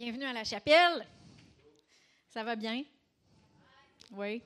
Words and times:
Bienvenue 0.00 0.24
à 0.24 0.32
la 0.32 0.44
chapelle. 0.44 1.06
Ça 2.30 2.42
va 2.42 2.56
bien? 2.56 2.84
Oui. 4.12 4.40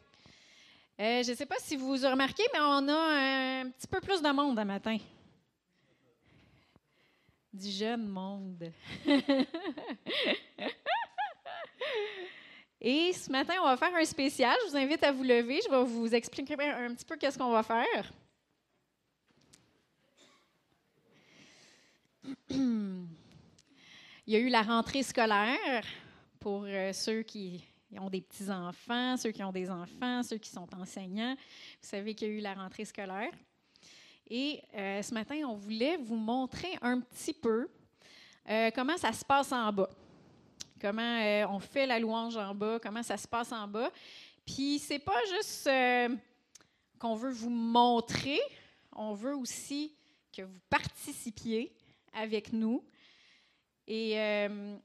Euh, 0.99 1.23
je 1.23 1.31
ne 1.31 1.37
sais 1.37 1.47
pas 1.47 1.61
si 1.61 1.77
vous 1.77 2.05
avez 2.05 2.11
remarqué, 2.11 2.43
mais 2.53 2.59
on 2.59 2.89
a 2.89 3.61
un 3.61 3.71
petit 3.71 3.87
peu 3.87 4.01
plus 4.01 4.21
de 4.21 4.31
monde 4.31 4.59
ce 4.59 4.65
matin. 4.65 4.99
Du 7.53 7.71
jeune 7.71 8.09
monde. 8.09 8.73
Et 12.81 13.13
ce 13.13 13.31
matin, 13.31 13.55
on 13.61 13.67
va 13.67 13.77
faire 13.77 13.95
un 13.95 14.05
spécial. 14.05 14.57
Je 14.65 14.71
vous 14.71 14.77
invite 14.77 15.05
à 15.05 15.13
vous 15.13 15.23
lever. 15.23 15.61
Je 15.65 15.71
vais 15.71 15.85
vous 15.85 16.13
expliquer 16.13 16.55
un 16.55 16.93
petit 16.93 17.05
peu 17.05 17.17
qu'est-ce 17.17 17.39
qu'on 17.39 17.53
va 17.53 17.63
faire. 17.63 18.13
Il 24.27 24.33
y 24.33 24.37
a 24.37 24.39
eu 24.39 24.49
la 24.49 24.63
rentrée 24.63 25.03
scolaire 25.03 25.85
pour 26.41 26.65
euh, 26.65 26.95
ceux 26.95 27.23
qui 27.23 27.63
ont 28.01 28.09
des 28.09 28.23
petits-enfants, 28.23 29.19
ceux 29.19 29.33
qui 29.33 29.45
ont 29.45 29.53
des 29.53 29.71
enfants, 29.71 30.23
ceux 30.23 30.39
qui 30.39 30.49
sont 30.49 30.67
enseignants. 30.75 31.35
Vous 31.35 31.89
savez 31.89 32.15
qu'il 32.15 32.29
y 32.29 32.31
a 32.31 32.35
eu 32.35 32.41
la 32.41 32.55
rentrée 32.55 32.87
scolaire. 32.87 33.31
Et 34.27 34.63
euh, 34.75 35.03
ce 35.03 35.13
matin, 35.13 35.37
on 35.47 35.57
voulait 35.57 35.99
vous 35.99 36.17
montrer 36.17 36.71
un 36.81 37.01
petit 37.01 37.35
peu 37.35 37.69
euh, 38.49 38.71
comment 38.75 38.97
ça 38.97 39.13
se 39.13 39.27
passe 39.27 39.53
en 39.53 39.71
bas. 39.71 39.91
Comment 40.81 41.47
on 41.51 41.59
fait 41.59 41.85
la 41.85 41.99
louange 41.99 42.39
en 42.39 42.55
bas, 42.55 42.79
comment 42.83 43.03
ça 43.03 43.19
se 43.19 43.29
passe 43.29 43.53
en 43.53 43.69
bas. 43.69 43.91
Puis, 44.47 44.79
c'est 44.79 45.01
pas 45.01 45.21
juste 45.37 45.69
qu'on 46.99 47.15
veut 47.15 47.31
vous 47.31 47.51
montrer, 47.51 48.41
on 48.91 49.13
veut 49.13 49.37
aussi 49.37 49.95
que 50.33 50.41
vous 50.41 50.61
participiez 50.71 51.77
avec 52.15 52.55
nous. 52.55 52.83
Et 53.87 54.19
euh, 54.19 54.77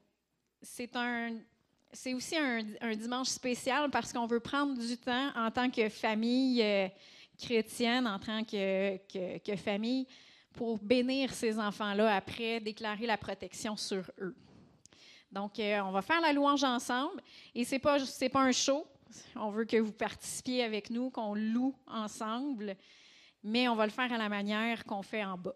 c'est 0.62 2.14
aussi 2.14 2.36
un, 2.36 2.94
dimanche 2.94 3.28
spécial 3.28 3.90
parce 3.90 4.12
qu'on 4.12 4.26
veut 4.26 4.40
prendre 4.40 4.78
du 4.78 4.96
temps 4.96 5.30
en 5.34 5.50
tant 5.50 5.70
que 5.70 5.88
famille 5.88 6.62
euh, 6.62 6.88
chrétienne, 7.38 8.06
en 8.06 8.18
tant 8.18 8.44
que, 8.44 8.98
que, 9.38 9.56
famille, 9.56 10.06
pour 10.52 10.78
bénir 10.78 11.32
ces 11.32 11.58
enfants-là 11.58 12.14
après, 12.14 12.60
déclarer 12.60 13.06
la 13.06 13.16
protection 13.16 13.76
sur 13.76 14.02
eux. 14.20 14.36
Donc, 15.32 15.58
euh, 15.58 15.80
on 15.80 15.92
va 15.92 16.02
faire 16.02 16.20
la 16.20 16.32
louange 16.32 16.64
ensemble. 16.64 17.22
Et 17.54 17.64
ce 17.64 17.76
n'est 17.76 17.78
pas, 17.78 17.98
pas 18.32 18.42
un 18.42 18.52
show. 18.52 18.86
On 19.34 19.50
veut 19.50 19.64
que 19.64 19.76
vous 19.78 19.92
participiez 19.92 20.62
avec 20.62 20.90
nous, 20.90 21.10
qu'on 21.10 21.34
loue 21.34 21.74
ensemble, 21.86 22.76
mais 23.42 23.66
on 23.68 23.74
va 23.74 23.86
le 23.86 23.92
faire 23.92 24.12
à 24.12 24.18
la 24.18 24.28
manière 24.28 24.84
qu'on 24.84 25.02
fait 25.02 25.24
en 25.24 25.38
bas. 25.38 25.54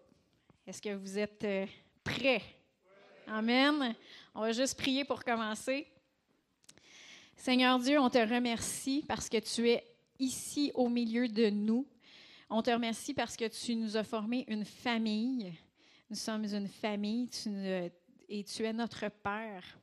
Est-ce 0.65 0.81
que 0.81 0.93
vous 0.95 1.19
êtes 1.19 1.45
prêts? 2.03 2.41
Amen. 3.27 3.95
On 4.35 4.41
va 4.41 4.51
juste 4.51 4.77
prier 4.77 5.03
pour 5.03 5.23
commencer. 5.23 5.87
Seigneur 7.35 7.79
Dieu, 7.79 7.99
on 7.99 8.09
te 8.09 8.19
remercie 8.19 9.03
parce 9.07 9.29
que 9.29 9.37
tu 9.37 9.67
es 9.67 9.83
ici 10.19 10.71
au 10.75 10.89
milieu 10.89 11.27
de 11.27 11.49
nous. 11.49 11.87
On 12.51 12.61
te 12.61 12.69
remercie 12.69 13.15
parce 13.15 13.35
que 13.35 13.47
tu 13.47 13.75
nous 13.75 13.97
as 13.97 14.03
formé 14.03 14.45
une 14.47 14.63
famille. 14.63 15.51
Nous 16.09 16.15
sommes 16.15 16.45
une 16.45 16.67
famille 16.67 17.27
et 18.29 18.43
tu 18.43 18.63
es 18.63 18.73
notre 18.73 19.09
Père. 19.09 19.79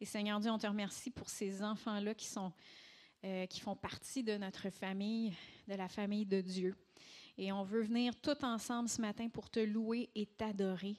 Et 0.00 0.04
Seigneur 0.04 0.38
Dieu, 0.38 0.52
on 0.52 0.58
te 0.58 0.68
remercie 0.68 1.10
pour 1.10 1.28
ces 1.28 1.64
enfants-là 1.64 2.14
qui, 2.14 2.26
sont, 2.26 2.52
euh, 3.24 3.46
qui 3.46 3.60
font 3.60 3.74
partie 3.74 4.22
de 4.22 4.36
notre 4.36 4.70
famille, 4.70 5.32
de 5.66 5.74
la 5.74 5.88
famille 5.88 6.26
de 6.26 6.40
Dieu. 6.40 6.76
Et 7.36 7.50
on 7.50 7.64
veut 7.64 7.82
venir 7.82 8.14
tout 8.20 8.44
ensemble 8.44 8.88
ce 8.88 9.00
matin 9.00 9.28
pour 9.28 9.50
te 9.50 9.60
louer 9.60 10.08
et 10.14 10.26
t'adorer. 10.26 10.96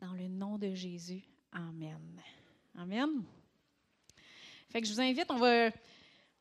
Dans 0.00 0.12
le 0.12 0.28
nom 0.28 0.58
de 0.58 0.74
Jésus. 0.74 1.24
Amen. 1.52 2.20
Amen. 2.76 3.24
Fait 4.68 4.82
que 4.82 4.86
je 4.86 4.92
vous 4.92 5.00
invite, 5.00 5.30
on 5.30 5.36
va. 5.36 5.70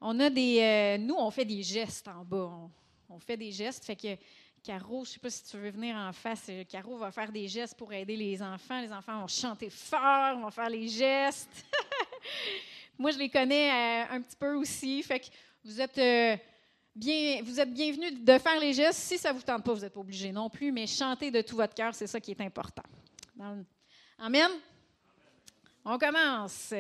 On 0.02 0.20
a 0.20 0.30
des. 0.30 0.60
Euh, 0.60 0.98
nous, 0.98 1.16
on 1.16 1.32
fait 1.32 1.46
des 1.46 1.64
gestes 1.64 2.08
en 2.10 2.26
bas. 2.26 2.52
On, 3.08 3.20
fait 3.20 3.38
des 3.38 3.52
gestes. 3.52 3.86
Fait 3.86 3.96
que 3.96 4.18
Caro, 4.62 5.06
je 5.06 5.12
ne 5.12 5.14
sais 5.14 5.20
pas 5.20 5.30
si 5.30 5.46
tu 5.46 5.58
veux 5.58 5.70
venir 5.70 5.96
en 5.96 6.12
face. 6.12 6.48
Euh, 6.50 6.66
Caro 6.66 6.98
va 6.98 7.12
faire 7.12 7.32
des 7.32 7.48
gestes 7.48 7.78
pour 7.78 7.94
aider 7.94 8.18
les 8.18 8.42
enfants. 8.42 8.82
Les 8.82 8.92
enfants 8.92 9.22
vont 9.22 9.28
chanter 9.28 9.70
fort, 9.70 10.38
vont 10.38 10.52
faire 10.52 10.70
les 10.70 10.90
gestes. 10.90 11.66
Moi, 13.00 13.12
je 13.12 13.18
les 13.18 13.30
connais 13.30 13.70
euh, 13.70 14.16
un 14.16 14.22
petit 14.22 14.36
peu 14.36 14.54
aussi. 14.56 15.02
Fait 15.02 15.22
que 15.22 15.28
vous 15.64 15.80
êtes. 15.80 16.42
Bien, 16.94 17.42
vous 17.42 17.60
êtes 17.60 17.74
bienvenus 17.74 18.22
de 18.22 18.38
faire 18.38 18.60
les 18.60 18.74
gestes. 18.74 19.00
Si 19.00 19.18
ça 19.18 19.32
ne 19.32 19.38
vous 19.38 19.44
tente 19.44 19.64
pas, 19.64 19.74
vous 19.74 19.82
n'êtes 19.82 19.94
pas 19.94 20.00
obligé 20.02 20.32
non 20.34 20.50
plus, 20.50 20.74
mais 20.74 20.88
chanter 20.88 21.32
de 21.32 21.42
tout 21.42 21.56
votre 21.56 21.74
cœur, 21.74 21.96
c'est 21.96 22.08
ça 22.08 22.20
qui 22.20 22.32
est 22.32 22.42
important. 22.42 22.84
Amen. 24.20 24.62
On 25.84 25.98
commence. 25.98 26.74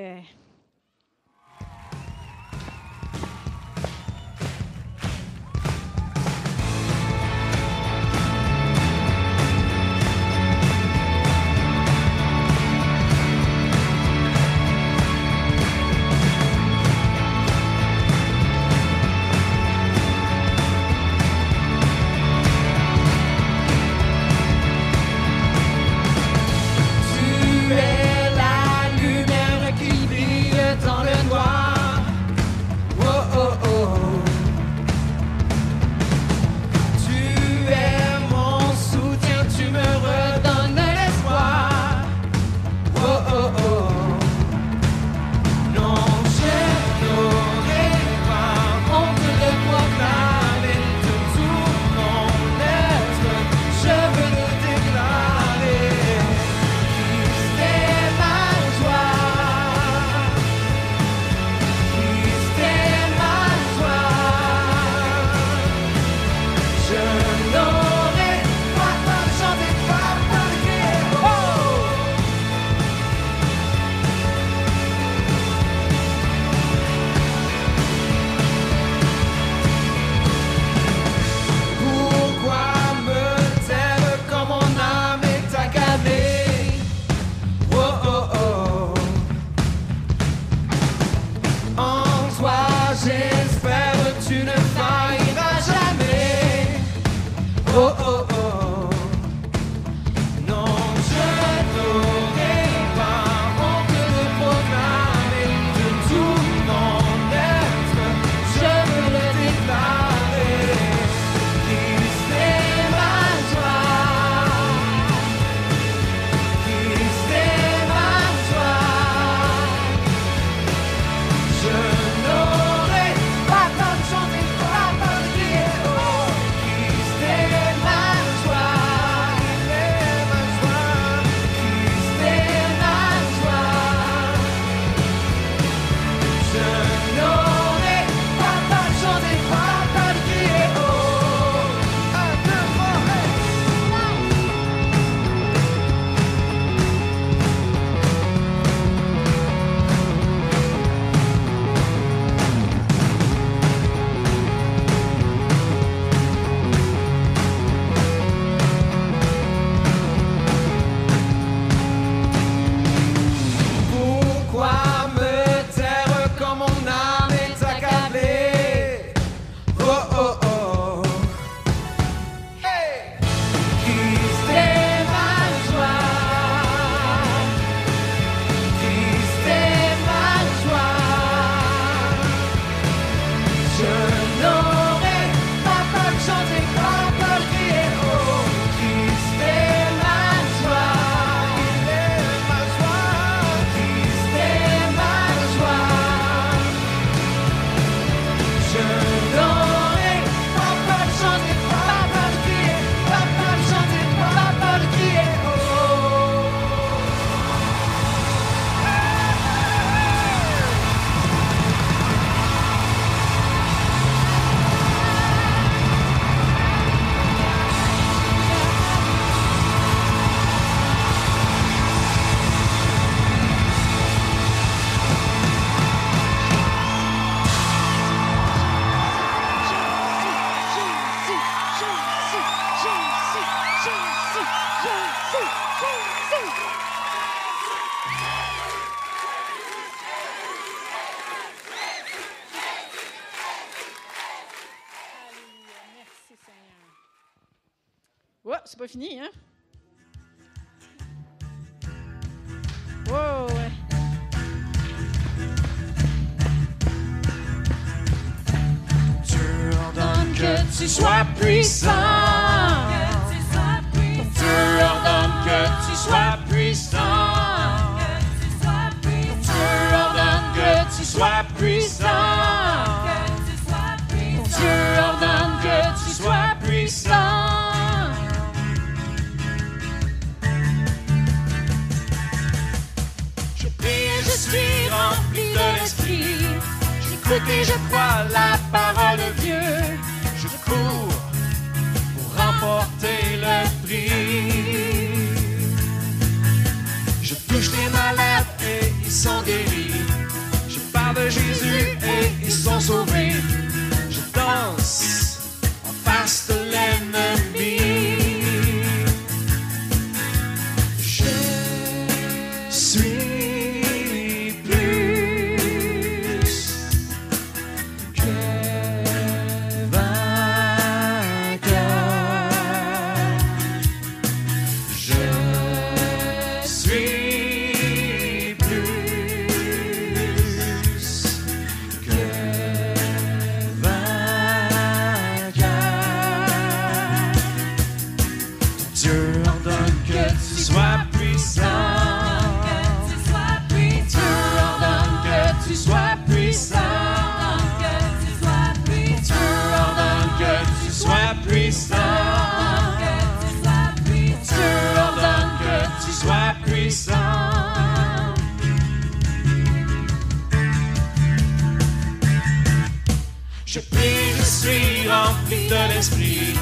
De 365.70 365.94
l'esprit. 365.94 366.54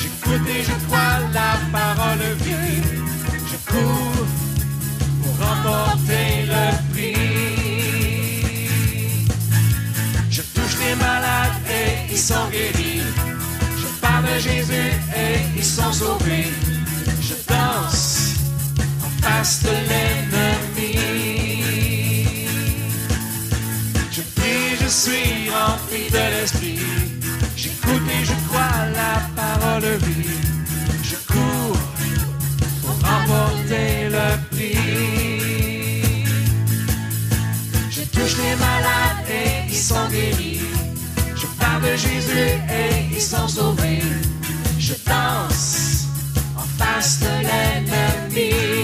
J'écoute 0.00 0.48
et 0.48 0.62
je 0.62 0.74
crois 0.86 1.18
la 1.32 1.58
parole 1.72 2.24
vie. 2.44 2.82
Je 3.50 3.56
cours 3.70 4.26
pour 5.22 5.46
remporter 5.46 6.46
le 6.52 6.64
prix. 6.92 7.14
Je 10.30 10.42
touche 10.54 10.76
les 10.84 10.94
malades 10.96 11.58
et 11.68 12.12
ils 12.12 12.18
sont 12.18 12.48
guéris. 12.50 13.02
Je 13.80 13.86
parle 14.00 14.24
de 14.24 14.38
Jésus 14.38 14.92
et 15.16 15.36
ils 15.56 15.64
sont 15.64 15.92
sauvés. 15.92 16.52
Je 17.20 17.34
danse 17.48 18.34
en 19.04 19.10
face 19.22 19.62
de 19.62 19.74
l'ennemi. 19.88 20.92
Je 24.10 24.22
prie, 24.36 24.76
je 24.80 24.88
suis 24.88 25.50
rempli 25.50 26.10
de 26.10 26.24
l'esprit. 26.32 26.87
J'écoute 27.88 28.10
et 28.20 28.24
je 28.24 28.32
crois 28.48 28.86
la 28.94 29.14
parole 29.34 29.96
vie. 30.02 30.28
Je 31.02 31.16
cours 31.32 31.78
pour 32.82 32.96
remporter 33.08 34.08
le 34.10 34.26
prix. 34.50 36.24
Je 37.90 38.02
touche 38.02 38.36
les 38.36 38.56
malades 38.56 39.24
et 39.30 39.68
ils 39.68 39.74
sont 39.74 40.08
guéris. 40.10 40.60
Je 41.34 41.46
parle 41.58 41.82
de 41.82 41.96
Jésus 41.96 42.60
et 42.70 43.14
ils 43.14 43.22
sont 43.22 43.48
sauvés. 43.48 44.02
Je 44.78 44.92
danse 45.06 46.08
en 46.56 46.66
face 46.82 47.20
de 47.20 47.32
l'ennemi. 47.46 48.77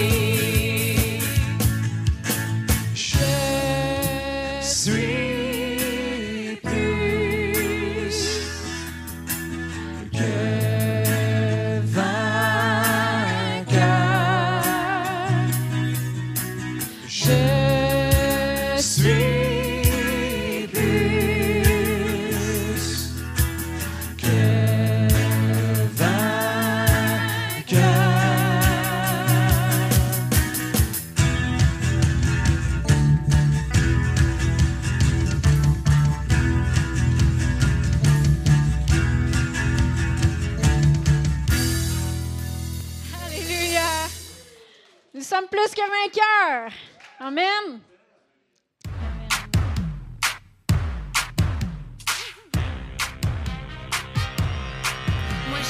Moi 47.25 47.33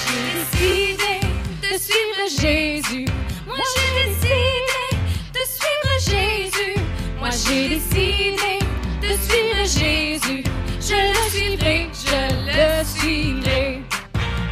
j'ai 0.02 0.24
décidé 0.36 1.14
de 1.62 1.72
suivre 1.78 2.24
Jésus. 2.42 3.08
Moi 3.48 3.56
j'ai 3.72 3.90
décidé 4.04 4.68
de 5.34 5.44
suivre 5.56 5.94
Jésus. 6.10 6.76
Moi 7.20 7.30
j'ai 7.30 7.70
décidé 7.70 8.60
de 9.02 9.12
suivre 9.16 9.62
Jésus. 9.64 10.44
Je 10.82 10.98
le 11.14 11.24
suivrai, 11.30 11.88
je 11.94 12.20
le 12.48 12.84
suivrai. 12.84 13.82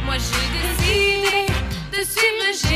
Moi 0.06 0.16
j'ai 0.16 0.46
décidé 0.56 1.38
de 1.92 2.00
suivre 2.02 2.48
Jésus. 2.54 2.73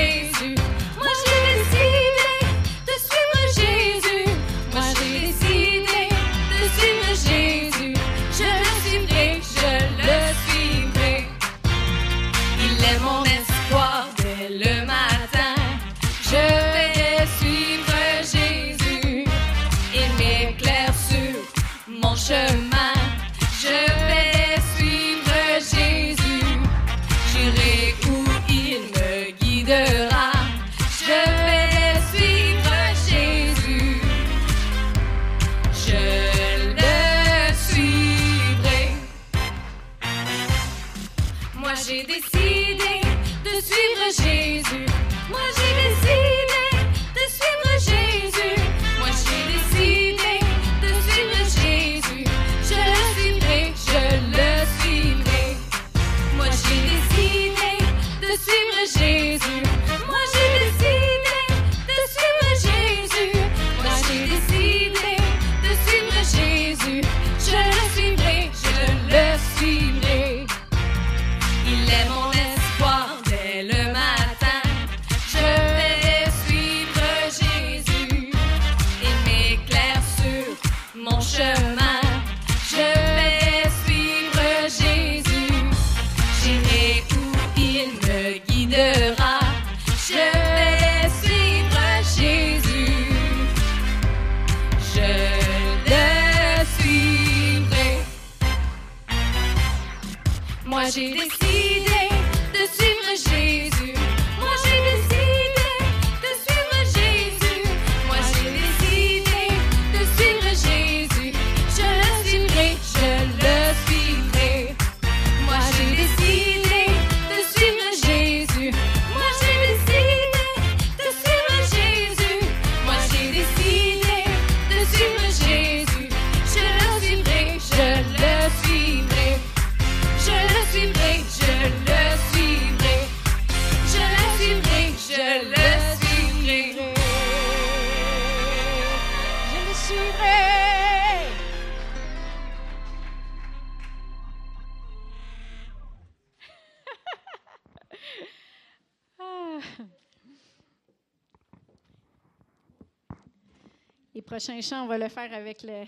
prochain 154.39 154.61
chant, 154.61 154.85
on 154.85 154.87
va 154.87 154.99
le 154.99 155.09
faire 155.09 155.35
avec 155.35 155.65
le, 155.65 155.85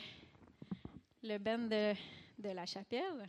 le 1.22 1.38
de 2.36 2.48
la 2.48 2.66
chapelle. 2.66 3.28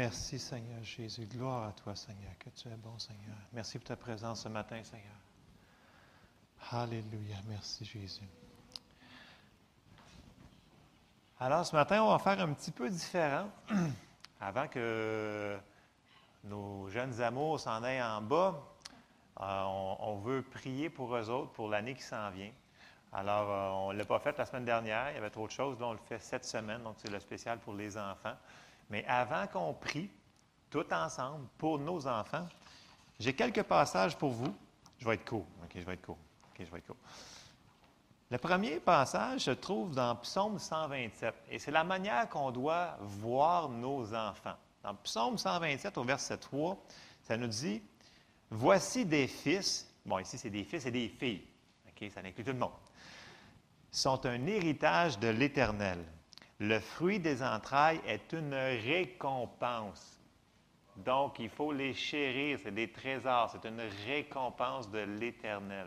Merci 0.00 0.38
Seigneur 0.38 0.82
Jésus. 0.82 1.26
Gloire 1.26 1.68
à 1.68 1.72
toi 1.72 1.94
Seigneur, 1.94 2.32
que 2.38 2.48
tu 2.48 2.68
es 2.68 2.76
bon 2.76 2.98
Seigneur. 2.98 3.36
Merci 3.52 3.78
pour 3.78 3.86
ta 3.86 3.96
présence 3.96 4.44
ce 4.44 4.48
matin 4.48 4.82
Seigneur. 4.82 5.12
Alléluia. 6.70 7.36
Merci 7.46 7.84
Jésus. 7.84 8.24
Alors 11.38 11.66
ce 11.66 11.76
matin, 11.76 12.02
on 12.02 12.12
va 12.12 12.18
faire 12.18 12.40
un 12.40 12.50
petit 12.54 12.70
peu 12.70 12.88
différent. 12.88 13.50
Avant 14.40 14.68
que 14.68 15.58
nos 16.44 16.88
jeunes 16.88 17.20
amours 17.20 17.60
s'en 17.60 17.82
aillent 17.82 18.02
en 18.02 18.22
bas, 18.22 18.58
euh, 19.42 19.62
on, 20.00 20.16
veut 20.16 20.40
prier 20.40 20.88
pour 20.88 21.14
eux 21.14 21.28
autres 21.28 21.52
pour 21.52 21.68
l'année 21.68 21.92
qui 21.92 22.04
s'en 22.04 22.30
vient. 22.30 22.52
Alors, 23.12 23.50
euh, 23.50 23.88
on 23.88 23.92
ne 23.92 23.98
l'a 23.98 24.06
pas 24.06 24.18
fait 24.18 24.38
la 24.38 24.46
semaine 24.46 24.64
dernière, 24.64 25.10
il 25.10 25.16
y 25.16 25.18
avait 25.18 25.28
trop 25.28 25.46
de 25.46 25.52
choses. 25.52 25.78
Là, 25.78 25.88
on 25.88 25.92
le 25.92 25.98
fait 25.98 26.20
cette 26.20 26.46
semaine, 26.46 26.82
donc 26.84 26.94
c'est 26.96 27.10
le 27.10 27.20
spécial 27.20 27.58
pour 27.58 27.74
les 27.74 27.98
enfants. 27.98 28.36
Mais 28.90 29.04
avant 29.06 29.46
qu'on 29.46 29.72
prie, 29.72 30.10
tout 30.68 30.86
ensemble, 30.92 31.46
pour 31.56 31.78
nos 31.78 32.06
enfants, 32.06 32.46
j'ai 33.18 33.34
quelques 33.34 33.62
passages 33.62 34.16
pour 34.16 34.30
vous. 34.30 34.54
Je 34.98 35.06
vais 35.06 35.14
être 35.14 35.24
court. 35.24 35.46
OK, 35.64 35.70
je 35.74 35.80
vais 35.80 35.94
être 35.94 36.02
court. 36.02 36.18
OK, 36.50 36.64
je 36.64 36.70
vais 36.70 36.78
être 36.78 36.86
court. 36.86 36.96
Le 38.30 38.38
premier 38.38 38.78
passage 38.78 39.42
se 39.42 39.50
trouve 39.50 39.94
dans 39.94 40.14
Psaume 40.16 40.58
127. 40.58 41.34
Et 41.50 41.58
c'est 41.58 41.72
la 41.72 41.82
manière 41.82 42.28
qu'on 42.28 42.50
doit 42.50 42.96
voir 43.00 43.68
nos 43.68 44.14
enfants. 44.14 44.54
Dans 44.82 44.94
Psaume 44.94 45.36
127, 45.36 45.98
au 45.98 46.04
verset 46.04 46.36
3, 46.36 46.78
ça 47.22 47.36
nous 47.36 47.48
dit 47.48 47.82
Voici 48.50 49.04
des 49.04 49.26
fils. 49.26 49.92
Bon, 50.06 50.18
ici, 50.18 50.38
c'est 50.38 50.50
des 50.50 50.64
fils 50.64 50.86
et 50.86 50.90
des 50.90 51.08
filles. 51.08 51.42
OK, 51.88 52.10
ça 52.12 52.20
inclut 52.20 52.44
tout 52.44 52.52
le 52.52 52.58
monde. 52.58 52.70
Sont 53.90 54.24
un 54.26 54.46
héritage 54.46 55.18
de 55.18 55.28
l'Éternel. 55.28 56.04
Le 56.60 56.78
fruit 56.78 57.18
des 57.18 57.42
entrailles 57.42 58.02
est 58.06 58.34
une 58.34 58.52
récompense. 58.52 60.20
Donc, 60.94 61.38
il 61.38 61.48
faut 61.48 61.72
les 61.72 61.94
chérir, 61.94 62.58
c'est 62.62 62.74
des 62.74 62.92
trésors, 62.92 63.50
c'est 63.50 63.66
une 63.66 63.80
récompense 64.06 64.90
de 64.90 64.98
l'Éternel. 64.98 65.86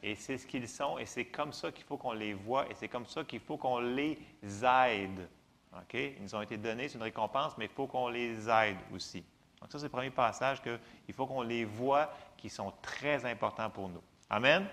Et 0.00 0.14
c'est 0.14 0.38
ce 0.38 0.46
qu'ils 0.46 0.68
sont, 0.68 0.96
et 0.98 1.06
c'est 1.06 1.24
comme 1.24 1.52
ça 1.52 1.72
qu'il 1.72 1.84
faut 1.84 1.96
qu'on 1.96 2.12
les 2.12 2.34
voit, 2.34 2.70
et 2.70 2.74
c'est 2.74 2.86
comme 2.86 3.06
ça 3.06 3.24
qu'il 3.24 3.40
faut 3.40 3.56
qu'on 3.56 3.80
les 3.80 4.16
aide. 4.42 5.28
OK? 5.74 5.94
Ils 5.94 6.22
nous 6.22 6.34
ont 6.36 6.42
été 6.42 6.56
donnés, 6.56 6.88
c'est 6.88 6.98
une 6.98 7.02
récompense, 7.02 7.58
mais 7.58 7.64
il 7.64 7.72
faut 7.72 7.88
qu'on 7.88 8.08
les 8.08 8.48
aide 8.48 8.78
aussi. 8.94 9.24
Donc, 9.60 9.72
ça, 9.72 9.78
c'est 9.80 9.86
le 9.86 9.90
premier 9.90 10.10
passage 10.10 10.62
qu'il 10.62 11.14
faut 11.14 11.26
qu'on 11.26 11.42
les 11.42 11.64
voit, 11.64 12.12
qui 12.36 12.48
sont 12.48 12.72
très 12.80 13.24
importants 13.24 13.70
pour 13.70 13.88
nous. 13.88 14.02
Amen? 14.30 14.66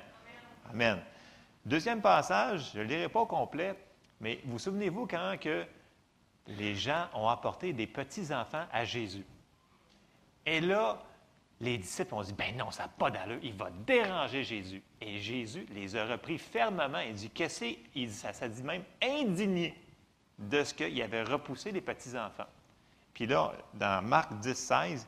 Amen. 0.69 1.01
Deuxième 1.65 2.01
passage, 2.01 2.71
je 2.73 2.77
ne 2.77 2.83
le 2.83 2.89
lirai 2.89 3.09
pas 3.09 3.21
au 3.21 3.25
complet, 3.25 3.75
mais 4.19 4.41
vous 4.45 4.59
souvenez-vous 4.59 5.07
quand 5.07 5.35
les 6.47 6.75
gens 6.75 7.07
ont 7.13 7.27
apporté 7.27 7.73
des 7.73 7.87
petits-enfants 7.87 8.65
à 8.71 8.85
Jésus? 8.85 9.25
Et 10.45 10.61
là, 10.61 11.01
les 11.61 11.77
disciples 11.77 12.13
ont 12.15 12.21
dit, 12.21 12.33
ben 12.33 12.55
non, 12.55 12.71
ça 12.71 12.83
n'a 12.83 12.89
pas 12.89 13.11
d'allure, 13.11 13.39
il 13.43 13.53
va 13.53 13.69
déranger 13.85 14.43
Jésus. 14.43 14.81
Et 15.01 15.19
Jésus 15.19 15.65
les 15.71 15.95
a 15.95 16.05
repris 16.05 16.37
fermement. 16.37 16.99
Il 16.99 17.13
dit, 17.13 17.29
qu'est-ce 17.29 17.59
que 17.59 17.75
c'est? 17.95 18.07
Ça, 18.07 18.33
ça 18.33 18.47
dit 18.47 18.63
même 18.63 18.83
indigné 19.01 19.75
de 20.37 20.63
ce 20.63 20.73
qu'il 20.73 21.01
avait 21.01 21.23
repoussé 21.23 21.71
les 21.71 21.81
petits-enfants. 21.81 22.47
Puis 23.13 23.27
là, 23.27 23.53
dans 23.73 24.01
Marc 24.05 24.33
10, 24.39 24.53
16, 24.53 25.07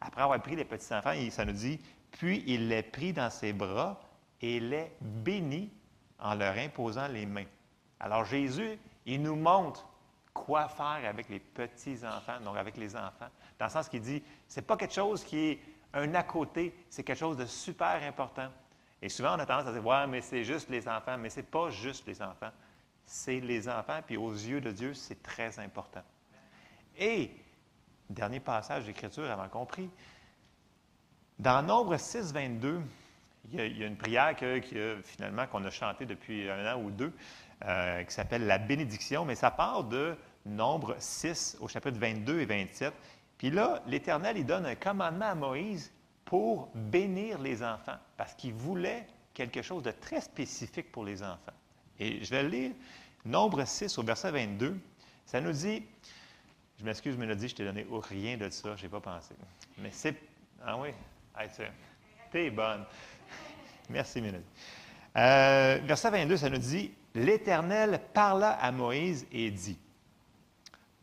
après 0.00 0.22
avoir 0.22 0.42
pris 0.42 0.56
les 0.56 0.64
petits-enfants, 0.64 1.14
ça 1.30 1.44
nous 1.44 1.52
dit, 1.52 1.80
puis 2.10 2.44
il 2.46 2.68
les 2.68 2.82
prit 2.82 3.14
dans 3.14 3.30
ses 3.30 3.54
bras 3.54 3.98
et 4.40 4.60
les 4.60 4.92
bénit 5.00 5.70
en 6.18 6.34
leur 6.34 6.56
imposant 6.58 7.08
les 7.08 7.24
mains. 7.24 7.46
Alors 8.02 8.24
Jésus, 8.24 8.78
il 9.06 9.22
nous 9.22 9.36
montre 9.36 9.86
quoi 10.34 10.68
faire 10.68 11.02
avec 11.08 11.28
les 11.28 11.38
petits-enfants, 11.38 12.40
donc 12.44 12.56
avec 12.56 12.76
les 12.76 12.96
enfants, 12.96 13.28
dans 13.58 13.66
le 13.66 13.70
sens 13.70 13.88
qu'il 13.88 14.00
dit, 14.00 14.22
ce 14.48 14.60
n'est 14.60 14.66
pas 14.66 14.76
quelque 14.76 14.94
chose 14.94 15.24
qui 15.24 15.38
est 15.38 15.60
un 15.94 16.14
à 16.14 16.22
côté, 16.24 16.74
c'est 16.90 17.04
quelque 17.04 17.18
chose 17.18 17.36
de 17.36 17.46
super 17.46 18.02
important. 18.02 18.48
Et 19.00 19.08
souvent, 19.08 19.36
on 19.36 19.38
a 19.38 19.46
tendance 19.46 19.68
à 19.68 19.72
dire, 19.72 19.86
ouais, 19.86 20.06
mais 20.06 20.20
c'est 20.20 20.44
juste 20.44 20.68
les 20.68 20.88
enfants, 20.88 21.16
mais 21.18 21.30
ce 21.30 21.36
n'est 21.36 21.46
pas 21.46 21.70
juste 21.70 22.06
les 22.06 22.20
enfants, 22.22 22.50
c'est 23.06 23.40
les 23.40 23.68
enfants, 23.68 24.00
puis 24.04 24.16
aux 24.16 24.32
yeux 24.32 24.60
de 24.60 24.72
Dieu, 24.72 24.94
c'est 24.94 25.22
très 25.22 25.58
important. 25.58 26.02
Et, 26.98 27.30
dernier 28.08 28.40
passage 28.40 28.84
d'Écriture 28.84 29.30
avant 29.30 29.48
qu'on 29.48 29.66
prie, 29.66 29.90
dans 31.38 31.62
Nombre 31.62 31.96
6, 31.96 32.32
22, 32.32 32.80
il 33.50 33.78
y 33.78 33.82
a, 33.82 33.86
une 33.86 33.96
prière 33.96 34.36
finalement 35.04 35.46
qu'on 35.46 35.64
a 35.64 35.70
chantée 35.70 36.06
depuis 36.06 36.48
un 36.48 36.74
an 36.74 36.80
ou 36.80 36.90
deux, 36.90 37.12
euh, 37.64 38.02
qui 38.04 38.12
s'appelle 38.12 38.46
la 38.46 38.58
bénédiction, 38.58 39.24
mais 39.24 39.34
ça 39.34 39.50
part 39.50 39.84
de 39.84 40.16
Nombre 40.44 40.96
6 40.98 41.58
au 41.60 41.68
chapitre 41.68 41.98
22 41.98 42.40
et 42.40 42.46
27. 42.46 42.92
Puis 43.38 43.50
là, 43.50 43.82
l'Éternel, 43.86 44.36
il 44.36 44.46
donne 44.46 44.66
un 44.66 44.74
commandement 44.74 45.26
à 45.26 45.34
Moïse 45.34 45.92
pour 46.24 46.70
bénir 46.74 47.38
les 47.38 47.62
enfants, 47.62 47.98
parce 48.16 48.34
qu'il 48.34 48.52
voulait 48.52 49.06
quelque 49.34 49.62
chose 49.62 49.82
de 49.82 49.90
très 49.90 50.20
spécifique 50.20 50.90
pour 50.90 51.04
les 51.04 51.22
enfants. 51.22 51.52
Et 51.98 52.24
je 52.24 52.30
vais 52.30 52.42
lire 52.42 52.72
Nombre 53.24 53.64
6 53.64 53.98
au 53.98 54.02
verset 54.02 54.32
22. 54.32 54.76
Ça 55.26 55.40
nous 55.40 55.52
dit, 55.52 55.84
je 56.78 56.84
m'excuse, 56.84 57.16
Mélodie, 57.16 57.48
je 57.48 57.54
t'ai 57.54 57.64
donné 57.64 57.86
rien 58.08 58.36
de 58.36 58.50
ça, 58.50 58.74
je 58.76 58.82
n'ai 58.82 58.88
pas 58.88 59.00
pensé. 59.00 59.34
Mais 59.78 59.90
c'est. 59.92 60.16
Ah 60.64 60.76
oui, 60.76 60.88
t'es 62.30 62.50
bonne. 62.50 62.84
Merci, 63.88 64.20
Mélodie. 64.20 64.44
Euh, 65.16 65.78
verset 65.84 66.10
22, 66.10 66.36
ça 66.36 66.50
nous 66.50 66.58
dit 66.58 66.92
L'Éternel 67.14 68.00
parla 68.14 68.50
à 68.52 68.72
Moïse 68.72 69.26
et 69.32 69.50
dit 69.50 69.78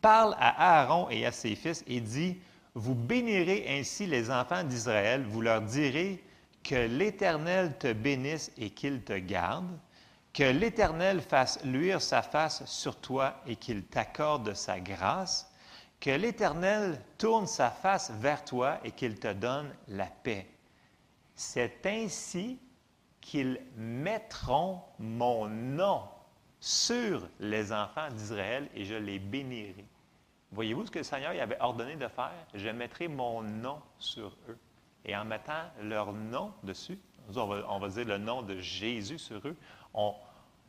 Parle 0.00 0.34
à 0.38 0.80
Aaron 0.80 1.08
et 1.10 1.26
à 1.26 1.32
ses 1.32 1.54
fils 1.54 1.84
et 1.86 2.00
dit 2.00 2.38
Vous 2.74 2.94
bénirez 2.94 3.66
ainsi 3.68 4.06
les 4.06 4.30
enfants 4.30 4.64
d'Israël, 4.64 5.24
vous 5.24 5.40
leur 5.40 5.60
direz 5.62 6.22
que 6.62 6.74
l'Éternel 6.74 7.76
te 7.78 7.92
bénisse 7.92 8.50
et 8.58 8.70
qu'il 8.70 9.02
te 9.02 9.16
garde, 9.18 9.78
que 10.32 10.44
l'Éternel 10.44 11.20
fasse 11.20 11.62
luire 11.64 12.00
sa 12.00 12.22
face 12.22 12.64
sur 12.66 12.96
toi 12.96 13.40
et 13.46 13.56
qu'il 13.56 13.84
t'accorde 13.84 14.54
sa 14.54 14.80
grâce, 14.80 15.50
que 16.00 16.10
l'Éternel 16.10 17.00
tourne 17.18 17.46
sa 17.46 17.70
face 17.70 18.10
vers 18.20 18.44
toi 18.44 18.78
et 18.84 18.92
qu'il 18.92 19.18
te 19.18 19.32
donne 19.32 19.70
la 19.88 20.06
paix. 20.06 20.46
C'est 21.34 21.84
ainsi 21.86 22.58
qu'ils 23.20 23.60
mettront 23.76 24.80
mon 24.98 25.46
nom 25.48 26.02
sur 26.58 27.28
les 27.38 27.72
enfants 27.72 28.08
d'Israël 28.10 28.68
et 28.74 28.84
je 28.84 28.94
les 28.94 29.18
bénirai. 29.18 29.86
Voyez-vous 30.52 30.86
ce 30.86 30.90
que 30.90 30.98
le 30.98 31.04
Seigneur 31.04 31.30
avait 31.40 31.60
ordonné 31.60 31.96
de 31.96 32.08
faire? 32.08 32.46
Je 32.54 32.68
mettrai 32.68 33.08
mon 33.08 33.42
nom 33.42 33.80
sur 33.98 34.36
eux. 34.48 34.58
Et 35.04 35.16
en 35.16 35.24
mettant 35.24 35.70
leur 35.82 36.12
nom 36.12 36.52
dessus, 36.62 36.98
on 37.34 37.78
va, 37.78 37.88
dire 37.88 38.04
le 38.04 38.18
nom 38.18 38.42
de 38.42 38.58
Jésus 38.58 39.18
sur 39.18 39.46
eux, 39.46 39.56
on, 39.94 40.14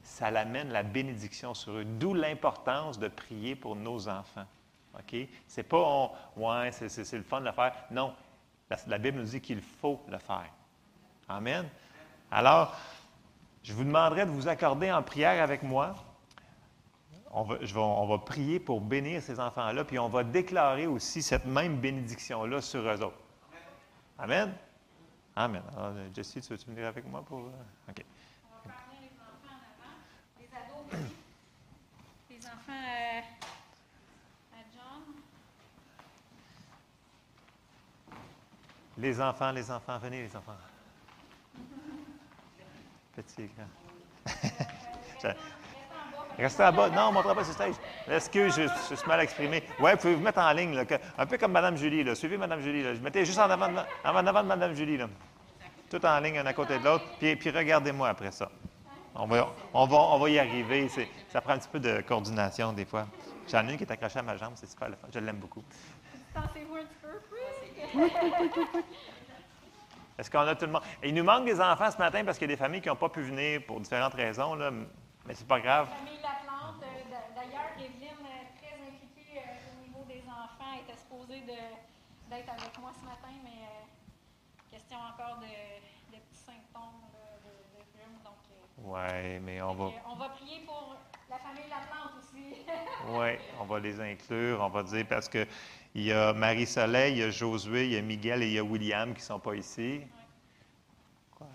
ça 0.03 0.31
l'amène 0.31 0.71
la 0.71 0.83
bénédiction 0.83 1.53
sur 1.53 1.73
eux. 1.73 1.85
D'où 1.85 2.13
l'importance 2.13 2.99
de 2.99 3.07
prier 3.07 3.55
pour 3.55 3.75
nos 3.75 4.07
enfants. 4.07 4.45
OK? 4.97 5.15
C'est 5.47 5.63
pas, 5.63 5.77
on, 5.77 6.11
ouais, 6.37 6.71
c'est 6.71 7.13
le 7.13 7.23
fun 7.23 7.41
de 7.41 7.47
le 7.47 7.51
faire. 7.51 7.73
Non, 7.89 8.13
la 8.87 8.97
Bible 8.97 9.19
nous 9.19 9.25
dit 9.25 9.41
qu'il 9.41 9.61
faut 9.61 9.99
le 10.07 10.19
faire. 10.19 10.51
Amen. 11.27 11.67
Alors, 12.31 12.73
je 13.61 13.73
vous 13.73 13.83
demanderai 13.83 14.25
de 14.25 14.31
vous 14.31 14.47
accorder 14.47 14.91
en 14.91 15.03
prière 15.03 15.43
avec 15.43 15.61
moi. 15.63 15.95
On 17.33 17.43
va, 17.43 17.57
je 17.61 17.73
vais, 17.73 17.79
on 17.79 18.07
va 18.07 18.17
prier 18.17 18.59
pour 18.59 18.81
bénir 18.81 19.21
ces 19.21 19.39
enfants-là, 19.39 19.83
puis 19.85 19.99
on 19.99 20.09
va 20.09 20.23
déclarer 20.23 20.87
aussi 20.87 21.21
cette 21.21 21.45
même 21.45 21.77
bénédiction-là 21.77 22.61
sur 22.61 22.81
eux 22.81 23.03
autres. 23.03 23.19
Amen? 24.17 24.53
Amen. 25.35 25.63
Alors, 25.77 25.93
Jessie, 26.13 26.41
tu 26.41 26.49
veux-tu 26.49 26.65
venir 26.69 26.87
avec 26.87 27.05
moi 27.05 27.21
pour. 27.21 27.39
OK. 27.39 27.49
On 27.87 28.67
va 28.67 28.73
faire 28.73 28.85
les 28.99 29.07
enfants 29.17 29.47
en 29.47 29.61
avant, 29.71 29.95
les 30.39 30.49
ados 30.53 30.85
aussi. 30.91 31.15
Les 32.29 32.45
enfants 32.45 32.71
euh, 32.71 33.21
à 34.53 34.61
John. 34.73 35.03
Les 38.97 39.21
enfants, 39.21 39.51
les 39.51 39.71
enfants, 39.71 39.97
venez, 39.99 40.21
les 40.23 40.35
enfants. 40.35 40.57
Petit, 43.15 43.49
grand. 43.55 45.33
Restez 46.37 46.63
en 46.63 46.71
bas. 46.71 46.89
Non, 46.89 47.01
on 47.03 47.09
ne 47.09 47.13
montrera 47.15 47.35
pas 47.35 47.43
ce 47.43 47.51
stage. 47.51 47.75
Excuse, 48.09 48.55
je, 48.55 48.63
je, 48.89 48.95
suis 48.95 49.07
mal 49.07 49.19
exprimé. 49.19 49.63
Oui, 49.79 49.91
vous 49.91 49.97
pouvez 49.97 50.15
vous 50.15 50.21
mettre 50.21 50.39
en 50.39 50.51
ligne, 50.53 50.75
là, 50.75 50.85
que, 50.85 50.95
un 51.17 51.25
peu 51.25 51.37
comme 51.37 51.51
Mme 51.51 51.77
Julie. 51.77 52.03
Là. 52.03 52.15
Suivez 52.15 52.37
Mme 52.37 52.61
Julie. 52.61 52.83
Là. 52.83 52.95
Je 52.95 53.01
mettais 53.01 53.25
juste 53.25 53.39
en 53.39 53.49
avant, 53.49 53.67
de, 53.67 53.77
en 53.77 54.15
avant 54.25 54.43
de 54.43 54.47
Mme 54.47 54.73
Julie. 54.73 54.97
Là. 54.97 55.07
Tout 55.89 56.03
en 56.05 56.19
ligne, 56.19 56.37
un 56.39 56.45
à 56.45 56.53
côté 56.53 56.79
de 56.79 56.83
l'autre. 56.83 57.03
Puis, 57.19 57.35
puis 57.35 57.49
regardez-moi 57.49 58.09
après 58.09 58.31
ça. 58.31 58.49
On 59.13 59.27
va, 59.27 59.49
on 59.73 59.85
va, 59.85 59.97
on 59.97 60.19
va 60.19 60.29
y 60.29 60.39
arriver. 60.39 60.87
C'est, 60.87 61.07
ça 61.29 61.41
prend 61.41 61.53
un 61.53 61.57
petit 61.57 61.67
peu 61.69 61.79
de 61.79 62.01
coordination 62.01 62.71
des 62.71 62.85
fois. 62.85 63.07
J'en 63.51 63.67
ai 63.67 63.71
une 63.71 63.77
qui 63.77 63.83
est 63.83 63.91
accrochée 63.91 64.19
à 64.19 64.23
ma 64.23 64.37
jambe. 64.37 64.53
C'est 64.55 64.69
super 64.69 64.87
le 64.87 64.95
fun. 64.95 65.07
Je 65.13 65.19
l'aime 65.19 65.35
beaucoup. 65.35 65.63
Tentez-vous 66.33 66.75
un 66.75 66.85
petit 66.85 66.95
peu. 67.01 67.11
Est-ce 70.17 70.29
qu'on 70.29 70.39
a 70.39 70.55
tout 70.55 70.65
le 70.65 70.71
monde? 70.71 70.83
Et 71.01 71.09
il 71.09 71.15
nous 71.15 71.23
manque 71.23 71.45
des 71.45 71.59
enfants 71.59 71.89
ce 71.91 71.97
matin 71.97 72.23
parce 72.23 72.37
qu'il 72.37 72.49
y 72.49 72.51
a 72.53 72.55
des 72.55 72.61
familles 72.61 72.81
qui 72.81 72.89
n'ont 72.89 72.95
pas 72.95 73.09
pu 73.09 73.21
venir 73.21 73.61
pour 73.65 73.79
différentes 73.79 74.13
raisons, 74.13 74.55
là, 74.55 74.69
mais 74.71 75.33
c'est 75.33 75.47
pas 75.47 75.59
grave. 75.59 75.87
Famille 75.89 76.19
Laplante, 76.21 76.83
euh, 76.83 77.35
d'ailleurs, 77.35 77.71
Evelyne 77.77 78.25
est 78.25 78.57
très 78.59 78.75
impliquée 78.87 79.39
euh, 79.39 79.79
au 79.79 79.87
niveau 79.87 80.03
des 80.07 80.21
enfants. 80.27 80.77
supposé 80.97 81.41
de- 81.41 82.29
d'être 82.29 82.49
avec 82.49 82.77
moi 82.79 82.91
ce 82.99 83.03
matin, 83.05 83.33
mais 83.43 83.65
euh, 83.65 84.71
question 84.71 84.97
encore 84.97 85.39
de, 85.39 85.45
de 86.15 86.17
petits 86.21 86.39
symptômes 86.45 87.03
là, 87.11 87.35
de, 87.43 87.51
de 87.75 87.83
rhume. 87.91 88.17
Donc, 88.23 88.39
euh, 88.51 88.63
Oui, 88.77 89.39
mais 89.41 89.61
on 89.61 89.73
va, 89.73 89.85
euh, 89.85 89.89
on 90.11 90.15
va 90.15 90.29
prier 90.29 90.61
pour 90.65 90.95
la 91.29 91.37
famille 91.37 91.67
Laplante 91.69 92.10
ouais, 93.17 93.39
on 93.59 93.65
va 93.65 93.79
les 93.79 93.99
inclure. 93.99 94.59
On 94.61 94.69
va 94.69 94.83
dire 94.83 95.05
parce 95.07 95.27
que 95.29 95.45
il 95.93 96.03
y 96.03 96.11
a 96.13 96.31
Marie-Soleil, 96.33 97.13
il 97.13 97.17
y 97.19 97.23
a 97.23 97.29
Josué, 97.29 97.85
il 97.85 97.91
y 97.93 97.97
a 97.97 98.01
Miguel 98.01 98.43
et 98.43 98.47
il 98.47 98.53
y 98.53 98.59
a 98.59 98.63
William 98.63 99.13
qui 99.13 99.19
ne 99.19 99.25
sont 99.25 99.39
pas 99.39 99.55
ici. 99.55 100.01
Quoi? 101.37 101.47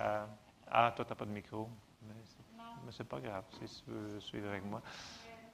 Ah, 0.71 0.93
toi, 0.95 1.05
tu 1.05 1.11
n'as 1.11 1.17
pas 1.17 1.25
de 1.25 1.31
micro. 1.31 1.69
Mais 2.03 2.15
c'est- 2.91 3.05
pas 3.05 3.19
grave, 3.21 3.45
si 3.65 3.83
tu 3.85 3.91
veux 3.91 4.21
suivre 4.21 4.49
avec 4.49 4.65
moi. 4.65 4.81
euh, 4.85 4.91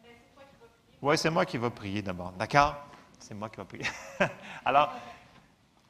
c'est 0.02 0.34
toi 0.34 0.42
qui 0.44 0.56
vas 0.60 0.66
prier. 0.66 0.98
Oui, 1.00 1.18
c'est 1.18 1.30
moi 1.30 1.44
qui 1.46 1.58
vais 1.58 1.70
prier 1.70 2.02
d'abord. 2.02 2.32
D'accord? 2.32 2.74
C'est 3.18 3.34
moi 3.34 3.48
qui 3.48 3.56
vais 3.58 3.64
prier. 3.64 3.86
Alors, 4.64 4.92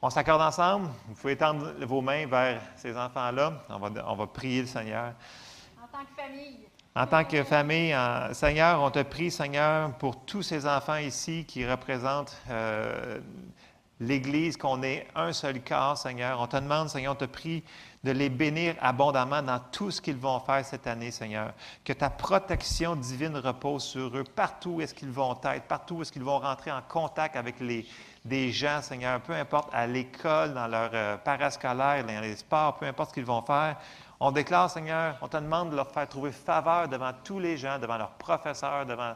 on 0.01 0.09
s'accorde 0.09 0.41
ensemble? 0.41 0.89
Vous 1.07 1.15
pouvez 1.15 1.33
étendre 1.33 1.73
vos 1.85 2.01
mains 2.01 2.27
vers 2.27 2.61
ces 2.75 2.95
enfants-là. 2.95 3.63
On 3.69 3.79
va, 3.79 3.89
on 4.07 4.15
va 4.15 4.27
prier 4.27 4.61
le 4.61 4.67
Seigneur. 4.67 5.13
En 5.81 5.87
tant 5.87 6.03
que 6.05 6.21
famille, 6.21 6.59
En 6.95 7.07
tant 7.07 7.23
que 7.23 7.43
famille, 7.43 7.95
Seigneur, 8.33 8.79
on 8.79 8.91
te 8.91 9.01
prie, 9.01 9.31
Seigneur, 9.31 9.91
pour 9.93 10.25
tous 10.25 10.43
ces 10.43 10.67
enfants 10.67 10.97
ici 10.97 11.43
qui 11.47 11.65
représentent 11.65 12.37
euh, 12.51 13.19
l'Église, 13.99 14.57
qu'on 14.57 14.83
ait 14.83 15.07
un 15.15 15.33
seul 15.33 15.63
corps, 15.63 15.97
Seigneur. 15.97 16.39
On 16.39 16.45
te 16.45 16.57
demande, 16.57 16.89
Seigneur, 16.89 17.13
on 17.13 17.15
te 17.15 17.25
prie 17.25 17.63
de 18.03 18.11
les 18.11 18.29
bénir 18.29 18.75
abondamment 18.79 19.41
dans 19.41 19.59
tout 19.71 19.89
ce 19.89 20.01
qu'ils 20.01 20.17
vont 20.17 20.39
faire 20.41 20.63
cette 20.63 20.85
année, 20.85 21.09
Seigneur. 21.09 21.53
Que 21.83 21.93
ta 21.93 22.11
protection 22.11 22.95
divine 22.95 23.37
repose 23.37 23.83
sur 23.85 24.15
eux, 24.15 24.23
partout 24.23 24.71
où 24.71 24.81
est-ce 24.81 24.93
qu'ils 24.93 25.09
vont 25.09 25.35
être, 25.45 25.63
partout 25.63 25.95
où 25.95 26.01
est-ce 26.03 26.11
qu'ils 26.11 26.23
vont 26.23 26.37
rentrer 26.37 26.71
en 26.71 26.81
contact 26.87 27.35
avec 27.35 27.55
des 28.23 28.51
gens, 28.51 28.83
Seigneur, 28.83 29.19
peu 29.21 29.33
importe 29.33 29.69
à 29.73 29.87
l'école, 29.87 30.53
dans 30.53 30.67
leur 30.67 30.91
euh, 30.93 31.17
parascolaire, 31.17 32.05
dans 32.05 32.21
les 32.21 32.35
sports, 32.35 32.75
peu 32.75 32.85
importe 32.85 33.09
ce 33.09 33.13
qu'ils 33.15 33.25
vont 33.25 33.41
faire. 33.41 33.77
On 34.25 34.31
déclare, 34.31 34.71
Seigneur, 34.71 35.17
on 35.21 35.27
te 35.27 35.35
demande 35.35 35.71
de 35.71 35.75
leur 35.75 35.91
faire 35.91 36.07
trouver 36.07 36.31
faveur 36.31 36.87
devant 36.87 37.11
tous 37.25 37.39
les 37.39 37.57
gens, 37.57 37.77
devant 37.77 37.97
leurs 37.97 38.13
professeurs, 38.13 38.85
devant 38.85 39.15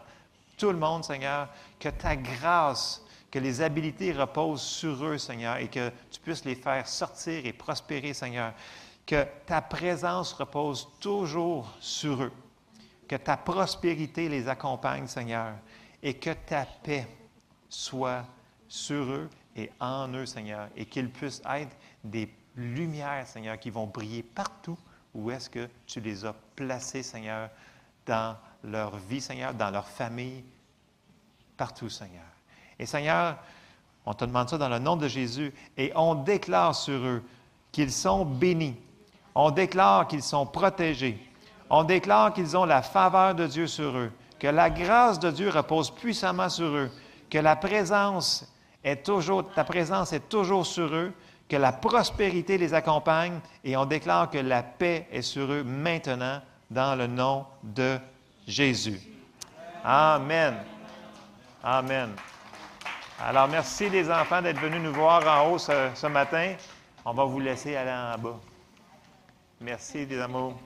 tout 0.57 0.69
le 0.69 0.77
monde, 0.77 1.05
Seigneur, 1.05 1.47
que 1.79 1.87
ta 1.87 2.17
grâce, 2.17 3.01
que 3.31 3.39
les 3.39 3.61
habiletés 3.61 4.11
reposent 4.11 4.61
sur 4.61 5.05
eux, 5.05 5.17
Seigneur, 5.17 5.55
et 5.59 5.69
que 5.69 5.93
tu 6.11 6.19
puisses 6.19 6.43
les 6.43 6.55
faire 6.55 6.85
sortir 6.85 7.45
et 7.45 7.53
prospérer, 7.53 8.13
Seigneur. 8.13 8.51
Que 9.05 9.25
ta 9.45 9.61
présence 9.61 10.33
repose 10.33 10.89
toujours 10.99 11.71
sur 11.79 12.23
eux. 12.23 12.33
Que 13.07 13.15
ta 13.15 13.37
prospérité 13.37 14.27
les 14.27 14.49
accompagne, 14.49 15.07
Seigneur, 15.07 15.53
et 16.03 16.15
que 16.15 16.31
ta 16.31 16.65
paix 16.83 17.07
soit 17.69 18.25
sur 18.67 19.05
eux 19.05 19.29
et 19.55 19.71
en 19.79 20.09
eux, 20.09 20.25
Seigneur, 20.25 20.67
et 20.75 20.83
qu'ils 20.83 21.09
puissent 21.09 21.41
être 21.49 21.77
des 22.03 22.29
lumières, 22.57 23.25
Seigneur, 23.25 23.57
qui 23.57 23.69
vont 23.69 23.87
briller 23.87 24.21
partout 24.21 24.77
où 25.17 25.31
est-ce 25.31 25.49
que 25.49 25.67
tu 25.87 25.99
les 25.99 26.23
as 26.23 26.35
placés, 26.55 27.01
Seigneur, 27.01 27.49
dans 28.05 28.37
leur 28.63 28.95
vie, 28.97 29.19
Seigneur, 29.19 29.53
dans 29.53 29.71
leur 29.71 29.87
famille, 29.87 30.43
partout, 31.57 31.89
Seigneur? 31.89 32.23
Et 32.77 32.85
Seigneur, 32.85 33.35
on 34.05 34.13
te 34.13 34.23
demande 34.23 34.47
ça 34.47 34.59
dans 34.59 34.69
le 34.69 34.77
nom 34.77 34.95
de 34.95 35.07
Jésus 35.07 35.51
et 35.75 35.91
on 35.95 36.13
déclare 36.13 36.75
sur 36.75 36.99
eux 36.99 37.23
qu'ils 37.71 37.91
sont 37.91 38.25
bénis. 38.25 38.77
On 39.33 39.49
déclare 39.49 40.07
qu'ils 40.07 40.21
sont 40.21 40.45
protégés. 40.45 41.19
On 41.69 41.83
déclare 41.83 42.31
qu'ils 42.31 42.55
ont 42.55 42.65
la 42.65 42.83
faveur 42.83 43.33
de 43.33 43.47
Dieu 43.47 43.65
sur 43.65 43.97
eux, 43.97 44.11
que 44.39 44.47
la 44.47 44.69
grâce 44.69 45.19
de 45.19 45.31
Dieu 45.31 45.49
repose 45.49 45.89
puissamment 45.89 46.47
sur 46.47 46.67
eux, 46.67 46.91
que 47.29 47.39
la 47.39 47.55
présence 47.55 48.47
est 48.83 49.03
toujours, 49.03 49.51
ta 49.51 49.63
présence 49.63 50.13
est 50.13 50.29
toujours 50.29 50.65
sur 50.65 50.93
eux, 50.93 51.11
que 51.49 51.55
la 51.55 51.71
prospérité 51.71 52.57
les 52.57 52.73
accompagne 52.73 53.39
et 53.63 53.77
on 53.77 53.85
déclare 53.85 54.29
que 54.29 54.37
la 54.37 54.63
paix 54.63 55.07
est 55.11 55.21
sur 55.21 55.51
eux 55.51 55.63
maintenant 55.63 56.41
dans 56.69 56.97
le 56.97 57.07
nom 57.07 57.45
de 57.63 57.97
Jésus. 58.47 58.99
Amen. 59.83 60.57
Amen. 61.63 62.11
Alors, 63.23 63.47
merci 63.47 63.89
les 63.89 64.11
enfants 64.11 64.41
d'être 64.41 64.59
venus 64.59 64.81
nous 64.81 64.93
voir 64.93 65.25
en 65.25 65.49
haut 65.49 65.57
ce, 65.57 65.89
ce 65.95 66.07
matin. 66.07 66.55
On 67.03 67.13
va 67.13 67.23
vous 67.23 67.39
laisser 67.39 67.75
aller 67.75 67.91
en 67.91 68.17
bas. 68.17 68.39
Merci 69.59 70.05
les 70.05 70.19
amours. 70.19 70.59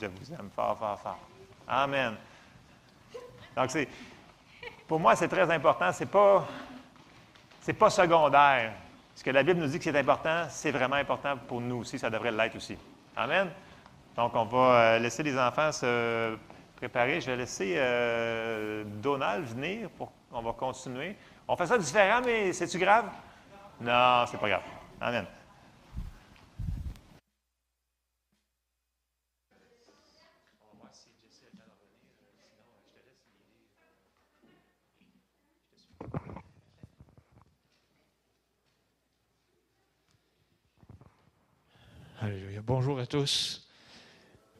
Je 0.00 0.06
vous 0.06 0.32
aime 0.32 0.50
fort, 0.54 0.78
fort, 0.78 1.00
fort. 1.00 1.18
Amen. 1.66 2.14
Donc, 3.56 3.70
c'est, 3.70 3.88
pour 4.86 5.00
moi, 5.00 5.16
c'est 5.16 5.28
très 5.28 5.50
important. 5.50 5.90
Pas, 6.12 6.46
c'est 7.60 7.72
pas 7.72 7.90
secondaire. 7.90 8.72
Ce 9.16 9.24
que 9.24 9.30
la 9.30 9.42
Bible 9.42 9.60
nous 9.60 9.66
dit 9.66 9.78
que 9.78 9.84
c'est 9.84 9.98
important, 9.98 10.44
c'est 10.50 10.70
vraiment 10.70 10.96
important 10.96 11.38
pour 11.48 11.60
nous 11.62 11.76
aussi. 11.76 11.98
Ça 11.98 12.10
devrait 12.10 12.30
l'être 12.30 12.54
aussi. 12.54 12.76
Amen. 13.16 13.48
Donc, 14.14 14.32
on 14.34 14.44
va 14.44 14.58
euh, 14.58 14.98
laisser 14.98 15.22
les 15.22 15.38
enfants 15.38 15.72
se 15.72 16.36
préparer. 16.76 17.22
Je 17.22 17.30
vais 17.30 17.36
laisser 17.36 17.74
euh, 17.78 18.84
Donald 19.02 19.46
venir 19.46 19.88
pour 19.90 20.12
on 20.30 20.42
va 20.42 20.52
continuer. 20.52 21.16
On 21.48 21.56
fait 21.56 21.66
ça 21.66 21.78
différent, 21.78 22.20
mais 22.24 22.52
c'est-tu 22.52 22.78
grave? 22.78 23.06
Non, 23.80 24.24
c'est 24.26 24.38
pas 24.38 24.48
grave. 24.48 24.62
Amen. 25.00 25.24
Alléluia. 42.20 42.55
Bonjour 42.66 42.98
à 42.98 43.06
tous. 43.06 43.64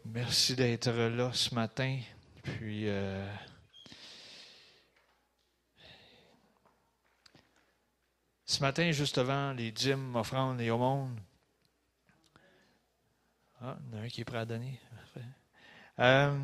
Merci 0.04 0.54
d'être 0.54 0.92
là 0.92 1.32
ce 1.32 1.52
matin. 1.52 1.98
Puis, 2.40 2.88
euh, 2.88 3.28
ce 8.44 8.60
matin, 8.60 8.92
juste 8.92 9.18
avant 9.18 9.52
les 9.54 9.72
dîmes, 9.72 10.14
offrandes 10.14 10.60
et 10.60 10.70
aumônes. 10.70 11.20
Ah, 13.60 13.76
il 13.80 13.96
y 13.96 13.98
en 13.98 14.02
a 14.02 14.04
un 14.04 14.08
qui 14.08 14.20
est 14.20 14.24
prêt 14.24 14.38
à 14.38 14.44
donner. 14.44 14.78
Euh, 15.98 16.38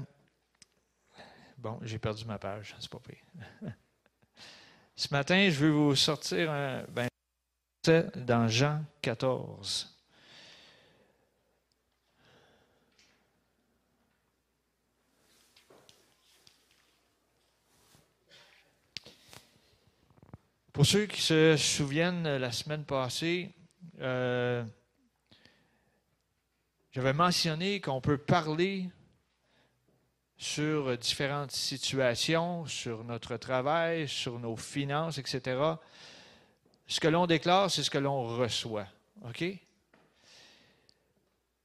bon, 1.59 1.79
j'ai 1.83 2.01
perdu 2.01 2.25
ma 2.25 2.41
page, 2.41 2.75
c'est 2.81 2.91
pas 2.91 2.99
pire. 2.99 3.23
ce 4.97 5.07
matin, 5.13 5.49
je 5.49 5.65
vais 5.65 5.71
vous 5.71 5.95
sortir 5.95 6.51
un, 6.51 6.83
ben, 6.89 7.07
dans 8.17 8.49
Jean 8.49 8.83
14. 9.01 9.92
Pour 20.73 20.87
ceux 20.87 21.05
qui 21.05 21.21
se 21.21 21.55
souviennent, 21.59 22.27
la 22.39 22.51
semaine 22.51 22.87
passée, 22.87 23.51
euh, 24.01 24.65
j'avais 26.93 27.13
mentionné 27.13 27.83
qu'on 27.83 28.01
peut 28.01 28.17
parler 28.17 28.89
sur 30.39 30.97
différentes 30.97 31.53
situations, 31.53 32.65
sur 32.65 33.05
notre 33.05 33.37
travail, 33.37 34.09
sur 34.09 34.39
nos 34.39 34.57
finances, 34.57 35.19
etc. 35.19 35.61
Ce 36.87 37.01
que 37.01 37.09
l'on 37.09 37.27
déclare, 37.27 37.71
c'est 37.71 37.83
ce 37.83 37.91
que 37.91 37.99
l'on 37.99 38.23
reçoit. 38.23 38.87
OK? 39.29 39.45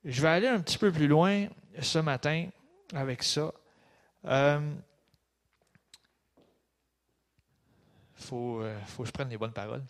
Je 0.03 0.22
vais 0.22 0.28
aller 0.28 0.47
un 0.47 0.60
petit 0.60 0.78
peu 0.78 0.91
plus 0.91 1.08
loin 1.08 1.47
ce 1.82 1.99
matin 1.99 2.49
avec 2.93 3.24
ça. 3.24 3.53
Euh, 4.26 4.60
faut, 8.18 8.61
euh, 8.61 8.78
faut 8.86 9.03
que 9.03 9.07
je 9.07 9.13
prenne 9.13 9.30
les 9.30 9.38
bonnes 9.38 9.53
paroles. 9.53 9.84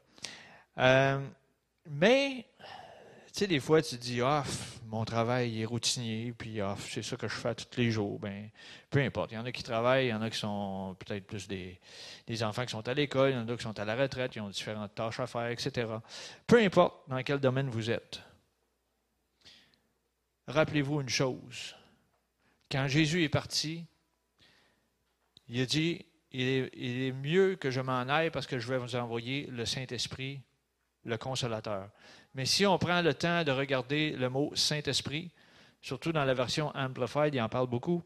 Euh, 0.77 1.19
mais, 1.89 2.45
tu 3.27 3.33
sais, 3.33 3.47
des 3.47 3.59
fois, 3.59 3.81
tu 3.81 3.95
dis, 3.97 4.21
ah, 4.21 4.43
mon 4.85 5.05
travail 5.05 5.61
est 5.61 5.65
routinier, 5.65 6.33
puis 6.37 6.61
ah, 6.61 6.75
c'est 6.79 7.03
ça 7.03 7.17
que 7.17 7.27
je 7.27 7.35
fais 7.35 7.55
tous 7.55 7.79
les 7.79 7.91
jours. 7.91 8.19
Ben, 8.19 8.49
peu 8.89 8.99
importe. 8.99 9.31
Il 9.31 9.35
y 9.35 9.37
en 9.37 9.45
a 9.45 9.51
qui 9.51 9.63
travaillent, 9.63 10.07
il 10.07 10.09
y 10.09 10.13
en 10.13 10.21
a 10.21 10.29
qui 10.29 10.37
sont 10.37 10.95
peut-être 10.99 11.25
plus 11.25 11.47
des, 11.47 11.79
des 12.25 12.43
enfants 12.43 12.65
qui 12.65 12.71
sont 12.71 12.87
à 12.87 12.93
l'école, 12.93 13.31
il 13.31 13.35
y 13.35 13.37
en 13.37 13.47
a 13.47 13.55
qui 13.55 13.63
sont 13.63 13.77
à 13.79 13.85
la 13.85 13.95
retraite, 13.95 14.35
ils 14.35 14.41
ont 14.41 14.49
différentes 14.49 14.93
tâches 14.95 15.19
à 15.19 15.27
faire, 15.27 15.47
etc. 15.47 15.87
Peu 16.45 16.59
importe 16.59 17.09
dans 17.09 17.21
quel 17.23 17.39
domaine 17.39 17.69
vous 17.69 17.89
êtes. 17.89 18.21
Rappelez-vous 20.47 21.01
une 21.01 21.09
chose. 21.09 21.75
Quand 22.71 22.87
Jésus 22.87 23.23
est 23.23 23.29
parti, 23.29 23.85
il 25.49 25.61
a 25.61 25.65
dit, 25.65 26.05
il 26.31 26.69
est, 26.73 27.11
mieux 27.11 27.55
que 27.55 27.71
je 27.71 27.79
m'en 27.79 28.01
aille 28.01 28.29
parce 28.31 28.47
que 28.47 28.59
je 28.59 28.67
vais 28.67 28.77
vous 28.77 28.95
envoyer 28.95 29.47
le 29.47 29.65
Saint-Esprit, 29.65 30.41
le 31.03 31.17
Consolateur. 31.17 31.89
Mais 32.33 32.45
si 32.45 32.65
on 32.65 32.77
prend 32.77 33.01
le 33.01 33.13
temps 33.13 33.43
de 33.43 33.51
regarder 33.51 34.11
le 34.11 34.29
mot 34.29 34.51
Saint-Esprit, 34.53 35.31
surtout 35.81 36.11
dans 36.11 36.25
la 36.25 36.33
version 36.33 36.71
Amplified, 36.75 37.33
il 37.33 37.41
en 37.41 37.49
parle 37.49 37.67
beaucoup, 37.67 38.03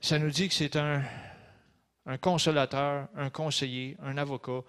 ça 0.00 0.18
nous 0.18 0.30
dit 0.30 0.48
que 0.48 0.54
c'est 0.54 0.76
un, 0.76 1.02
un 2.06 2.16
consolateur, 2.16 3.08
un 3.14 3.28
conseiller, 3.28 3.96
un 4.00 4.16
avocat. 4.16 4.62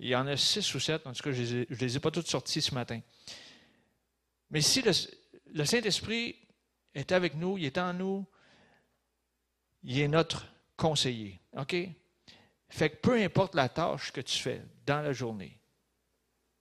Il 0.00 0.08
y 0.08 0.16
en 0.16 0.26
a 0.26 0.36
six 0.36 0.74
ou 0.74 0.80
sept, 0.80 1.06
en 1.06 1.12
tout 1.12 1.22
cas, 1.22 1.32
je 1.32 1.58
ne 1.58 1.64
les, 1.68 1.96
ai 1.96 2.00
pas 2.00 2.10
toutes 2.10 2.28
sorties 2.28 2.62
ce 2.62 2.74
matin. 2.74 3.00
Mais 4.50 4.62
si 4.62 4.80
le, 4.80 4.92
le 5.52 5.64
Saint-Esprit 5.66 6.36
est 6.94 7.12
avec 7.12 7.34
nous, 7.34 7.58
il 7.58 7.66
est 7.66 7.76
en 7.76 7.92
nous, 7.92 8.26
il 9.82 10.00
est 10.00 10.08
notre 10.08 10.46
conseiller. 10.78 11.38
OK? 11.58 11.76
Fait 12.70 12.90
que 12.90 12.96
peu 12.96 13.20
importe 13.22 13.54
la 13.54 13.68
tâche 13.68 14.12
que 14.12 14.22
tu 14.22 14.38
fais 14.38 14.62
dans 14.86 15.02
la 15.02 15.12
journée, 15.12 15.58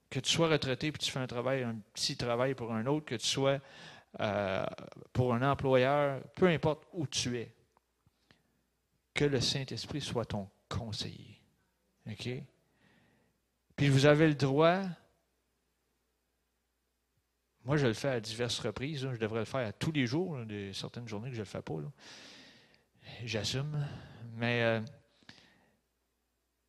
que 0.09 0.19
tu 0.19 0.29
sois 0.29 0.49
retraité 0.49 0.91
puis 0.91 0.99
tu 0.99 1.11
fais 1.11 1.19
un 1.19 1.27
travail, 1.27 1.63
un 1.63 1.77
petit 1.93 2.17
travail 2.17 2.55
pour 2.55 2.73
un 2.73 2.85
autre, 2.87 3.05
que 3.05 3.15
tu 3.15 3.27
sois 3.27 3.59
euh, 4.19 4.65
pour 5.13 5.33
un 5.33 5.49
employeur, 5.49 6.21
peu 6.35 6.47
importe 6.47 6.85
où 6.93 7.07
tu 7.07 7.37
es, 7.37 7.53
que 9.13 9.25
le 9.25 9.39
Saint-Esprit 9.39 10.01
soit 10.01 10.25
ton 10.25 10.49
conseiller. 10.67 11.39
OK? 12.09 12.29
Puis 13.75 13.89
vous 13.89 14.05
avez 14.05 14.27
le 14.27 14.35
droit, 14.35 14.81
moi 17.65 17.77
je 17.77 17.85
le 17.85 17.93
fais 17.93 18.09
à 18.09 18.19
diverses 18.19 18.59
reprises, 18.59 19.07
je 19.11 19.17
devrais 19.17 19.39
le 19.39 19.45
faire 19.45 19.67
à 19.67 19.73
tous 19.73 19.91
les 19.91 20.07
jours, 20.07 20.37
des 20.45 20.73
certaines 20.73 21.07
journées 21.07 21.29
que 21.29 21.35
je 21.35 21.41
ne 21.41 21.45
le 21.45 21.49
fais 21.49 21.61
pas. 21.61 21.75
J'assume. 23.23 23.85
Mais 24.35 24.63
euh, 24.63 24.81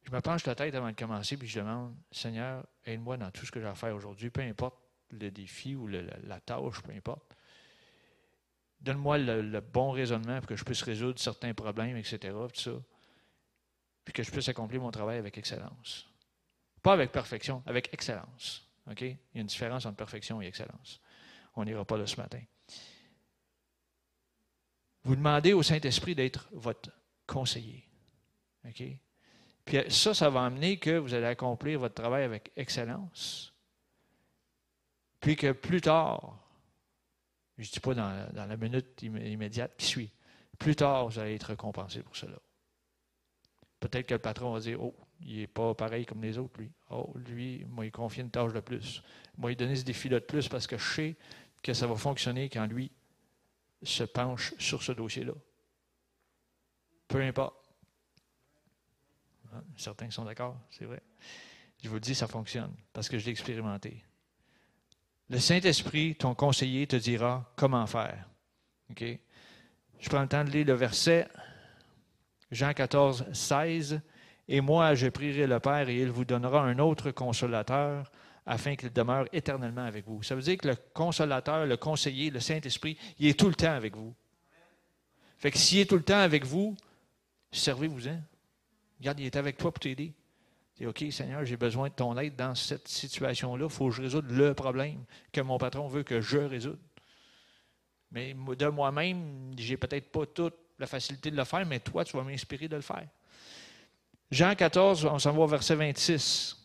je 0.05 0.11
me 0.11 0.21
penche 0.21 0.47
la 0.47 0.55
tête 0.55 0.75
avant 0.75 0.91
de 0.91 0.97
commencer, 0.97 1.37
puis 1.37 1.47
je 1.47 1.61
demande, 1.61 1.95
Seigneur, 2.11 2.67
aide-moi 2.85 3.17
dans 3.17 3.31
tout 3.31 3.45
ce 3.45 3.51
que 3.51 3.61
j'ai 3.61 3.67
à 3.67 3.75
faire 3.75 3.95
aujourd'hui, 3.95 4.31
peu 4.31 4.41
importe 4.41 4.79
le 5.11 5.31
défi 5.31 5.75
ou 5.75 5.87
la, 5.87 6.41
tâche, 6.41 6.83
peu 6.83 6.93
importe. 6.93 7.35
Donne-moi 8.81 9.19
le, 9.19 9.61
bon 9.61 9.91
raisonnement 9.91 10.39
pour 10.39 10.47
que 10.47 10.57
je 10.57 10.65
puisse 10.65 10.83
résoudre 10.83 11.19
certains 11.19 11.53
problèmes, 11.55 11.97
etc. 11.97 12.35
Tout 12.55 12.83
puis 14.05 14.15
que 14.15 14.23
je 14.23 14.31
puisse 14.31 14.49
accomplir 14.49 14.81
mon 14.81 14.91
travail 14.91 15.19
avec 15.19 15.37
excellence. 15.37 16.09
Pas 16.83 16.95
avec 16.95 17.13
perfection, 17.13 17.63
avec 17.67 17.93
excellence. 17.93 18.67
Il 18.99 19.07
y 19.07 19.39
a 19.39 19.41
une 19.41 19.47
différence 19.47 19.85
entre 19.85 19.97
perfection 19.97 20.41
et 20.41 20.47
excellence. 20.47 21.03
On 21.55 21.65
n'ira 21.65 21.85
pas 21.85 21.99
là 21.99 22.07
ce 22.07 22.17
matin. 22.17 22.41
Vous 25.05 25.17
demandez 25.17 25.53
au 25.53 25.63
Saint-Esprit 25.63 26.15
d'être 26.15 26.49
votre 26.53 26.91
conseiller. 27.27 27.89
OK? 28.67 28.83
Puis 29.65 29.79
ça, 29.91 30.15
ça 30.15 30.31
va 30.31 30.45
amener 30.45 30.79
que 30.79 30.99
vous 30.99 31.13
allez 31.15 31.27
accomplir 31.27 31.79
votre 31.79 31.95
travail 31.95 32.25
avec 32.25 32.53
excellence. 32.57 33.53
Puis 35.21 35.37
que 35.37 35.53
plus 35.53 35.81
tard, 35.81 36.39
je 37.59 37.69
ne 37.69 37.73
dis 37.73 37.81
pas 37.81 37.95
dans, 37.95 38.29
la 38.35 38.57
minute 38.57 39.03
immédiate 39.03 39.75
qui 39.77 39.87
suit, 39.87 40.13
plus 40.59 40.77
tard, 40.77 41.09
vous 41.09 41.19
allez 41.19 41.35
être 41.35 41.45
récompensé 41.45 42.03
pour 42.03 42.17
cela. 42.17 42.39
Peut-être 43.81 44.07
que 44.07 44.15
le 44.15 44.21
patron 44.21 44.53
va 44.53 44.61
dire 44.61 44.83
Oh, 44.83 44.95
il 45.21 45.39
n'est 45.39 45.47
pas 45.47 45.75
pareil 45.75 46.07
comme 46.07 46.23
les 46.23 46.39
autres, 46.39 46.59
lui. 46.61 46.71
Oh, 46.91 47.13
lui, 47.17 47.65
moi, 47.69 47.87
il 47.87 47.93
confie 47.93 48.21
une 48.21 48.31
tâche 48.31 48.53
de 48.53 48.61
plus. 48.61 49.03
Moi, 49.37 49.53
il 49.53 49.57
donne 49.57 49.75
ce 49.75 49.85
défi-là 49.85 50.21
de 50.21 50.25
plus 50.25 50.49
parce 50.49 50.67
que 50.67 50.79
je 50.79 50.95
sais 50.95 51.17
que 51.63 51.75
ça 51.75 51.87
va 51.87 51.97
fonctionner 51.97 52.49
quand 52.49 52.67
lui 52.67 52.91
se 53.83 54.05
penche 54.05 54.55
sur 54.59 54.83
ce 54.83 54.93
dossier-là. 54.93 55.35
Peu 57.07 57.23
importe. 57.23 57.57
Ah, 59.53 59.63
certains 59.77 60.11
sont 60.11 60.25
d'accord, 60.25 60.57
c'est 60.71 60.85
vrai. 60.85 61.03
Je 61.83 61.89
vous 61.89 61.95
le 61.95 62.01
dis, 62.01 62.15
ça 62.15 62.27
fonctionne 62.27 62.75
parce 62.93 63.09
que 63.09 63.19
je 63.19 63.25
l'ai 63.25 63.31
expérimenté. 63.31 64.05
Le 65.31 65.39
Saint-Esprit, 65.39 66.17
ton 66.17 66.35
conseiller, 66.35 66.87
te 66.87 66.97
dira 66.97 67.53
comment 67.57 67.87
faire. 67.87 68.29
Je 68.99 70.09
prends 70.09 70.23
le 70.23 70.29
temps 70.29 70.45
de 70.45 70.51
lire 70.51 70.67
le 70.67 70.73
verset 70.73 71.29
Jean 72.51 72.73
14, 72.73 73.27
16. 73.33 74.01
Et 74.49 74.61
moi, 74.61 74.95
je 74.95 75.09
prierai 75.09 75.47
le 75.47 75.61
Père 75.61 75.89
et 75.89 76.01
il 76.01 76.11
vous 76.11 76.25
donnera 76.25 76.63
un 76.63 76.79
autre 76.79 77.11
consolateur 77.11 78.11
afin 78.49 78.75
qu'il 78.77 78.91
demeure 78.91 79.27
éternellement 79.31 79.85
avec 79.85 80.07
vous. 80.07 80.23
Ça 80.23 80.35
veut 80.35 80.41
dire 80.41 80.57
que 80.57 80.69
le 80.69 80.77
consolateur, 80.95 81.67
le 81.67 81.77
conseiller, 81.77 82.31
le 82.31 82.41
Saint-Esprit, 82.41 82.97
il 83.19 83.29
est 83.29 83.39
tout 83.39 83.49
le 83.49 83.55
temps 83.55 83.75
avec 83.75 83.95
vous. 83.95 84.15
Fait 85.37 85.51
que 85.51 85.59
s'il 85.59 85.81
est 85.81 85.85
tout 85.85 85.97
le 85.97 86.03
temps 86.03 86.19
avec 86.19 86.47
vous, 86.47 86.75
servez-vous-en. 87.53 88.19
Regarde, 88.99 89.21
il 89.21 89.27
est 89.27 89.37
avec 89.37 89.59
toi 89.59 89.71
pour 89.71 89.81
t'aider. 89.81 90.15
Dis, 90.79 90.87
OK, 90.87 91.05
Seigneur, 91.11 91.45
j'ai 91.45 91.59
besoin 91.59 91.91
de 91.91 91.95
ton 91.95 92.17
aide 92.19 92.37
dans 92.37 92.55
cette 92.55 92.89
situation-là. 92.89 93.67
Il 93.67 93.71
faut 93.71 93.91
que 93.91 93.97
je 93.97 94.03
résolve 94.03 94.33
le 94.33 94.55
problème 94.55 95.05
que 95.31 95.43
mon 95.43 95.59
patron 95.59 95.87
veut 95.87 96.03
que 96.03 96.23
je 96.23 96.39
résolve. 96.39 96.79
Mais 98.11 98.33
de 98.33 98.67
moi-même, 98.69 99.53
j'ai 99.59 99.77
peut-être 99.77 100.11
pas 100.11 100.25
toute 100.25 100.57
la 100.79 100.87
facilité 100.87 101.31
de 101.31 101.37
le 101.37 101.45
faire, 101.45 101.67
mais 101.67 101.81
toi, 101.81 102.03
tu 102.03 102.17
vas 102.17 102.23
m'inspirer 102.23 102.67
de 102.67 102.77
le 102.77 102.83
faire. 102.83 103.07
Jean 104.31 104.55
14, 104.55 105.05
on 105.05 105.19
s'en 105.19 105.33
va 105.33 105.41
au 105.41 105.47
verset 105.47 105.75
26. 105.75 106.58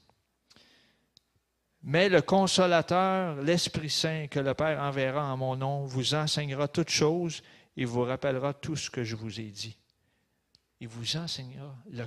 Mais 1.83 2.07
le 2.07 2.21
consolateur, 2.21 3.41
l'Esprit 3.41 3.89
Saint 3.89 4.27
que 4.27 4.39
le 4.39 4.53
Père 4.53 4.81
enverra 4.81 5.33
en 5.33 5.35
mon 5.35 5.55
nom, 5.57 5.85
vous 5.85 6.13
enseignera 6.13 6.69
toutes 6.69 6.89
choses 6.89 7.41
et 7.75 7.83
vous 7.83 8.03
rappellera 8.03 8.53
tout 8.53 8.77
ce 8.77 8.89
que 8.89 9.03
je 9.03 9.17
vous 9.17 9.39
ai 9.41 9.49
dit. 9.49 9.77
Il 10.79 10.87
vous 10.87 11.17
enseignera. 11.17 11.75
Le, 11.91 12.05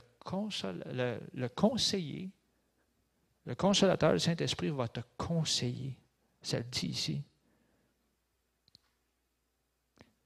le, 1.34 1.48
conseiller, 1.48 2.30
le 3.44 3.54
consolateur, 3.54 4.12
le 4.12 4.18
Saint-Esprit 4.18 4.70
va 4.70 4.88
te 4.88 5.00
conseiller. 5.18 5.94
Ça 6.40 6.58
le 6.58 6.64
dit 6.64 6.86
ici. 6.86 7.22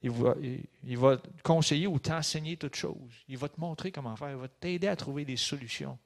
Il 0.03 0.11
va, 0.11 0.35
il 0.41 0.97
va 0.97 1.17
te 1.17 1.43
conseiller 1.43 1.87
ou 1.87 1.99
t'enseigner 1.99 2.57
toutes 2.57 2.77
choses. 2.77 3.25
Il 3.29 3.37
va 3.37 3.49
te 3.49 3.61
montrer 3.61 3.91
comment 3.91 4.17
faire. 4.17 4.31
Il 4.31 4.37
va 4.37 4.49
t'aider 4.49 4.89
à 4.89 4.97
trouver 4.97 5.25
des 5.25 5.37
solutions. 5.37 5.99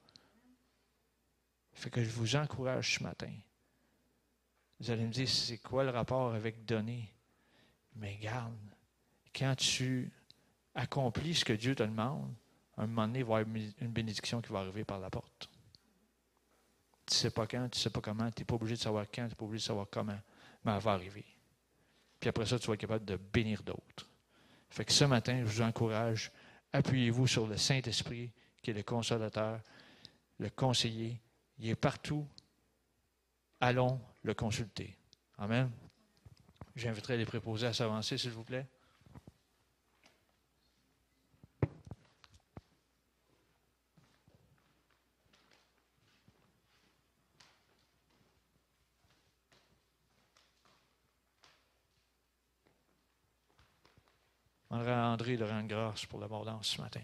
Fait 1.75 1.91
que 1.91 2.03
je 2.03 2.11
vous 2.11 2.37
encourage 2.37 2.99
ce 2.99 3.03
matin. 3.03 3.33
Vous 4.81 4.91
allez 4.91 5.05
me 5.05 5.13
dire, 5.13 5.29
c'est 5.29 5.59
quoi 5.59 5.85
le 5.85 5.91
rapport 5.91 6.35
avec 6.35 6.65
donner? 6.65 7.13
Mais 7.97 8.17
garde, 8.17 8.55
quand 9.35 9.55
tu 9.57 10.11
accomplis 10.75 11.35
ce 11.35 11.45
que 11.45 11.53
Dieu 11.53 11.75
te 11.75 11.83
demande, 11.83 12.33
un 12.77 12.87
moment 12.87 13.07
donné, 13.07 13.21
il 13.21 13.25
va 13.25 13.39
y 13.39 13.43
avoir 13.43 13.57
une 13.81 13.93
bénédiction 13.93 14.41
qui 14.41 14.53
va 14.53 14.61
arriver 14.61 14.85
par 14.85 14.99
la 14.99 15.11
porte. 15.11 15.49
Tu 17.07 17.15
ne 17.15 17.19
sais 17.19 17.31
pas 17.31 17.47
quand, 17.47 17.69
tu 17.69 17.79
ne 17.79 17.83
sais 17.83 17.91
pas 17.91 18.01
comment, 18.01 18.31
tu 18.31 18.41
n'es 18.41 18.45
pas 18.45 18.55
obligé 18.55 18.75
de 18.75 18.81
savoir 18.81 19.05
quand, 19.13 19.25
tu 19.25 19.29
n'es 19.29 19.35
pas 19.35 19.45
obligé 19.45 19.63
de 19.63 19.67
savoir 19.67 19.87
comment, 19.91 20.19
mais 20.65 20.73
elle 20.73 20.81
va 20.81 20.93
arriver. 20.93 21.25
Puis 22.19 22.29
après 22.29 22.47
ça, 22.47 22.59
tu 22.59 22.67
vas 22.67 22.75
être 22.75 22.81
capable 22.81 23.05
de 23.05 23.17
bénir 23.17 23.63
d'autres. 23.63 24.09
Fait 24.71 24.85
que 24.85 24.93
ce 24.93 25.05
matin, 25.05 25.39
je 25.45 25.45
vous 25.45 25.63
encourage, 25.63 26.33
appuyez-vous 26.73 27.27
sur 27.27 27.47
le 27.47 27.57
Saint-Esprit, 27.57 28.31
qui 28.63 28.71
est 28.71 28.75
le 28.75 28.83
consolateur, 28.83 29.61
le 30.39 30.51
conseiller, 30.51 31.21
il 31.59 31.69
est 31.69 31.77
partout. 31.77 32.27
Allons 33.61 34.01
le 34.23 34.35
consulter. 34.35 34.97
Amen. 35.39 35.71
J'inviterai 36.77 37.17
les 37.17 37.25
préposés 37.25 37.67
à 37.67 37.73
s'avancer, 37.73 38.19
s'il 38.19 38.31
vous 38.31 38.45
plaît. 38.45 38.67
André 55.15 55.37
rendre 55.37 55.69
grâce 55.69 56.07
pour 56.07 56.19
l'abondance 56.19 56.71
ce 56.71 56.81
matin. 56.81 57.01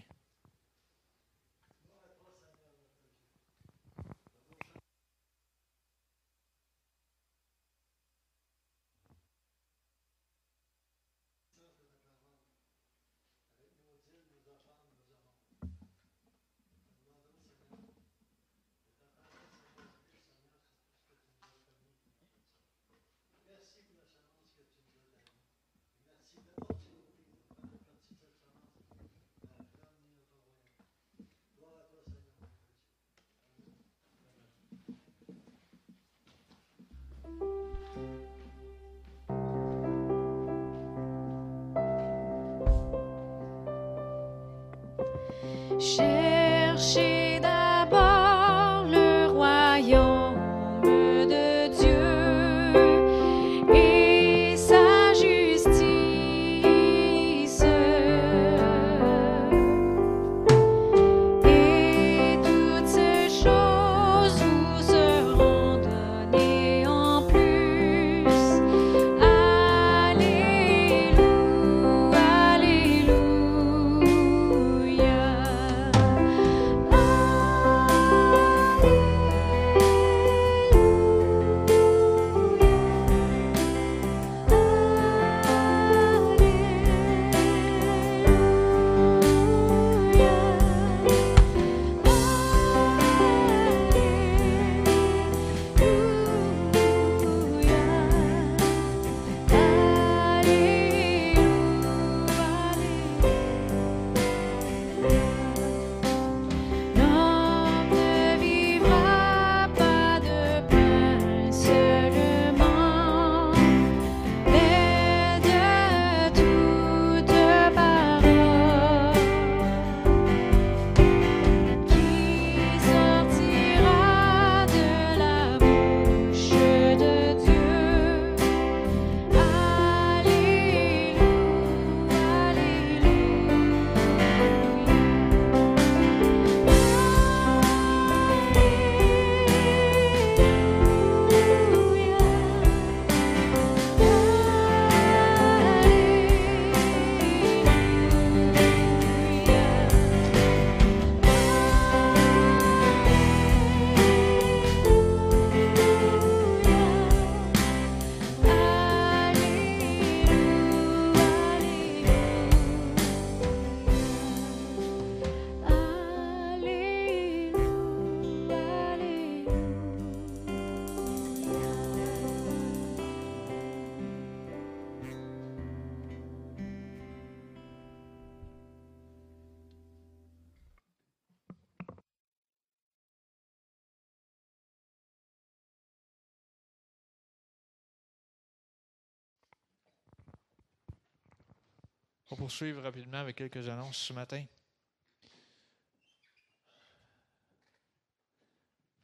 On 192.30 192.36
va 192.36 192.38
poursuivre 192.38 192.80
rapidement 192.80 193.18
avec 193.18 193.34
quelques 193.34 193.68
annonces 193.68 193.96
ce 193.96 194.12
matin. 194.12 194.44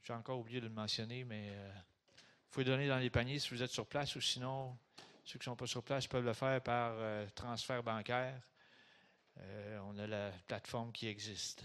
J'ai 0.05 0.13
encore 0.13 0.39
oublié 0.39 0.61
de 0.61 0.67
le 0.67 0.73
mentionner, 0.73 1.25
mais 1.25 1.49
euh, 1.51 1.73
vous 1.75 2.51
pouvez 2.53 2.65
donner 2.65 2.87
dans 2.87 2.99
les 2.99 3.11
paniers 3.11 3.41
si 3.41 3.51
vous 3.51 3.65
êtes 3.65 3.73
sur 3.73 3.87
place 3.87 4.15
ou 4.15 4.21
sinon, 4.21 4.79
ceux 5.25 5.41
qui 5.41 5.49
ne 5.49 5.53
sont 5.53 5.57
pas 5.57 5.67
sur 5.67 5.83
place 5.83 6.07
peuvent 6.07 6.25
le 6.25 6.35
faire 6.35 6.63
par 6.63 6.93
euh, 6.99 7.27
transfert 7.35 7.83
bancaire. 7.83 8.41
Euh, 9.39 9.81
on 9.87 9.99
a 9.99 10.07
la 10.07 10.31
plateforme 10.47 10.93
qui 10.93 11.09
existe. 11.09 11.65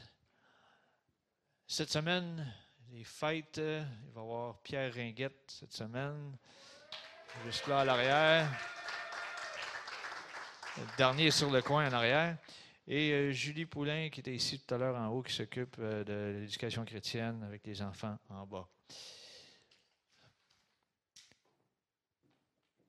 Cette 1.68 1.92
semaine, 1.92 2.52
les 2.90 3.04
fêtes, 3.04 3.60
euh, 3.60 3.86
il 4.08 4.12
va 4.14 4.22
y 4.22 4.24
avoir 4.24 4.58
Pierre 4.64 4.92
Ringuette 4.92 5.52
cette 5.60 5.74
semaine, 5.74 6.36
juste 7.46 7.68
là 7.68 7.82
à 7.82 7.86
l'arrière. 7.86 8.81
Dernier 10.98 11.32
sur 11.32 11.52
le 11.52 11.62
coin 11.62 11.90
en 11.90 11.92
arrière. 11.92 12.38
Et 12.88 13.12
euh, 13.12 13.32
Julie 13.32 13.66
Poulain, 13.66 14.10
qui 14.10 14.22
était 14.22 14.34
ici 14.34 14.60
tout 14.60 14.74
à 14.74 14.78
l'heure 14.78 14.96
en 14.96 15.08
haut, 15.08 15.22
qui 15.22 15.34
s'occupe 15.34 15.76
euh, 15.80 16.04
de 16.06 16.40
l'éducation 16.40 16.86
chrétienne 16.86 17.44
avec 17.44 17.66
les 17.66 17.82
enfants 17.82 18.18
en 18.30 18.46
bas. 18.46 18.68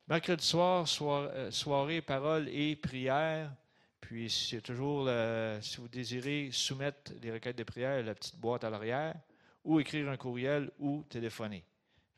Mercredi 0.07 0.47
soir, 0.47 0.87
euh, 1.01 1.51
soirée, 1.51 2.03
parole 2.03 2.49
et 2.51 2.76
prière. 2.76 3.53
Puis, 4.01 4.61
toujours, 4.62 5.09
si 5.61 5.76
vous 5.78 5.89
désirez 5.89 6.51
soumettre 6.53 7.12
les 7.22 7.33
requêtes 7.33 7.57
de 7.57 7.64
prière, 7.64 8.03
la 8.03 8.14
petite 8.14 8.37
boîte 8.37 8.64
à 8.64 8.70
l'arrière, 8.70 9.14
ou 9.64 9.80
écrire 9.80 10.09
un 10.09 10.16
courriel 10.16 10.70
ou 10.78 11.05
téléphoner. 11.09 11.64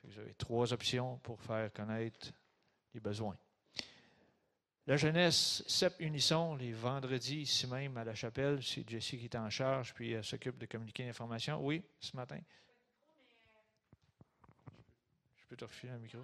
Vous 0.03 0.19
avez 0.19 0.35
trois 0.35 0.73
options 0.73 1.19
pour 1.19 1.41
faire 1.43 1.71
connaître 1.73 2.33
les 2.95 3.01
besoins. 3.01 3.37
La 4.87 4.99
jeunesse, 4.99 5.65
CEP 5.67 5.99
Unisson, 6.01 6.57
les 6.57 6.73
vendredis, 6.73 7.41
ici 7.41 7.67
même 7.67 7.97
à 7.97 8.05
la 8.05 8.15
chapelle, 8.15 8.63
c'est 8.63 8.87
Jessie 8.87 9.17
qui 9.17 9.25
est 9.25 9.37
en 9.37 9.49
charge, 9.49 9.95
puis 9.95 10.13
elle 10.13 10.23
s'occupe 10.23 10.59
de 10.59 10.67
communiquer 10.67 11.07
l'information. 11.07 11.59
Oui, 11.65 11.83
ce 11.99 12.15
matin. 12.15 12.39
Je 15.39 15.47
peux 15.49 15.57
te 15.57 15.65
refiler 15.65 15.93
un 15.95 15.99
micro? 15.99 16.19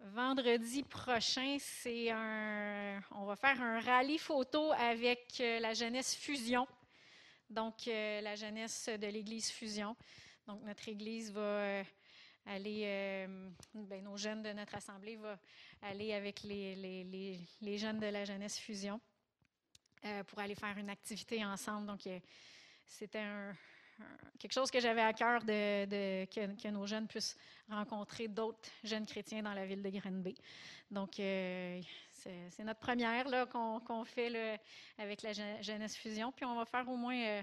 Vendredi 0.00 0.82
prochain, 0.82 1.58
c'est 1.60 2.10
un. 2.10 3.00
On 3.12 3.26
va 3.26 3.36
faire 3.36 3.62
un 3.62 3.78
rallye 3.78 4.18
photo 4.18 4.72
avec 4.72 5.38
euh, 5.38 5.60
la 5.60 5.72
jeunesse 5.72 6.16
Fusion. 6.16 6.66
Donc, 7.48 7.86
euh, 7.86 8.20
la 8.22 8.34
jeunesse 8.34 8.88
de 8.88 9.06
l'Église 9.06 9.52
Fusion. 9.52 9.94
Donc, 10.48 10.64
notre 10.64 10.88
Église 10.88 11.30
va 11.30 11.40
euh, 11.40 11.84
aller. 12.50 12.82
euh, 12.84 13.50
ben, 13.74 14.02
nos 14.02 14.16
jeunes 14.16 14.42
de 14.42 14.52
notre 14.52 14.74
assemblée 14.74 15.16
vont 15.16 15.38
aller 15.82 16.12
avec 16.12 16.42
les, 16.42 16.74
les- 16.74 17.04
les- 17.04 17.40
les 17.60 17.78
jeunes 17.78 17.98
de 18.00 18.06
la 18.06 18.24
jeunesse 18.24 18.58
Fusion 18.58 19.00
euh, 20.04 20.24
pour 20.24 20.38
aller 20.40 20.54
faire 20.54 20.76
une 20.78 20.90
activité 20.90 21.44
ensemble. 21.44 21.86
Donc, 21.86 22.06
euh, 22.06 22.18
c'était 22.86 23.24
quelque 24.38 24.52
chose 24.52 24.70
que 24.70 24.80
j'avais 24.80 25.02
à 25.02 25.12
cœur 25.12 25.42
de, 25.44 26.24
que, 26.24 26.68
nos 26.68 26.86
jeunes 26.86 27.06
puissent 27.06 27.36
rencontrer 27.68 28.28
d'autres 28.28 28.68
jeunes 28.82 29.06
chrétiens 29.06 29.42
dans 29.42 29.52
la 29.52 29.66
ville 29.66 29.82
de 29.82 29.90
Granby. 29.90 30.34
Donc, 30.90 31.12
c'est 31.16 32.64
notre 32.64 32.80
première 32.80 33.26
qu'on 33.50 33.80
qu'on 33.80 34.04
fait 34.04 34.58
avec 34.98 35.22
la 35.22 35.32
Je- 35.32 35.62
Jeunesse 35.62 35.96
Fusion. 35.96 36.32
Puis, 36.32 36.44
on 36.46 36.56
va 36.56 36.64
faire 36.64 36.88
au 36.88 36.96
moins 36.96 37.42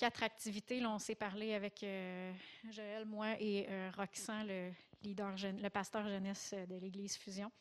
quatre 0.00 0.22
activités. 0.22 0.80
Là, 0.80 0.90
on 0.90 0.98
s'est 0.98 1.14
parlé 1.14 1.52
avec 1.52 1.82
euh, 1.82 2.32
Joël, 2.70 3.04
moi 3.04 3.38
et 3.38 3.66
euh, 3.68 3.90
Roxane, 3.94 4.48
le, 4.48 5.68
pasteur 5.68 6.08
jeunesse 6.08 6.54
de 6.54 6.76
l'Église 6.76 7.18
Fusion. 7.18 7.52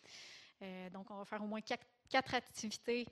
Euh, 0.61 0.89
donc, 0.89 1.11
on 1.11 1.17
va 1.17 1.25
faire 1.25 1.43
au 1.43 1.47
moins 1.47 1.59
quatre, 1.59 2.33
activités 2.33 3.05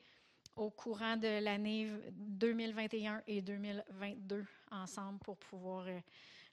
au 0.55 0.69
courant 0.69 1.17
de 1.17 1.43
l'année 1.43 1.91
2021 2.13 3.21
et 3.28 3.41
2022 3.41 4.45
ensemble 4.71 5.19
pour 5.19 5.36
pouvoir 5.36 5.88
euh, 5.88 5.99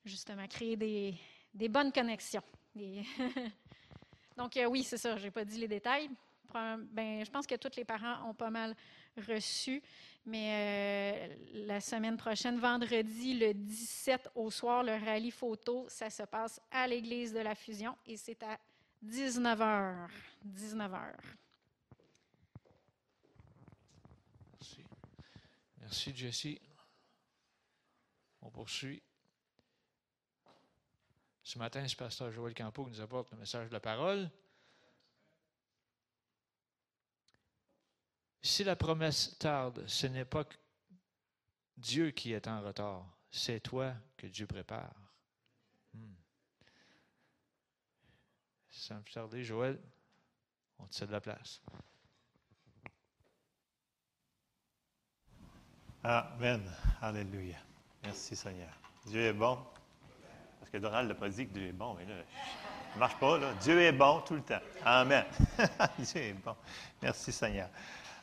justement 0.04 0.46
créer 0.48 0.76
des, 0.76 1.68
bonnes 1.68 1.92
connexions. 1.92 2.42
Donc 4.36 4.56
euh, 4.56 4.66
oui, 4.66 4.82
c'est 4.82 4.98
ça, 4.98 5.16
je 5.16 5.22
n'ai 5.22 5.30
pas 5.30 5.44
dit 5.44 5.60
les 5.60 5.68
détails. 5.68 6.10
Ben, 6.52 7.24
je 7.24 7.30
pense 7.30 7.46
que 7.46 7.54
tous 7.54 7.76
les 7.76 7.84
parents 7.84 8.28
ont 8.28 8.34
pas 8.34 8.50
mal 8.50 8.76
reçu, 9.16 9.82
mais 10.26 11.28
euh, 11.28 11.66
la 11.66 11.80
semaine 11.80 12.16
prochaine, 12.16 12.58
vendredi, 12.58 13.34
le 13.34 13.52
17 13.52 14.30
au 14.34 14.50
soir, 14.50 14.82
le 14.82 14.92
rallye 14.92 15.30
photo, 15.30 15.84
ça 15.88 16.08
se 16.08 16.22
passe 16.22 16.60
à 16.70 16.86
l'église 16.86 17.32
de 17.32 17.40
la 17.40 17.54
Fusion 17.54 17.96
et 18.06 18.16
c'est 18.16 18.42
à 18.42 18.58
19h. 19.04 20.08
19h. 20.46 21.14
Merci. 24.52 24.84
Merci, 25.80 26.16
Jessie. 26.16 26.60
On 28.40 28.50
poursuit. 28.50 29.02
Ce 31.42 31.58
matin, 31.58 31.86
c'est 31.86 31.98
pasteur 31.98 32.30
Joël 32.32 32.54
Campo 32.54 32.84
qui 32.84 32.92
nous 32.92 33.00
apporte 33.02 33.30
le 33.30 33.36
message 33.36 33.68
de 33.68 33.74
la 33.74 33.80
parole. 33.80 34.30
Si 38.44 38.62
la 38.62 38.76
promesse 38.76 39.38
tarde, 39.38 39.82
ce 39.86 40.06
n'est 40.06 40.26
pas 40.26 40.44
Dieu 41.78 42.10
qui 42.10 42.34
est 42.34 42.46
en 42.46 42.60
retard, 42.60 43.02
c'est 43.30 43.58
toi 43.58 43.94
que 44.18 44.26
Dieu 44.26 44.46
prépare. 44.46 44.92
Hmm. 45.94 46.12
Sans 48.68 49.00
plus 49.00 49.14
tarder, 49.14 49.42
Joël, 49.42 49.80
on 50.78 50.84
te 50.84 50.94
cède 50.94 51.10
la 51.10 51.22
place. 51.22 51.62
Amen. 56.02 56.70
Alléluia. 57.00 57.56
Merci 58.02 58.36
Seigneur. 58.36 58.78
Dieu 59.06 59.22
est 59.22 59.32
bon. 59.32 59.58
Parce 60.58 60.70
que 60.70 60.76
Donald 60.76 61.08
n'a 61.08 61.14
pas 61.14 61.30
dit 61.30 61.46
que 61.46 61.54
Dieu 61.54 61.68
est 61.68 61.72
bon, 61.72 61.94
mais 61.94 62.04
là, 62.04 62.22
ça 62.92 62.98
marche 62.98 63.18
pas. 63.18 63.54
Dieu 63.54 63.80
est 63.80 63.92
bon 63.92 64.20
tout 64.20 64.34
le 64.34 64.42
temps. 64.42 64.60
Amen. 64.84 65.24
Dieu 65.98 66.20
est 66.20 66.34
bon. 66.34 66.54
Merci 67.00 67.32
Seigneur. 67.32 67.70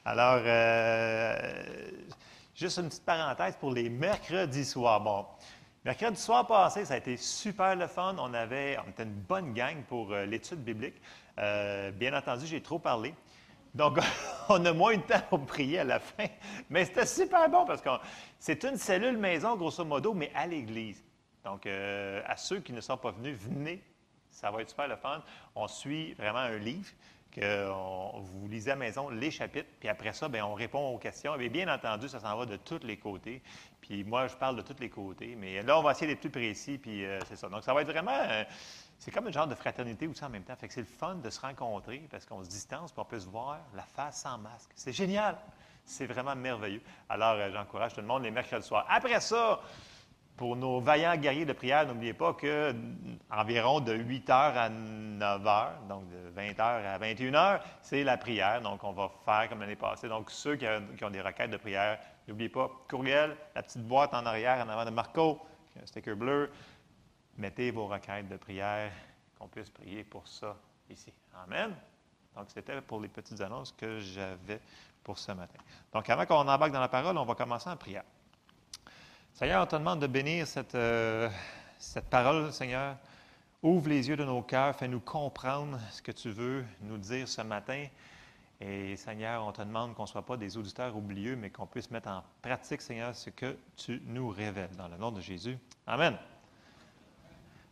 Alors, 0.03 0.41
euh, 0.43 1.53
juste 2.55 2.79
une 2.79 2.87
petite 2.87 3.05
parenthèse 3.05 3.55
pour 3.57 3.71
les 3.71 3.87
mercredis 3.87 4.65
soirs. 4.65 4.99
Bon, 4.99 5.27
mercredi 5.85 6.19
soir 6.19 6.47
passé, 6.47 6.85
ça 6.85 6.95
a 6.95 6.97
été 6.97 7.17
super 7.17 7.75
le 7.75 7.85
fun. 7.85 8.15
On 8.17 8.33
avait, 8.33 8.79
on 8.83 8.89
était 8.89 9.03
une 9.03 9.13
bonne 9.13 9.53
gang 9.53 9.83
pour 9.83 10.11
euh, 10.11 10.25
l'étude 10.25 10.63
biblique. 10.63 10.99
Euh, 11.37 11.91
bien 11.91 12.17
entendu, 12.17 12.47
j'ai 12.47 12.61
trop 12.63 12.79
parlé. 12.79 13.13
Donc, 13.75 13.99
on 14.49 14.65
a 14.65 14.73
moins 14.73 14.97
de 14.97 15.03
temps 15.03 15.21
pour 15.29 15.45
prier 15.45 15.79
à 15.79 15.83
la 15.83 15.99
fin. 15.99 16.25
Mais 16.71 16.85
c'était 16.85 17.05
super 17.05 17.47
bon 17.47 17.65
parce 17.65 17.81
que 17.81 17.89
c'est 18.39 18.63
une 18.63 18.77
cellule 18.77 19.17
maison, 19.17 19.55
grosso 19.55 19.85
modo, 19.85 20.15
mais 20.15 20.31
à 20.33 20.47
l'église. 20.47 21.03
Donc, 21.45 21.67
à 21.67 22.37
ceux 22.37 22.59
qui 22.59 22.73
ne 22.73 22.81
sont 22.81 22.97
pas 22.97 23.11
venus, 23.11 23.37
venez. 23.39 23.83
Ça 24.29 24.49
va 24.49 24.61
être 24.61 24.69
super 24.69 24.87
le 24.87 24.95
fun. 24.95 25.23
On 25.55 25.67
suit 25.67 26.13
vraiment 26.13 26.39
un 26.39 26.57
livre 26.57 26.89
que 27.31 27.69
on- 27.69 28.19
vous 28.19 28.47
lisez 28.47 28.71
à 28.71 28.75
la 28.75 28.79
maison, 28.79 29.09
les 29.09 29.31
chapitres, 29.31 29.69
puis 29.79 29.89
après 29.89 30.13
ça, 30.13 30.27
bien, 30.29 30.45
on 30.45 30.53
répond 30.53 30.89
aux 30.93 30.97
questions. 30.97 31.35
Et 31.39 31.49
bien 31.49 31.73
entendu, 31.73 32.09
ça 32.09 32.19
s'en 32.19 32.35
va 32.37 32.45
de 32.45 32.57
tous 32.57 32.83
les 32.83 32.97
côtés. 32.97 33.41
Puis 33.79 34.03
moi, 34.03 34.27
je 34.27 34.35
parle 34.35 34.55
de 34.57 34.61
tous 34.61 34.79
les 34.79 34.89
côtés. 34.89 35.35
Mais 35.35 35.61
là, 35.63 35.79
on 35.79 35.81
va 35.81 35.91
essayer 35.91 36.07
d'être 36.07 36.19
plus 36.21 36.29
précis, 36.29 36.77
puis 36.77 37.05
euh, 37.05 37.19
c'est 37.27 37.35
ça. 37.35 37.49
Donc, 37.49 37.63
ça 37.63 37.73
va 37.73 37.81
être 37.81 37.91
vraiment... 37.91 38.11
euh, 38.11 38.43
c'est 38.99 39.09
comme 39.11 39.27
un 39.27 39.31
genre 39.31 39.47
de 39.47 39.55
fraternité 39.55 40.05
aussi 40.07 40.23
en 40.23 40.29
même 40.29 40.43
temps. 40.43 40.55
Fait 40.55 40.67
que 40.67 40.73
c'est 40.73 40.81
le 40.81 40.85
fun 40.85 41.15
de 41.15 41.29
se 41.29 41.39
rencontrer 41.41 42.07
parce 42.11 42.25
qu'on 42.25 42.43
se 42.43 42.49
distance, 42.49 42.91
puis 42.91 43.01
on 43.01 43.05
peut 43.05 43.19
se 43.19 43.27
voir 43.27 43.59
la 43.73 43.83
face 43.83 44.21
sans 44.21 44.37
masque. 44.37 44.69
C'est 44.75 44.93
génial. 44.93 45.37
C'est 45.83 46.05
vraiment 46.05 46.35
merveilleux. 46.35 46.83
Alors, 47.09 47.33
euh, 47.33 47.49
j'encourage 47.51 47.95
tout 47.95 48.01
le 48.01 48.07
monde 48.07 48.21
les 48.23 48.29
mercredis 48.31 48.67
soirs. 48.67 48.85
Après 48.87 49.19
ça, 49.19 49.59
pour 50.41 50.55
nos 50.55 50.81
vaillants 50.81 51.15
guerriers 51.17 51.45
de 51.45 51.53
prière, 51.53 51.85
n'oubliez 51.85 52.15
pas 52.15 52.33
que 52.33 52.71
mm, 52.71 53.19
environ 53.29 53.79
de 53.79 53.93
8 53.93 54.27
h 54.27 54.31
à 54.31 54.69
9 54.69 55.43
h, 55.43 55.87
donc 55.87 56.09
de 56.09 56.29
20 56.33 56.53
h 56.53 56.61
à 56.61 56.97
21 56.97 57.31
h, 57.31 57.61
c'est 57.83 58.03
la 58.03 58.17
prière. 58.17 58.59
Donc, 58.59 58.83
on 58.83 58.91
va 58.91 59.11
faire 59.23 59.47
comme 59.47 59.59
l'année 59.59 59.75
passée. 59.75 60.09
Donc, 60.09 60.31
ceux 60.31 60.55
qui 60.55 60.65
ont, 60.65 60.81
qui 60.97 61.05
ont 61.05 61.11
des 61.11 61.21
requêtes 61.21 61.51
de 61.51 61.57
prière, 61.57 61.99
n'oubliez 62.27 62.49
pas, 62.49 62.71
courriel, 62.89 63.37
la 63.53 63.61
petite 63.61 63.83
boîte 63.83 64.15
en 64.15 64.25
arrière, 64.25 64.65
en 64.65 64.67
avant 64.67 64.83
de 64.83 64.89
Marco, 64.89 65.39
un 65.79 65.85
sticker 65.85 66.15
bleu. 66.15 66.49
Mettez 67.37 67.69
vos 67.69 67.85
requêtes 67.85 68.27
de 68.27 68.37
prière, 68.37 68.91
qu'on 69.37 69.47
puisse 69.47 69.69
prier 69.69 70.03
pour 70.03 70.27
ça 70.27 70.55
ici. 70.89 71.13
Amen. 71.45 71.75
Donc, 72.35 72.45
c'était 72.47 72.81
pour 72.81 72.99
les 72.99 73.09
petites 73.09 73.41
annonces 73.41 73.73
que 73.73 73.99
j'avais 73.99 74.59
pour 75.03 75.19
ce 75.19 75.33
matin. 75.33 75.59
Donc, 75.93 76.09
avant 76.09 76.25
qu'on 76.25 76.47
embarque 76.47 76.71
dans 76.71 76.79
la 76.81 76.89
parole, 76.89 77.15
on 77.15 77.25
va 77.25 77.35
commencer 77.35 77.69
en 77.69 77.77
prière. 77.77 78.05
Seigneur, 79.33 79.63
on 79.63 79.65
te 79.65 79.75
demande 79.75 79.99
de 79.99 80.07
bénir 80.07 80.45
cette, 80.45 80.75
euh, 80.75 81.27
cette 81.79 82.09
parole, 82.09 82.51
Seigneur. 82.53 82.95
Ouvre 83.63 83.89
les 83.89 84.07
yeux 84.07 84.15
de 84.15 84.23
nos 84.23 84.41
cœurs, 84.41 84.75
fais-nous 84.75 84.99
comprendre 84.99 85.79
ce 85.91 86.01
que 86.01 86.11
tu 86.11 86.29
veux 86.29 86.63
nous 86.81 86.97
dire 86.97 87.27
ce 87.27 87.41
matin. 87.41 87.85
Et 88.59 88.95
Seigneur, 88.95 89.43
on 89.43 89.51
te 89.51 89.61
demande 89.61 89.95
qu'on 89.95 90.03
ne 90.03 90.07
soit 90.07 90.25
pas 90.25 90.37
des 90.37 90.57
auditeurs 90.57 90.95
oublieux, 90.95 91.35
mais 91.35 91.49
qu'on 91.49 91.65
puisse 91.65 91.89
mettre 91.89 92.09
en 92.09 92.23
pratique, 92.41 92.81
Seigneur, 92.81 93.15
ce 93.15 93.31
que 93.31 93.57
tu 93.75 94.01
nous 94.05 94.29
révèles. 94.29 94.75
Dans 94.77 94.87
le 94.87 94.97
nom 94.97 95.11
de 95.11 95.21
Jésus. 95.21 95.57
Amen. 95.87 96.15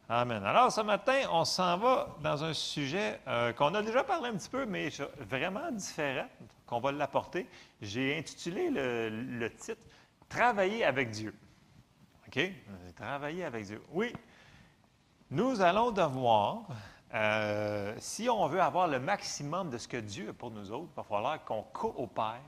Amen. 0.07 0.43
Alors, 0.43 0.72
ce 0.72 0.82
matin, 0.82 1.22
on 1.32 1.45
s'en 1.45 1.78
va 1.78 2.16
dans 2.24 2.43
un 2.43 2.53
sujet 2.53 3.20
euh, 3.28 3.53
qu'on 3.53 3.76
a 3.76 3.84
déjà 3.84 4.03
parlé 4.03 4.30
un 4.30 4.34
petit 4.34 4.49
peu, 4.49 4.66
mais 4.66 4.89
vraiment 5.20 5.72
différent, 5.72 6.26
qu'on 6.66 6.80
va 6.80 6.91
l'apporter. 6.91 7.47
J'ai 7.80 8.18
intitulé 8.18 8.72
le, 8.72 9.10
le 9.10 9.53
titre 9.53 9.82
Travailler 10.30 10.84
avec 10.84 11.10
Dieu. 11.10 11.34
OK? 12.30 12.51
Avec 13.01 13.65
Dieu. 13.65 13.82
Oui, 13.91 14.13
nous 15.32 15.61
allons 15.61 15.89
devoir, 15.89 16.67
euh, 17.13 17.95
si 17.97 18.30
on 18.30 18.45
veut 18.45 18.61
avoir 18.61 18.88
le 18.88 18.99
maximum 18.99 19.71
de 19.71 19.80
ce 19.80 19.88
que 19.88 19.97
Dieu 19.97 20.30
a 20.30 20.34
pour 20.34 20.51
nous 20.51 20.71
autres, 20.71 20.89
il 20.93 20.95
va 20.95 21.03
falloir 21.03 21.43
qu'on 21.43 21.63
coopère, 21.63 22.39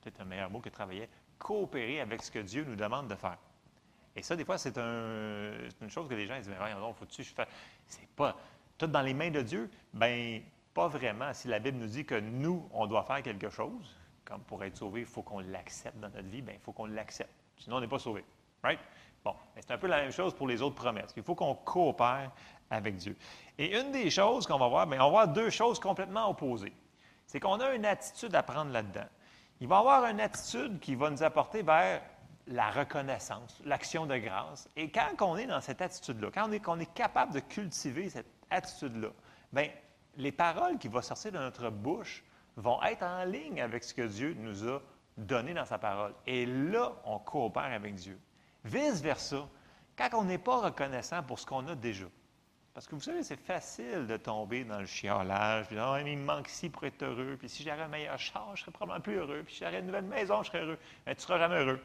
peut-être 0.00 0.20
un 0.20 0.24
meilleur 0.24 0.50
mot 0.50 0.58
que 0.58 0.68
travailler, 0.68 1.08
coopérer 1.38 2.00
avec 2.00 2.22
ce 2.24 2.30
que 2.30 2.40
Dieu 2.40 2.64
nous 2.64 2.74
demande 2.74 3.06
de 3.06 3.14
faire. 3.14 3.38
Et 4.16 4.22
ça, 4.22 4.34
des 4.34 4.44
fois, 4.44 4.58
c'est 4.58 4.76
un- 4.78 5.52
c'est 5.68 5.84
une 5.84 5.90
chose 5.90 6.08
que 6.08 6.14
les 6.14 6.26
gens 6.26 6.36
disent, 6.36 6.48
mais 6.48 6.74
donc, 6.74 6.96
faut-tu 6.96 7.22
je 7.22 7.32
fasse? 7.32 7.48
C'est 7.86 8.08
pas 8.08 8.36
tout 8.76 8.88
dans 8.88 9.02
les 9.02 9.14
mains 9.14 9.30
de 9.30 9.42
Dieu? 9.42 9.70
Ben, 9.94 10.42
pas 10.74 10.88
vraiment. 10.88 11.32
Si 11.34 11.46
la 11.46 11.60
Bible 11.60 11.78
nous 11.78 11.86
dit 11.86 12.04
que 12.04 12.18
nous, 12.18 12.68
on 12.72 12.88
doit 12.88 13.04
faire 13.04 13.22
quelque 13.22 13.48
chose, 13.48 13.96
comme 14.24 14.40
pour 14.42 14.64
être 14.64 14.76
sauvé, 14.76 15.00
il 15.00 15.06
faut 15.06 15.22
qu'on 15.22 15.38
l'accepte 15.38 15.98
dans 16.00 16.08
notre 16.08 16.28
vie, 16.28 16.42
ben, 16.42 16.56
il 16.56 16.60
faut 16.60 16.72
qu'on 16.72 16.86
l'accepte. 16.86 17.30
Sinon, 17.58 17.76
on 17.76 17.80
n'est 17.80 17.86
pas 17.88 18.00
sauvé. 18.00 18.24
Right? 18.62 18.80
Bon, 19.24 19.34
c'est 19.56 19.70
un 19.70 19.78
peu 19.78 19.86
la 19.86 20.02
même 20.02 20.12
chose 20.12 20.34
pour 20.34 20.48
les 20.48 20.62
autres 20.62 20.76
promesses. 20.76 21.12
Il 21.16 21.22
faut 21.22 21.34
qu'on 21.34 21.54
coopère 21.54 22.30
avec 22.70 22.96
Dieu. 22.96 23.16
Et 23.58 23.78
une 23.78 23.92
des 23.92 24.10
choses 24.10 24.46
qu'on 24.46 24.58
va 24.58 24.68
voir, 24.68 24.86
bien, 24.86 25.00
on 25.00 25.04
va 25.04 25.10
voir 25.10 25.28
deux 25.28 25.50
choses 25.50 25.78
complètement 25.78 26.30
opposées. 26.30 26.72
C'est 27.26 27.40
qu'on 27.40 27.60
a 27.60 27.74
une 27.74 27.84
attitude 27.84 28.34
à 28.34 28.42
prendre 28.42 28.72
là-dedans. 28.72 29.06
Il 29.60 29.68
va 29.68 29.76
y 29.76 29.78
avoir 29.78 30.04
une 30.06 30.20
attitude 30.20 30.80
qui 30.80 30.94
va 30.94 31.10
nous 31.10 31.22
apporter 31.22 31.62
vers 31.62 32.00
la 32.46 32.70
reconnaissance, 32.70 33.60
l'action 33.64 34.06
de 34.06 34.16
grâce. 34.16 34.68
Et 34.74 34.90
quand 34.90 35.10
on 35.20 35.36
est 35.36 35.46
dans 35.46 35.60
cette 35.60 35.82
attitude-là, 35.82 36.30
quand 36.32 36.48
on 36.66 36.80
est 36.80 36.94
capable 36.94 37.34
de 37.34 37.40
cultiver 37.40 38.08
cette 38.08 38.32
attitude-là, 38.50 39.10
bien, 39.52 39.68
les 40.16 40.32
paroles 40.32 40.78
qui 40.78 40.88
vont 40.88 41.02
sortir 41.02 41.32
de 41.32 41.38
notre 41.38 41.70
bouche 41.70 42.24
vont 42.56 42.82
être 42.82 43.02
en 43.02 43.24
ligne 43.24 43.60
avec 43.60 43.84
ce 43.84 43.94
que 43.94 44.02
Dieu 44.02 44.34
nous 44.38 44.68
a 44.68 44.80
donné 45.16 45.54
dans 45.54 45.64
sa 45.64 45.78
parole. 45.78 46.14
Et 46.26 46.46
là, 46.46 46.92
on 47.04 47.18
coopère 47.18 47.72
avec 47.72 47.94
Dieu. 47.94 48.18
Vice-versa, 48.64 49.48
quand 49.96 50.08
on 50.14 50.24
n'est 50.24 50.38
pas 50.38 50.58
reconnaissant 50.60 51.22
pour 51.22 51.38
ce 51.38 51.46
qu'on 51.46 51.66
a 51.68 51.74
déjà. 51.74 52.06
Parce 52.72 52.86
que 52.86 52.94
vous 52.94 53.00
savez, 53.00 53.22
c'est 53.22 53.40
facile 53.40 54.06
de 54.06 54.16
tomber 54.16 54.64
dans 54.64 54.78
le 54.78 54.86
chiolage, 54.86 55.66
puis 55.66 55.76
mais 55.76 56.12
il 56.12 56.18
me 56.18 56.24
manque 56.24 56.48
ci 56.48 56.70
pour 56.70 56.84
être 56.84 57.02
heureux, 57.02 57.36
puis 57.38 57.48
si 57.48 57.62
j'avais 57.62 57.82
un 57.82 57.88
meilleur 57.88 58.18
char, 58.18 58.54
je 58.54 58.62
serais 58.62 58.70
probablement 58.70 59.02
plus 59.02 59.16
heureux, 59.16 59.42
puis 59.44 59.54
si 59.54 59.60
j'avais 59.60 59.80
une 59.80 59.86
nouvelle 59.86 60.04
maison, 60.04 60.42
je 60.42 60.48
serais 60.48 60.62
heureux. 60.62 60.78
Mais 61.04 61.14
tu 61.14 61.22
seras 61.22 61.38
jamais 61.38 61.56
heureux. 61.56 61.80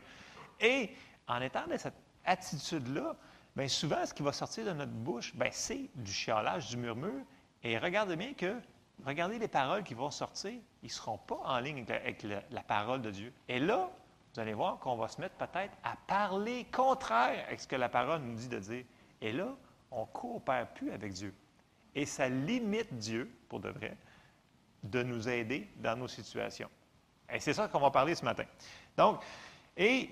Et 0.59 0.91
en 1.27 1.41
étant 1.41 1.65
dans 1.67 1.77
cette 1.77 1.95
attitude-là, 2.23 3.15
bien 3.55 3.67
souvent, 3.67 4.05
ce 4.05 4.13
qui 4.13 4.21
va 4.21 4.31
sortir 4.31 4.65
de 4.65 4.71
notre 4.71 4.91
bouche, 4.91 5.35
bien, 5.35 5.49
c'est 5.51 5.89
du 5.95 6.11
chiolage, 6.11 6.69
du 6.69 6.77
murmure. 6.77 7.23
Et 7.63 7.77
regardez 7.79 8.15
bien 8.15 8.33
que, 8.33 8.55
regardez 9.05 9.39
les 9.39 9.47
paroles 9.47 9.83
qui 9.83 9.95
vont 9.95 10.11
sortir, 10.11 10.53
ils 10.83 10.85
ne 10.85 10.89
seront 10.89 11.17
pas 11.17 11.41
en 11.43 11.59
ligne 11.59 11.83
avec 11.89 12.21
la- 12.23 12.43
la 12.51 12.61
parole 12.61 13.01
de 13.01 13.09
Dieu. 13.09 13.33
Et 13.47 13.59
là, 13.59 13.89
vous 14.35 14.41
allez 14.41 14.53
voir 14.53 14.79
qu'on 14.79 14.97
va 14.97 15.07
se 15.07 15.21
mettre 15.21 15.35
peut-être 15.35 15.73
à 15.81 15.95
parler 16.07 16.65
contraire 16.65 17.45
à 17.49 17.57
ce 17.57 17.65
que 17.65 17.77
la 17.77 17.87
parole 17.87 18.19
nous 18.21 18.35
dit 18.35 18.49
de 18.49 18.59
dire. 18.59 18.83
Et 19.21 19.31
là, 19.31 19.55
on 19.91 20.01
ne 20.01 20.07
coopère 20.07 20.67
plus 20.73 20.91
avec 20.91 21.13
Dieu. 21.13 21.33
Et 21.95 22.05
ça 22.05 22.27
limite 22.27 22.93
Dieu, 22.97 23.31
pour 23.47 23.61
de 23.61 23.69
vrai, 23.69 23.95
de 24.83 25.03
nous 25.03 25.29
aider 25.29 25.69
dans 25.77 25.97
nos 25.97 26.09
situations. 26.09 26.69
Et 27.31 27.39
c'est 27.39 27.53
ça 27.53 27.69
qu'on 27.69 27.79
va 27.79 27.91
parler 27.91 28.13
ce 28.13 28.25
matin. 28.25 28.43
Donc, 28.97 29.21
et 29.77 30.09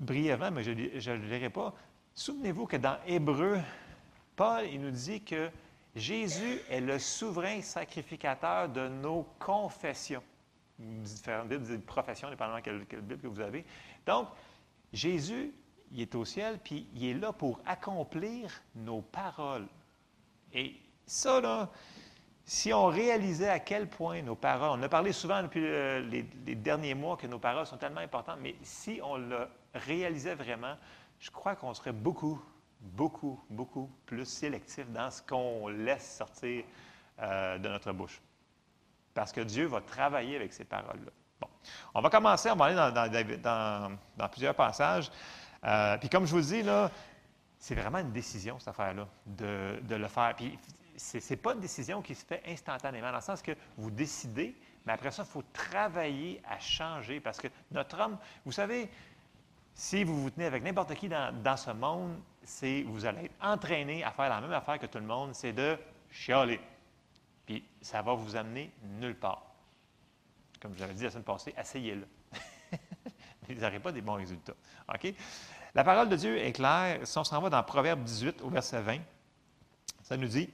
brièvement, 0.00 0.50
mais 0.50 0.64
je 0.64 0.72
ne 0.72 1.16
le 1.16 1.26
lirai 1.28 1.50
pas, 1.50 1.72
souvenez-vous 2.12 2.66
que 2.66 2.78
dans 2.78 2.96
Hébreu, 3.06 3.60
Paul, 4.34 4.66
il 4.66 4.80
nous 4.80 4.90
dit 4.90 5.22
que 5.22 5.52
Jésus 5.94 6.60
est 6.68 6.80
le 6.80 6.98
souverain 6.98 7.62
sacrificateur 7.62 8.68
de 8.68 8.88
nos 8.88 9.22
confessions. 9.38 10.22
Différentes 10.80 11.48
Bibles 11.48 11.80
professions, 11.80 12.30
dépendamment 12.30 12.62
quelle, 12.62 12.86
quelle 12.86 13.02
Bible 13.02 13.20
que 13.20 13.26
vous 13.26 13.40
avez. 13.40 13.64
Donc, 14.06 14.28
Jésus, 14.92 15.52
il 15.92 16.00
est 16.00 16.14
au 16.14 16.24
ciel, 16.24 16.58
puis 16.62 16.86
il 16.94 17.04
est 17.04 17.14
là 17.14 17.32
pour 17.32 17.60
accomplir 17.66 18.50
nos 18.74 19.02
paroles. 19.02 19.66
Et 20.52 20.74
ça, 21.06 21.40
là, 21.40 21.68
si 22.44 22.72
on 22.72 22.86
réalisait 22.86 23.50
à 23.50 23.60
quel 23.60 23.88
point 23.88 24.22
nos 24.22 24.34
paroles, 24.34 24.78
on 24.78 24.82
a 24.82 24.88
parlé 24.88 25.12
souvent 25.12 25.42
depuis 25.42 25.64
euh, 25.64 26.00
les, 26.00 26.26
les 26.46 26.54
derniers 26.54 26.94
mois 26.94 27.16
que 27.16 27.26
nos 27.26 27.38
paroles 27.38 27.66
sont 27.66 27.76
tellement 27.76 28.00
importantes, 28.00 28.38
mais 28.40 28.56
si 28.62 29.00
on 29.02 29.16
le 29.16 29.46
réalisait 29.74 30.34
vraiment, 30.34 30.76
je 31.20 31.30
crois 31.30 31.54
qu'on 31.54 31.74
serait 31.74 31.92
beaucoup, 31.92 32.40
beaucoup, 32.80 33.38
beaucoup 33.50 33.90
plus 34.06 34.24
sélectif 34.24 34.88
dans 34.90 35.10
ce 35.10 35.22
qu'on 35.22 35.68
laisse 35.68 36.16
sortir 36.16 36.64
euh, 37.20 37.58
de 37.58 37.68
notre 37.68 37.92
bouche. 37.92 38.20
Parce 39.14 39.32
que 39.32 39.40
Dieu 39.40 39.66
va 39.66 39.80
travailler 39.80 40.36
avec 40.36 40.52
ces 40.52 40.64
paroles-là. 40.64 41.10
Bon, 41.40 41.48
on 41.94 42.00
va 42.00 42.10
commencer, 42.10 42.50
on 42.50 42.56
va 42.56 42.66
aller 42.66 43.36
dans, 43.38 44.28
plusieurs 44.30 44.54
passages. 44.54 45.10
Euh, 45.64 45.96
puis 45.98 46.08
comme 46.08 46.26
je 46.26 46.34
vous 46.34 46.40
dis, 46.40 46.62
là, 46.62 46.90
c'est 47.58 47.74
vraiment 47.74 47.98
une 47.98 48.12
décision, 48.12 48.58
cette 48.58 48.68
affaire-là, 48.68 49.06
de, 49.26 49.94
le 49.94 50.08
faire. 50.08 50.34
Puis 50.36 50.58
c'est 50.96 51.28
n'est 51.30 51.36
pas 51.36 51.54
une 51.54 51.60
décision 51.60 52.02
qui 52.02 52.14
se 52.14 52.24
fait 52.24 52.42
instantanément, 52.46 53.10
dans 53.10 53.16
le 53.16 53.22
sens 53.22 53.42
que 53.42 53.52
vous 53.76 53.90
décidez, 53.90 54.54
mais 54.86 54.92
après 54.92 55.10
ça, 55.10 55.24
il 55.26 55.30
faut 55.30 55.44
travailler 55.52 56.40
à 56.48 56.58
changer. 56.58 57.20
Parce 57.20 57.38
que 57.38 57.48
notre 57.70 58.00
homme, 58.00 58.16
vous 58.44 58.52
savez, 58.52 58.90
si 59.74 60.04
vous 60.04 60.22
vous 60.22 60.30
tenez 60.30 60.46
avec 60.46 60.62
n'importe 60.62 60.94
qui 60.94 61.08
dans, 61.08 61.34
dans 61.42 61.56
ce 61.56 61.70
monde, 61.70 62.18
c'est 62.44 62.82
vous 62.82 63.04
allez 63.04 63.26
être 63.26 63.34
entraîné 63.42 64.02
à 64.04 64.10
faire 64.10 64.28
la 64.28 64.40
même 64.40 64.52
affaire 64.52 64.78
que 64.78 64.86
tout 64.86 64.98
le 64.98 65.04
monde, 65.04 65.34
c'est 65.34 65.52
de 65.52 65.76
chialer. 66.10 66.60
Puis 67.50 67.64
ça 67.82 68.00
va 68.00 68.14
vous 68.14 68.36
amener 68.36 68.70
nulle 69.00 69.16
part. 69.16 69.42
Comme 70.62 70.72
je 70.76 70.80
l'avais 70.82 70.94
dit 70.94 71.02
la 71.02 71.10
semaine 71.10 71.24
passée, 71.24 71.52
essayez-le. 71.58 72.06
Vous 73.48 73.54
n'aurez 73.54 73.80
pas 73.80 73.90
des 73.90 74.02
bons 74.02 74.14
résultats. 74.14 74.54
OK? 74.88 75.12
La 75.74 75.82
parole 75.82 76.08
de 76.08 76.14
Dieu 76.14 76.38
est 76.38 76.52
claire. 76.52 77.04
Si 77.04 77.18
on 77.18 77.24
s'en 77.24 77.40
va 77.40 77.50
dans 77.50 77.60
Proverbe 77.64 78.04
18 78.04 78.42
au 78.42 78.50
verset 78.50 78.80
20, 78.82 78.98
ça 80.04 80.16
nous 80.16 80.28
dit 80.28 80.48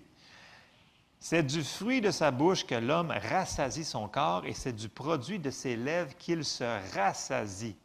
C'est 1.21 1.43
du 1.43 1.63
fruit 1.63 2.01
de 2.01 2.11
sa 2.11 2.31
bouche 2.31 2.65
que 2.65 2.77
l'homme 2.77 3.11
rassasie 3.11 3.85
son 3.85 4.09
corps, 4.09 4.47
et 4.47 4.55
c'est 4.55 4.73
du 4.73 4.89
produit 4.89 5.39
de 5.39 5.51
ses 5.51 5.77
lèvres 5.77 6.17
qu'il 6.17 6.47
se 6.47 6.95
rassasie. 6.95 7.77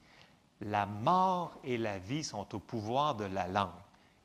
La 0.61 0.85
mort 0.85 1.59
et 1.65 1.77
la 1.77 1.99
vie 1.99 2.23
sont 2.23 2.55
au 2.55 2.59
pouvoir 2.59 3.15
de 3.15 3.25
la 3.25 3.49
langue. 3.49 3.71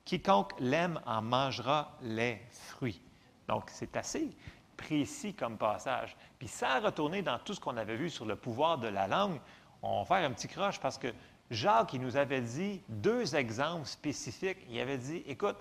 Quiconque 0.04 0.52
l'aime 0.60 1.00
en 1.06 1.22
mangera 1.22 1.98
les 2.02 2.40
fruits. 2.52 3.02
Donc, 3.48 3.64
c'est 3.72 3.96
assez 3.96 4.30
précis 4.76 5.34
comme 5.34 5.56
passage. 5.56 6.16
Puis 6.38 6.48
sans 6.48 6.80
retourner 6.80 7.22
dans 7.22 7.38
tout 7.38 7.54
ce 7.54 7.60
qu'on 7.60 7.76
avait 7.76 7.96
vu 7.96 8.10
sur 8.10 8.26
le 8.26 8.36
pouvoir 8.36 8.78
de 8.78 8.88
la 8.88 9.06
langue, 9.06 9.40
on 9.82 10.02
va 10.02 10.16
faire 10.16 10.28
un 10.28 10.32
petit 10.32 10.48
croche 10.48 10.80
parce 10.80 10.98
que 10.98 11.12
Jacques, 11.50 11.92
il 11.92 12.00
nous 12.00 12.16
avait 12.16 12.40
dit 12.40 12.82
deux 12.88 13.36
exemples 13.36 13.86
spécifiques. 13.86 14.58
Il 14.68 14.80
avait 14.80 14.98
dit, 14.98 15.22
écoute, 15.26 15.56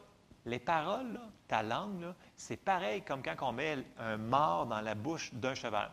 les 0.46 0.60
paroles, 0.60 1.20
ta 1.48 1.62
langue, 1.62 2.14
c'est 2.36 2.58
pareil 2.58 3.04
comme 3.04 3.22
quand 3.22 3.36
on 3.42 3.52
met 3.52 3.78
un 4.00 4.18
mort 4.18 4.66
dans 4.66 4.82
la 4.82 4.96
bouche 4.96 5.34
d'un 5.34 5.54
cheval. 5.54 5.92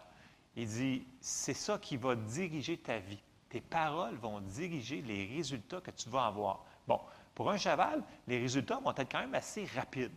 Il 0.56 0.66
dit, 0.66 1.06
c'est 1.20 1.54
ça 1.54 1.78
qui 1.78 1.96
va 1.96 2.14
diriger 2.14 2.76
ta 2.78 2.98
vie. 2.98 3.22
Tes 3.48 3.60
paroles 3.60 4.16
vont 4.16 4.40
diriger 4.40 5.02
les 5.02 5.26
résultats 5.26 5.80
que 5.80 5.90
tu 5.90 6.08
vas 6.08 6.26
avoir. 6.26 6.64
Bon, 6.86 7.00
pour 7.34 7.50
un 7.50 7.56
cheval, 7.58 8.02
les 8.26 8.38
résultats 8.38 8.80
vont 8.82 8.94
être 8.94 9.10
quand 9.10 9.20
même 9.20 9.34
assez 9.34 9.66
rapides. 9.74 10.12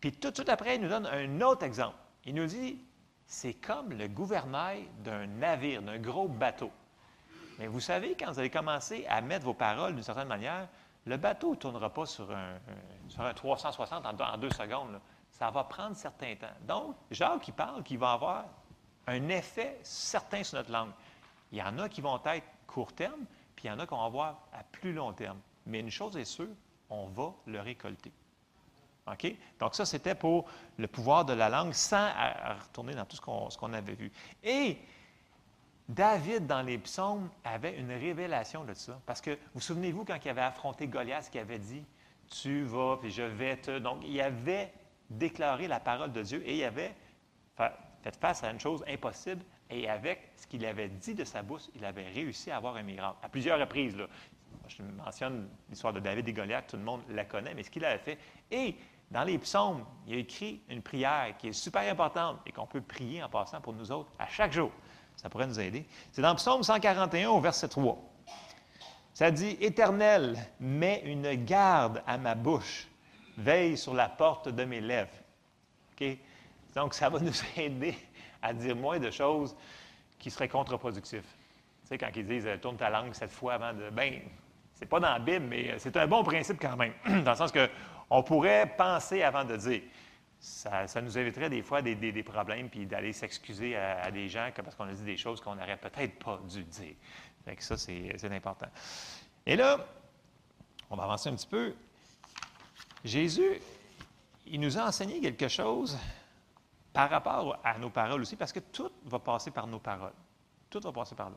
Puis 0.00 0.12
tout 0.12 0.30
de 0.30 0.34
suite 0.34 0.48
après, 0.48 0.76
il 0.76 0.82
nous 0.82 0.88
donne 0.88 1.06
un 1.06 1.40
autre 1.40 1.64
exemple. 1.64 1.96
Il 2.28 2.34
nous 2.34 2.44
dit, 2.44 2.78
c'est 3.24 3.54
comme 3.54 3.94
le 3.94 4.06
gouvernail 4.06 4.86
d'un 5.02 5.26
navire, 5.26 5.80
d'un 5.80 5.96
gros 5.96 6.28
bateau. 6.28 6.70
Mais 7.58 7.68
vous 7.68 7.80
savez, 7.80 8.14
quand 8.20 8.30
vous 8.30 8.38
allez 8.38 8.50
commencer 8.50 9.06
à 9.08 9.22
mettre 9.22 9.46
vos 9.46 9.54
paroles 9.54 9.94
d'une 9.94 10.02
certaine 10.02 10.28
manière, 10.28 10.68
le 11.06 11.16
bateau 11.16 11.52
ne 11.52 11.56
tournera 11.56 11.88
pas 11.88 12.04
sur 12.04 12.30
un, 12.30 12.58
sur 13.08 13.22
un 13.22 13.32
360 13.32 14.04
en 14.04 14.36
deux, 14.36 14.50
secondes. 14.50 15.00
Ça 15.30 15.50
va 15.50 15.64
prendre 15.64 15.96
certain 15.96 16.36
temps. 16.36 16.46
Donc, 16.66 16.96
Jacques 17.10 17.40
qui 17.40 17.52
parle 17.52 17.82
qu'il 17.82 17.96
va 17.96 18.12
avoir 18.12 18.44
un 19.06 19.26
effet 19.30 19.80
certain 19.82 20.44
sur 20.44 20.58
notre 20.58 20.70
langue. 20.70 20.92
Il 21.50 21.56
y 21.56 21.62
en 21.62 21.78
a 21.78 21.88
qui 21.88 22.02
vont 22.02 22.20
être 22.26 22.46
court 22.66 22.92
terme, 22.92 23.24
puis 23.56 23.68
il 23.68 23.68
y 23.68 23.70
en 23.70 23.78
a 23.78 23.86
qu'on 23.86 24.02
va 24.02 24.08
voir 24.10 24.42
à 24.52 24.62
plus 24.64 24.92
long 24.92 25.14
terme. 25.14 25.38
Mais 25.64 25.80
une 25.80 25.90
chose 25.90 26.14
est 26.18 26.26
sûre, 26.26 26.54
on 26.90 27.06
va 27.06 27.32
le 27.46 27.60
récolter. 27.62 28.12
Donc, 29.60 29.74
ça, 29.74 29.84
c'était 29.84 30.14
pour 30.14 30.46
le 30.76 30.86
pouvoir 30.86 31.24
de 31.24 31.32
la 31.32 31.48
langue 31.48 31.72
sans 31.72 32.08
retourner 32.62 32.94
dans 32.94 33.04
tout 33.04 33.16
ce 33.16 33.56
qu'on 33.58 33.72
avait 33.72 33.94
vu. 33.94 34.12
Et 34.42 34.78
David, 35.88 36.46
dans 36.46 36.62
les 36.62 36.78
psaumes, 36.78 37.30
avait 37.44 37.78
une 37.78 37.90
révélation 37.90 38.64
de 38.64 38.74
ça. 38.74 39.00
Parce 39.06 39.20
que, 39.20 39.38
vous 39.54 39.60
souvenez-vous, 39.60 40.04
quand 40.04 40.18
il 40.22 40.28
avait 40.28 40.42
affronté 40.42 40.86
Goliath, 40.86 41.30
qui 41.30 41.38
avait 41.38 41.58
dit 41.58 41.82
Tu 42.30 42.62
vas, 42.64 42.98
puis 43.00 43.10
je 43.10 43.22
vais 43.22 43.56
te. 43.56 43.78
Donc, 43.78 44.02
il 44.04 44.20
avait 44.20 44.72
déclaré 45.08 45.66
la 45.66 45.80
parole 45.80 46.12
de 46.12 46.22
Dieu 46.22 46.42
et 46.46 46.58
il 46.58 46.64
avait 46.64 46.94
fa- 47.56 47.78
fait 48.02 48.14
face 48.16 48.44
à 48.44 48.50
une 48.50 48.60
chose 48.60 48.84
impossible. 48.86 49.42
Et 49.70 49.88
avec 49.88 50.30
ce 50.36 50.46
qu'il 50.46 50.64
avait 50.64 50.88
dit 50.88 51.14
de 51.14 51.24
sa 51.24 51.42
bouche, 51.42 51.62
il 51.74 51.84
avait 51.84 52.08
réussi 52.08 52.50
à 52.50 52.56
avoir 52.56 52.76
un 52.76 52.82
miracle. 52.82 53.16
À 53.22 53.28
plusieurs 53.28 53.58
reprises. 53.58 53.96
Là. 53.96 54.06
Je 54.66 54.82
mentionne 54.82 55.48
l'histoire 55.70 55.92
de 55.94 56.00
David 56.00 56.28
et 56.28 56.32
Goliath, 56.34 56.66
tout 56.68 56.76
le 56.76 56.82
monde 56.82 57.02
la 57.08 57.24
connaît, 57.24 57.54
mais 57.54 57.62
ce 57.62 57.70
qu'il 57.70 57.84
avait 57.84 57.98
fait. 57.98 58.18
Et 58.50 58.76
Dans 59.10 59.24
les 59.24 59.38
psaumes, 59.38 59.84
il 60.06 60.14
a 60.14 60.18
écrit 60.18 60.60
une 60.68 60.82
prière 60.82 61.34
qui 61.38 61.48
est 61.48 61.52
super 61.52 61.90
importante 61.90 62.40
et 62.46 62.52
qu'on 62.52 62.66
peut 62.66 62.80
prier 62.80 63.22
en 63.22 63.28
passant 63.28 63.60
pour 63.60 63.72
nous 63.72 63.90
autres 63.90 64.10
à 64.18 64.28
chaque 64.28 64.52
jour. 64.52 64.70
Ça 65.16 65.28
pourrait 65.28 65.46
nous 65.46 65.58
aider. 65.58 65.86
C'est 66.12 66.22
dans 66.22 66.34
Psaume 66.34 66.62
141 66.62 67.30
au 67.30 67.40
verset 67.40 67.68
3. 67.68 67.98
Ça 69.14 69.30
dit 69.30 69.56
Éternel, 69.60 70.36
mets 70.60 71.02
une 71.04 71.34
garde 71.44 72.02
à 72.06 72.18
ma 72.18 72.34
bouche, 72.34 72.86
veille 73.36 73.76
sur 73.76 73.94
la 73.94 74.08
porte 74.08 74.48
de 74.48 74.64
mes 74.64 74.80
lèvres. 74.80 75.10
Donc, 76.74 76.94
ça 76.94 77.08
va 77.08 77.18
nous 77.18 77.32
aider 77.56 77.96
à 78.42 78.52
dire 78.52 78.76
moins 78.76 79.00
de 79.00 79.10
choses 79.10 79.56
qui 80.18 80.30
seraient 80.30 80.48
contre-productives. 80.48 81.22
Tu 81.22 81.88
sais, 81.88 81.98
quand 81.98 82.10
ils 82.14 82.26
disent 82.26 82.48
tourne 82.60 82.76
ta 82.76 82.90
langue 82.90 83.14
cette 83.14 83.32
fois 83.32 83.54
avant 83.54 83.72
de. 83.72 83.90
Ben, 83.90 84.20
c'est 84.74 84.86
pas 84.86 85.00
dans 85.00 85.10
la 85.10 85.18
Bible, 85.18 85.46
mais 85.48 85.74
c'est 85.78 85.96
un 85.96 86.06
bon 86.06 86.22
principe 86.22 86.60
quand 86.60 86.76
même. 86.76 86.92
dans 87.24 87.32
le 87.32 87.36
sens 87.36 87.50
que 87.50 87.68
on 88.10 88.22
pourrait 88.22 88.74
penser 88.76 89.22
avant 89.22 89.44
de 89.44 89.56
dire. 89.56 89.82
Ça, 90.40 90.86
nous 91.02 91.18
éviterait 91.18 91.50
des 91.50 91.62
fois 91.62 91.82
des, 91.82 92.22
problèmes 92.22 92.68
puis 92.68 92.86
d'aller 92.86 93.12
s'excuser 93.12 93.76
à, 93.76 94.08
des 94.12 94.28
gens 94.28 94.50
parce 94.54 94.76
qu'on 94.76 94.84
a 94.84 94.92
dit 94.92 95.02
des 95.02 95.16
choses 95.16 95.40
qu'on 95.40 95.56
n'aurait 95.56 95.76
peut-être 95.76 96.16
pas 96.24 96.40
dû 96.48 96.62
dire. 96.62 96.94
Fait 97.44 97.60
ça, 97.60 97.76
c'est 97.76 98.32
important. 98.32 98.68
Et 99.44 99.56
là, 99.56 99.84
on 100.90 100.96
va 100.96 101.04
avancer 101.04 101.28
un 101.28 101.34
petit 101.34 101.46
peu. 101.46 101.74
Jésus, 103.04 103.60
il 104.46 104.60
nous 104.60 104.78
a 104.78 104.82
enseigné 104.86 105.20
quelque 105.20 105.48
chose 105.48 105.98
par 106.92 107.10
rapport 107.10 107.58
à 107.64 107.78
nos 107.78 107.90
paroles 107.90 108.20
aussi, 108.20 108.36
parce 108.36 108.52
que 108.52 108.60
tout 108.60 108.90
va 109.04 109.18
passer 109.18 109.50
par 109.50 109.66
nos 109.66 109.78
paroles. 109.78 110.14
Tout 110.70 110.80
va 110.80 110.92
passer 110.92 111.14
par 111.14 111.30
là. 111.30 111.36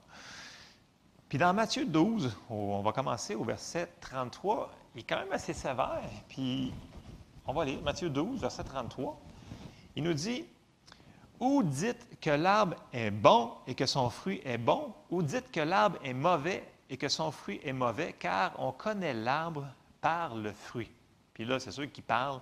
Puis 1.32 1.38
dans 1.38 1.54
Matthieu 1.54 1.86
12, 1.86 2.36
on 2.50 2.82
va 2.82 2.92
commencer 2.92 3.36
au 3.36 3.46
verset 3.46 3.88
33, 4.02 4.70
il 4.94 5.00
est 5.00 5.04
quand 5.06 5.16
même 5.16 5.32
assez 5.32 5.54
sévère. 5.54 6.02
Puis 6.28 6.74
on 7.48 7.54
va 7.54 7.64
lire 7.64 7.82
Matthieu 7.82 8.10
12, 8.10 8.42
verset 8.42 8.66
33. 8.66 9.18
Il 9.96 10.04
nous 10.04 10.14
dit 10.14 10.44
Ou 11.40 11.64
dites 11.64 12.20
que 12.20 12.32
l'arbre 12.32 12.76
est 12.92 13.12
bon 13.12 13.54
et 13.66 13.76
que 13.76 13.86
son 13.86 14.10
fruit 14.10 14.42
est 14.44 14.58
bon, 14.58 14.94
ou 15.10 15.24
dites 15.24 15.50
que 15.54 15.62
l'arbre 15.62 16.00
est 16.04 16.14
mauvais 16.14 16.70
et 16.90 16.98
que 16.98 17.08
son 17.08 17.32
fruit 17.32 17.62
est 17.64 17.72
mauvais, 17.72 18.12
car 18.20 18.52
on 18.60 18.74
connaît 18.74 19.14
l'arbre 19.14 19.66
par 20.02 20.36
le 20.36 20.52
fruit. 20.52 20.92
Puis 21.34 21.46
là, 21.46 21.62
c'est 21.62 21.72
ceux 21.72 21.86
qui 21.86 22.02
parlent 22.02 22.42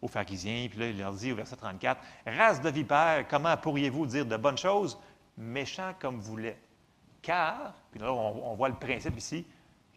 aux 0.00 0.08
pharisiens, 0.08 0.68
puis 0.70 0.78
là, 0.78 0.88
il 0.88 0.96
leur 0.96 1.12
dit 1.12 1.32
au 1.32 1.36
verset 1.36 1.56
34 1.56 2.00
Race 2.24 2.62
de 2.62 2.70
vipères, 2.70 3.26
comment 3.28 3.54
pourriez-vous 3.58 4.06
dire 4.06 4.24
de 4.24 4.38
bonnes 4.38 4.56
choses, 4.56 4.96
méchants 5.36 5.92
comme 6.00 6.18
vous 6.18 6.38
l'êtes 6.38 6.71
car, 7.22 7.72
puis 7.90 8.00
là, 8.00 8.12
on, 8.12 8.54
voit 8.54 8.68
le 8.68 8.74
principe 8.74 9.16
ici, 9.16 9.46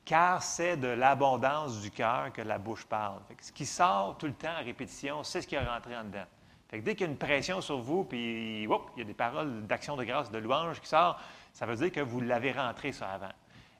car 0.05 0.41
c'est 0.43 0.77
de 0.77 0.87
l'abondance 0.87 1.81
du 1.81 1.89
cœur 1.89 2.31
que 2.31 2.43
la 2.43 2.59
bouche 2.59 2.85
parle. 2.85 3.19
ce 3.41 3.51
qui 3.51 3.65
sort 3.65 4.17
tout 4.17 4.27
le 4.27 4.33
temps 4.33 4.53
en 4.61 4.63
répétition, 4.63 5.23
c'est 5.23 5.41
ce 5.41 5.47
qui 5.47 5.55
est 5.55 5.65
rentré 5.65 5.97
en 5.97 6.03
dedans. 6.03 6.25
Fait 6.69 6.79
dès 6.79 6.95
qu'il 6.95 7.07
y 7.07 7.09
a 7.09 7.11
une 7.11 7.17
pression 7.17 7.61
sur 7.61 7.79
vous, 7.79 8.03
puis 8.03 8.63
il 8.63 8.69
y 8.97 9.01
a 9.01 9.03
des 9.03 9.13
paroles 9.13 9.65
d'action 9.65 9.95
de 9.95 10.03
grâce, 10.03 10.31
de 10.31 10.37
louange 10.37 10.79
qui 10.79 10.87
sortent, 10.87 11.19
ça 11.51 11.65
veut 11.65 11.75
dire 11.75 11.91
que 11.91 12.01
vous 12.01 12.21
l'avez 12.21 12.51
rentré 12.51 12.91
ça 12.91 13.09
avant. 13.09 13.33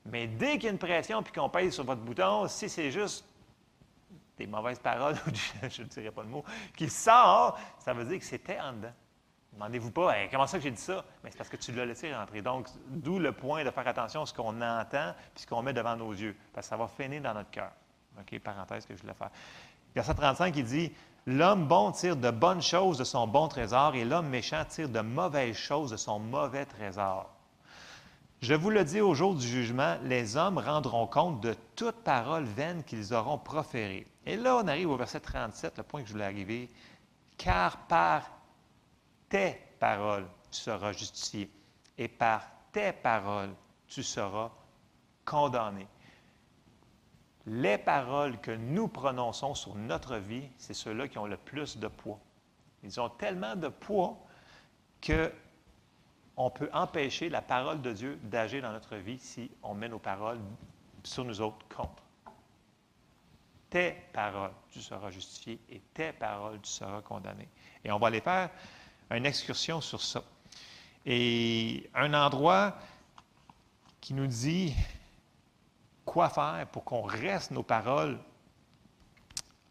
Mais 0.06 0.28
dès 0.28 0.54
qu'il 0.54 0.66
y 0.66 0.68
a 0.68 0.72
une 0.72 0.78
pression 0.78 1.24
puis 1.24 1.34
qu'on 1.34 1.50
pèse 1.50 1.74
sur 1.74 1.84
votre 1.84 2.02
bouton, 2.02 2.48
si 2.48 2.70
c'est 2.70 2.92
juste 2.92 3.26
des 4.38 4.48
mauvaises 4.48 4.80
paroles, 4.80 5.16
je 5.70 5.82
ne 5.82 5.88
dirais 5.88 6.12
pas 6.12 6.24
le 6.24 6.30
mot, 6.30 6.44
qui 6.76 6.90
sort, 6.90 7.60
ça 7.80 7.94
veut 7.94 8.06
dire 8.06 8.20
que 8.20 8.26
c'était 8.26 8.60
en 8.60 8.74
dedans. 8.74 8.94
Demandez-vous 9.56 9.92
pas, 9.92 10.14
comment 10.30 10.48
ça 10.48 10.58
que 10.58 10.64
j'ai 10.64 10.72
dit 10.72 10.82
ça? 10.82 11.04
Mais 11.24 11.32
c'est 11.32 11.38
parce 11.38 11.50
que 11.50 11.56
tu 11.56 11.72
l'as 11.72 11.86
laissé 11.86 12.14
rentrer. 12.14 12.42
Donc, 12.42 12.68
d'où 12.88 13.20
le 13.20 13.32
point 13.32 13.64
de 13.64 13.72
faire 13.72 13.88
attention 13.88 14.24
à 14.24 14.26
ce 14.26 14.34
qu'on 14.34 14.62
entend 14.62 15.12
et 15.12 15.40
ce 15.40 15.48
qu'on 15.48 15.62
met 15.62 15.72
devant 15.72 15.96
nos 15.96 16.12
yeux, 16.12 16.36
parce 16.54 16.68
que 16.68 16.70
ça 16.72 16.78
va 16.78 16.88
finir 16.88 17.22
dans 17.22 17.34
notre 17.34 17.50
cœur. 17.52 17.72
OK, 18.20 18.38
parenthèse 18.40 18.86
que 18.86 18.96
je 18.96 19.02
voulais 19.02 19.14
faire. 19.14 19.30
Verset 19.96 20.14
35, 20.14 20.56
il 20.58 20.66
dit 20.66 20.92
L'homme 21.26 21.68
bon 21.68 21.92
tire 21.92 22.18
de 22.18 22.30
bonnes 22.30 22.62
choses 22.62 22.98
de 22.98 23.04
son 23.04 23.28
bon 23.28 23.48
trésor 23.48 23.96
et 23.96 24.06
l'homme 24.06 24.28
méchant 24.28 24.64
tire 24.66 24.90
de 24.90 25.00
mauvaises 25.00 25.56
choses 25.56 25.90
de 25.90 25.98
son 25.98 26.20
mauvais 26.20 26.66
trésor. 26.66 27.30
Je 28.42 28.54
vous 28.54 28.70
le 28.70 28.84
dis 28.84 29.02
au 29.02 29.16
jour 29.16 29.34
du 29.34 29.48
jugement, 29.48 29.96
les 30.04 30.38
hommes 30.38 30.58
rendront 30.58 31.08
compte 31.08 31.42
de 31.42 31.56
toute 31.76 31.96
parole 32.04 32.44
vaine 32.44 32.84
qu'ils 32.84 33.14
auront 33.14 33.40
proférée. 33.40 34.06
Et 34.26 34.36
là, 34.36 34.58
on 34.58 34.68
arrive 34.68 34.92
au 34.92 34.98
verset 34.98 35.22
37, 35.22 35.78
le 35.78 35.84
point 35.84 36.02
que 36.02 36.08
je 36.08 36.14
voulais 36.14 36.26
arriver. 36.26 36.70
Car 37.38 37.78
par 37.88 38.30
tes 39.30 39.56
paroles, 39.80 40.28
tu 40.52 40.60
seras 40.60 40.92
justifié. 40.92 41.50
Et 41.98 42.08
par 42.08 42.48
tes 42.72 42.92
paroles, 42.92 43.54
tu 43.88 44.04
seras 44.04 44.52
condamné. 45.24 45.88
Les 47.48 47.78
paroles 47.78 48.40
que 48.40 48.52
nous 48.52 48.88
prononçons 48.88 49.54
sur 49.54 49.76
notre 49.76 50.18
vie, 50.18 50.50
c'est 50.58 50.74
ceux-là 50.74 51.08
qui 51.08 51.18
ont 51.18 51.28
le 51.28 51.38
plus 51.38 51.78
de 51.78 51.88
poids. 51.88 52.20
Ils 52.84 53.00
ont 53.00 53.10
tellement 53.10 53.56
de 53.56 53.68
poids 53.68 54.18
que 55.02 55.32
on 56.38 56.50
peut 56.50 56.70
empêcher 56.74 57.30
la 57.30 57.42
parole 57.42 57.82
de 57.82 57.94
Dieu 57.94 58.20
d'agir 58.24 58.62
dans 58.62 58.72
notre 58.72 58.96
vie 58.98 59.20
si 59.20 59.50
on 59.64 59.74
met 59.74 59.88
nos 59.88 60.00
paroles 60.00 60.40
sur 61.04 61.24
nous 61.24 61.40
autres 61.40 61.66
contre. 61.74 62.04
Tes 63.70 63.92
paroles, 64.12 64.54
tu 64.70 64.82
seras 64.82 65.12
justifié 65.12 65.60
et 65.70 65.80
tes 65.94 66.12
paroles, 66.14 66.60
tu 66.62 66.70
seras 66.70 67.02
condamné. 67.02 67.48
Et 67.84 67.92
on 67.92 68.00
va 68.00 68.10
les 68.10 68.22
faire 68.22 68.50
une 69.12 69.26
excursion 69.26 69.82
sur 69.82 70.02
ça. 70.02 70.24
Et 71.06 71.90
un 71.94 72.14
endroit 72.14 72.78
qui 74.02 74.14
nous 74.14 74.28
dit 74.28 74.74
quoi 76.06 76.30
faire 76.30 76.68
pour 76.72 76.84
qu'on 76.84 77.04
reste 77.04 77.52
nos 77.52 77.64
paroles 77.64 78.20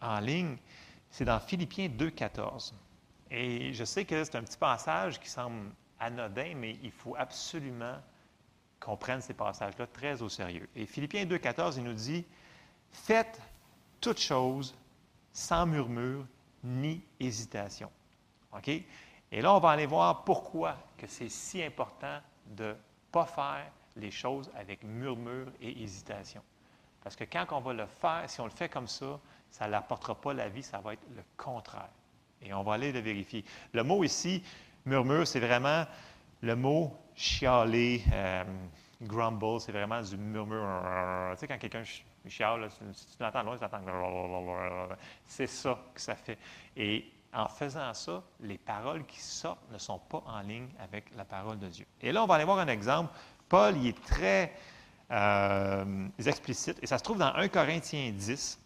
en 0.01 0.21
ligne, 0.21 0.57
c'est 1.11 1.25
dans 1.25 1.41
Philippiens 1.41 1.89
2.14. 1.89 2.73
Et 3.31 3.73
je 3.73 3.85
sais 3.85 4.05
que 4.05 4.23
c'est 4.23 4.37
un 4.37 4.43
petit 4.43 4.59
passage 4.59 5.19
qui 5.19 5.29
semble 5.29 5.71
anodin, 5.99 6.55
mais 6.57 6.77
il 6.83 6.93
faut 6.93 7.17
absolument 7.17 7.97
qu'on 8.81 8.97
prenne 8.97 9.21
ces 9.21 9.35
passages-là 9.35 9.87
très 9.87 10.21
au 10.21 10.29
sérieux. 10.29 10.69
Et 10.77 10.87
Philippiens 10.87 11.25
2.14, 11.25 11.75
il 11.79 11.85
nous 11.85 11.95
dit, 11.95 12.25
faites 12.93 13.41
toutes 14.01 14.21
choses 14.21 14.75
sans 15.33 15.67
murmure 15.67 16.27
ni 16.63 17.03
hésitation. 17.19 17.91
OK? 18.53 18.71
Et 19.33 19.41
là, 19.41 19.55
on 19.55 19.59
va 19.59 19.71
aller 19.71 19.87
voir 19.87 20.25
pourquoi 20.25 20.77
que 20.97 21.07
c'est 21.07 21.29
si 21.29 21.63
important 21.63 22.21
de 22.47 22.65
ne 22.65 22.75
pas 23.11 23.27
faire 23.27 23.67
les 23.97 24.11
choses 24.11 24.51
avec 24.57 24.83
murmure 24.83 25.49
et 25.61 25.83
hésitation. 25.83 26.43
Parce 27.03 27.17
que 27.17 27.25
quand 27.25 27.47
on 27.53 27.61
va 27.61 27.73
le 27.73 27.87
faire, 27.87 28.25
si 28.27 28.41
on 28.41 28.45
le 28.45 28.51
fait 28.51 28.69
comme 28.69 28.89
ça, 28.89 29.19
ça 29.51 29.69
n'apportera 29.69 30.15
pas 30.15 30.33
la 30.33 30.49
vie, 30.49 30.63
ça 30.63 30.79
va 30.79 30.95
être 30.95 31.07
le 31.15 31.23
contraire. 31.37 31.91
Et 32.43 32.53
on 32.53 32.63
va 32.63 32.75
aller 32.75 32.93
le 32.93 33.01
vérifier. 33.01 33.45
Le 33.73 33.85
mot 33.85 34.03
ici, 34.05 34.43
murmure, 34.85 35.27
c'est 35.27 35.41
vraiment 35.41 35.85
le 36.43 36.57
mot 36.57 36.97
chialer, 37.15 38.03
euh, 38.13 38.45
grumble, 39.03 39.61
c'est 39.61 39.73
vraiment 39.73 40.03
du 40.03 40.17
murmure. 40.17 40.67
Tu 41.33 41.39
sais, 41.39 41.49
quand 41.49 41.59
quelqu'un 41.59 41.85
chiale, 42.27 42.69
si 42.93 43.07
tu 43.07 43.23
l'entends 43.23 43.43
loin, 43.43 43.59
tu 43.59 43.65
entends. 43.65 44.97
C'est 45.27 45.47
ça 45.47 45.79
que 45.95 46.01
ça 46.01 46.15
fait. 46.15 46.39
Et 46.77 47.05
en 47.35 47.49
faisant 47.49 47.93
ça, 47.95 48.23
les 48.41 48.59
paroles 48.59 49.05
qui 49.07 49.21
sortent 49.21 49.71
ne 49.71 49.79
sont 49.79 49.99
pas 49.99 50.23
en 50.27 50.41
ligne 50.41 50.69
avec 50.79 51.07
la 51.17 51.25
parole 51.25 51.59
de 51.59 51.69
Dieu. 51.69 51.87
Et 52.01 52.13
là, 52.13 52.23
on 52.23 52.27
va 52.27 52.37
aller 52.37 52.45
voir 52.45 52.59
un 52.59 52.69
exemple. 52.69 53.13
Paul, 53.49 53.77
il 53.77 53.89
est 53.89 54.05
très 54.05 54.53
euh, 55.11 56.09
explicite, 56.25 56.79
et 56.83 56.87
ça 56.87 56.99
se 56.99 57.03
trouve 57.03 57.19
dans 57.19 57.35
1 57.35 57.49
Corinthiens 57.49 58.11
10. 58.13 58.61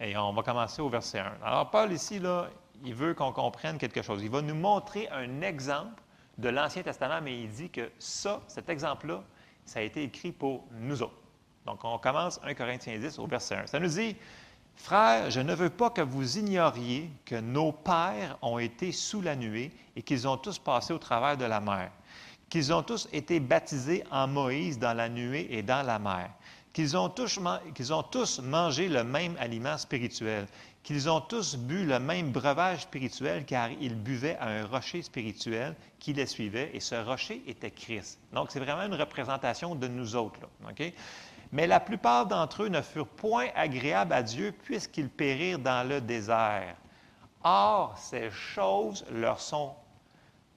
Et 0.00 0.16
on 0.16 0.32
va 0.32 0.42
commencer 0.42 0.80
au 0.80 0.88
verset 0.88 1.20
1. 1.20 1.38
Alors, 1.44 1.70
Paul, 1.70 1.92
ici, 1.92 2.18
là, 2.18 2.48
il 2.84 2.94
veut 2.94 3.14
qu'on 3.14 3.32
comprenne 3.32 3.78
quelque 3.78 4.02
chose. 4.02 4.22
Il 4.22 4.30
va 4.30 4.42
nous 4.42 4.54
montrer 4.54 5.08
un 5.08 5.40
exemple 5.40 6.02
de 6.36 6.48
l'Ancien 6.48 6.82
Testament, 6.82 7.20
mais 7.22 7.40
il 7.40 7.50
dit 7.50 7.70
que 7.70 7.90
ça, 7.98 8.40
cet 8.46 8.68
exemple-là, 8.68 9.22
ça 9.64 9.80
a 9.80 9.82
été 9.82 10.02
écrit 10.02 10.32
pour 10.32 10.64
nous 10.72 11.02
autres. 11.02 11.20
Donc, 11.66 11.84
on 11.84 11.98
commence 11.98 12.40
1 12.44 12.54
Corinthiens 12.54 12.98
10 12.98 13.18
au 13.18 13.26
verset 13.26 13.56
1. 13.56 13.66
Ça 13.66 13.80
nous 13.80 13.88
dit 13.88 14.16
Frères, 14.78 15.30
je 15.30 15.40
ne 15.40 15.54
veux 15.54 15.70
pas 15.70 15.90
que 15.90 16.00
vous 16.00 16.38
ignoriez 16.38 17.10
que 17.26 17.34
nos 17.34 17.72
pères 17.72 18.38
ont 18.40 18.58
été 18.58 18.90
sous 18.92 19.20
la 19.20 19.36
nuée 19.36 19.70
et 19.96 20.02
qu'ils 20.02 20.26
ont 20.26 20.38
tous 20.38 20.58
passé 20.58 20.92
au 20.92 20.98
travers 20.98 21.36
de 21.36 21.44
la 21.44 21.60
mer, 21.60 21.90
qu'ils 22.48 22.72
ont 22.72 22.82
tous 22.82 23.08
été 23.12 23.38
baptisés 23.38 24.04
en 24.10 24.26
Moïse 24.28 24.78
dans 24.78 24.96
la 24.96 25.08
nuée 25.08 25.46
et 25.50 25.62
dans 25.62 25.84
la 25.84 25.98
mer, 25.98 26.30
qu'ils 26.72 26.96
ont, 26.96 27.12
ont 27.12 28.02
tous 28.02 28.40
mangé 28.40 28.88
le 28.88 29.04
même 29.04 29.36
aliment 29.38 29.76
spirituel, 29.76 30.46
qu'ils 30.82 31.10
ont 31.10 31.20
tous 31.20 31.56
bu 31.56 31.84
le 31.84 31.98
même 31.98 32.30
breuvage 32.30 32.82
spirituel 32.82 33.44
car 33.44 33.70
ils 33.80 33.96
buvaient 33.96 34.36
à 34.36 34.48
un 34.48 34.66
rocher 34.66 35.02
spirituel 35.02 35.74
qui 35.98 36.14
les 36.14 36.24
suivait 36.24 36.70
et 36.72 36.80
ce 36.80 36.94
rocher 36.94 37.42
était 37.46 37.72
Christ. 37.72 38.18
Donc, 38.32 38.50
c'est 38.50 38.60
vraiment 38.60 38.84
une 38.84 38.98
représentation 38.98 39.74
de 39.74 39.88
nous 39.88 40.16
autres. 40.16 40.40
Là, 40.40 40.72
mais 41.52 41.66
la 41.66 41.80
plupart 41.80 42.26
d'entre 42.26 42.64
eux 42.64 42.68
ne 42.68 42.82
furent 42.82 43.06
point 43.06 43.48
agréables 43.54 44.12
à 44.12 44.22
Dieu 44.22 44.54
puisqu'ils 44.64 45.08
périrent 45.08 45.58
dans 45.58 45.88
le 45.88 46.00
désert. 46.00 46.76
Or, 47.44 47.96
ces 47.96 48.30
choses 48.30 49.04
leur 49.10 49.40
sont 49.40 49.74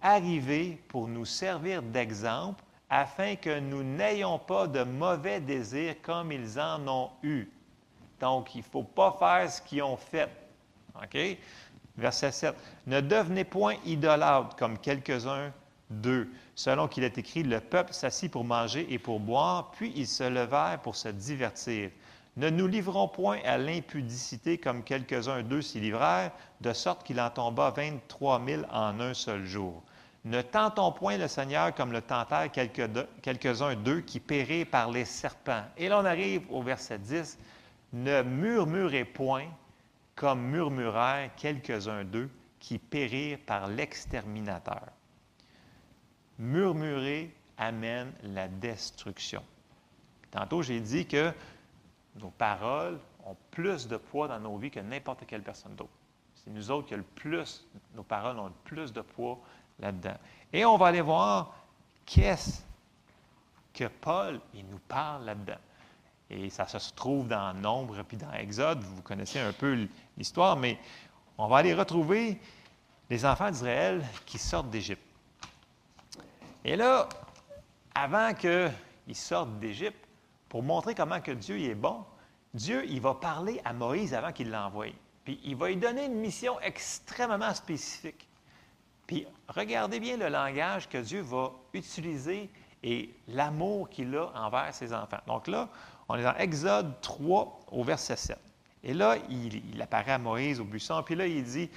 arrivées 0.01 0.81
pour 0.87 1.07
nous 1.07 1.25
servir 1.25 1.81
d'exemple 1.81 2.63
afin 2.89 3.35
que 3.35 3.59
nous 3.59 3.83
n'ayons 3.83 4.39
pas 4.39 4.67
de 4.67 4.83
mauvais 4.83 5.39
désirs 5.39 5.95
comme 6.01 6.31
ils 6.31 6.59
en 6.59 6.85
ont 6.87 7.09
eu. 7.23 7.49
Donc, 8.19 8.53
il 8.55 8.59
ne 8.59 8.63
faut 8.63 8.83
pas 8.83 9.15
faire 9.17 9.49
ce 9.49 9.61
qu'ils 9.61 9.83
ont 9.83 9.97
fait. 9.97 10.29
OK? 10.95 11.37
Verset 11.97 12.31
7. 12.31 12.55
Ne 12.87 12.99
devenez 12.99 13.43
point 13.43 13.75
idolâtres 13.85 14.55
comme 14.55 14.77
quelques-uns 14.77 15.51
d'eux. 15.89 16.29
Selon 16.63 16.87
qu'il 16.87 17.03
est 17.03 17.17
écrit, 17.17 17.41
le 17.41 17.59
peuple 17.59 17.91
s'assit 17.91 18.31
pour 18.31 18.43
manger 18.43 18.85
et 18.93 18.99
pour 18.99 19.19
boire, 19.19 19.71
puis 19.71 19.91
ils 19.95 20.05
se 20.05 20.29
levèrent 20.29 20.79
pour 20.83 20.95
se 20.95 21.07
divertir. 21.07 21.89
Ne 22.37 22.51
nous 22.51 22.67
livrons 22.67 23.07
point 23.07 23.39
à 23.45 23.57
l'impudicité 23.57 24.59
comme 24.59 24.83
quelques-uns 24.83 25.41
d'eux 25.41 25.63
s'y 25.63 25.79
livrèrent, 25.79 26.29
de 26.61 26.71
sorte 26.71 27.03
qu'il 27.03 27.19
en 27.19 27.31
tomba 27.31 27.71
23 27.71 28.45
000 28.45 28.61
en 28.71 28.99
un 28.99 29.15
seul 29.15 29.43
jour. 29.43 29.81
Ne 30.23 30.43
tentons 30.43 30.91
point 30.91 31.17
le 31.17 31.27
Seigneur 31.27 31.73
comme 31.73 31.91
le 31.93 32.01
tentèrent 32.03 32.51
quelques- 32.51 33.07
quelques-uns 33.23 33.73
d'eux 33.73 34.01
qui 34.01 34.19
périrent 34.19 34.67
par 34.67 34.91
les 34.91 35.05
serpents. 35.05 35.63
Et 35.77 35.89
là, 35.89 35.99
on 35.99 36.05
arrive 36.05 36.43
au 36.51 36.61
verset 36.61 36.99
10. 36.99 37.39
Ne 37.91 38.21
murmurez 38.21 39.05
point 39.05 39.47
comme 40.15 40.43
murmurèrent 40.43 41.31
quelques-uns 41.35 42.03
d'eux 42.03 42.29
qui 42.59 42.77
périrent 42.77 43.39
par 43.47 43.65
l'exterminateur. 43.65 44.83
Murmurer 46.41 47.31
amène 47.55 48.11
la 48.23 48.47
destruction. 48.47 49.43
Tantôt, 50.31 50.63
j'ai 50.63 50.79
dit 50.79 51.05
que 51.05 51.31
nos 52.15 52.31
paroles 52.31 52.97
ont 53.23 53.37
plus 53.51 53.87
de 53.87 53.95
poids 53.95 54.27
dans 54.27 54.39
nos 54.39 54.57
vies 54.57 54.71
que 54.71 54.79
n'importe 54.79 55.23
quelle 55.27 55.43
personne 55.43 55.75
d'autre. 55.75 55.91
C'est 56.33 56.49
nous 56.49 56.71
autres 56.71 56.87
qui 56.87 56.95
avons 56.95 57.03
le 57.03 57.21
plus, 57.21 57.63
nos 57.93 58.01
paroles 58.01 58.39
ont 58.39 58.47
le 58.47 58.53
plus 58.63 58.91
de 58.91 59.01
poids 59.01 59.37
là-dedans. 59.79 60.17
Et 60.51 60.65
on 60.65 60.77
va 60.77 60.87
aller 60.87 61.01
voir 61.01 61.55
qu'est-ce 62.07 62.63
que 63.71 63.85
Paul, 63.85 64.41
il 64.55 64.65
nous 64.65 64.79
parle 64.87 65.25
là-dedans. 65.25 65.59
Et 66.31 66.49
ça 66.49 66.65
se 66.65 66.91
trouve 66.93 67.27
dans 67.27 67.53
Nombre 67.53 68.01
puis 68.01 68.17
dans 68.17 68.31
Exode. 68.33 68.81
Vous 68.81 69.03
connaissez 69.03 69.39
un 69.39 69.53
peu 69.53 69.87
l'histoire, 70.17 70.57
mais 70.57 70.79
on 71.37 71.47
va 71.47 71.57
aller 71.57 71.75
retrouver 71.75 72.41
les 73.11 73.25
enfants 73.27 73.51
d'Israël 73.51 74.03
qui 74.25 74.39
sortent 74.39 74.71
d'Égypte. 74.71 75.10
Et 76.63 76.75
là, 76.75 77.07
avant 77.95 78.33
qu'ils 78.33 78.71
sortent 79.13 79.59
d'Égypte, 79.59 80.07
pour 80.49 80.63
montrer 80.63 80.95
comment 80.95 81.21
que 81.21 81.31
Dieu 81.31 81.57
il 81.59 81.69
est 81.69 81.75
bon, 81.75 82.03
Dieu, 82.53 82.83
va 82.99 83.13
parler 83.13 83.61
à 83.63 83.73
Moïse 83.73 84.13
avant 84.13 84.31
qu'il 84.33 84.51
l'envoie. 84.51 84.87
Puis 85.23 85.39
il 85.43 85.55
va 85.55 85.69
lui 85.69 85.77
donner 85.77 86.05
une 86.05 86.15
mission 86.15 86.59
extrêmement 86.59 87.53
spécifique. 87.53 88.27
Puis 89.07 89.25
regardez 89.47 89.99
bien 89.99 90.17
le 90.17 90.27
langage 90.27 90.89
que 90.89 90.97
Dieu 90.97 91.21
va 91.21 91.51
utiliser 91.73 92.49
et 92.83 93.13
l'amour 93.27 93.89
qu'il 93.89 94.15
a 94.15 94.31
envers 94.35 94.73
ses 94.73 94.93
enfants. 94.93 95.19
Donc 95.27 95.47
là, 95.47 95.69
on 96.09 96.15
est 96.15 96.23
dans 96.23 96.35
Exode 96.35 96.99
3 97.01 97.59
au 97.71 97.83
verset 97.83 98.17
7. 98.17 98.37
Et 98.83 98.93
là, 98.93 99.15
il, 99.29 99.63
il 99.73 99.81
apparaît 99.81 100.13
à 100.13 100.17
Moïse 100.17 100.59
au 100.59 100.65
buisson, 100.65 101.01
puis 101.03 101.15
là, 101.15 101.27
il 101.27 101.43
dit, 101.43 101.69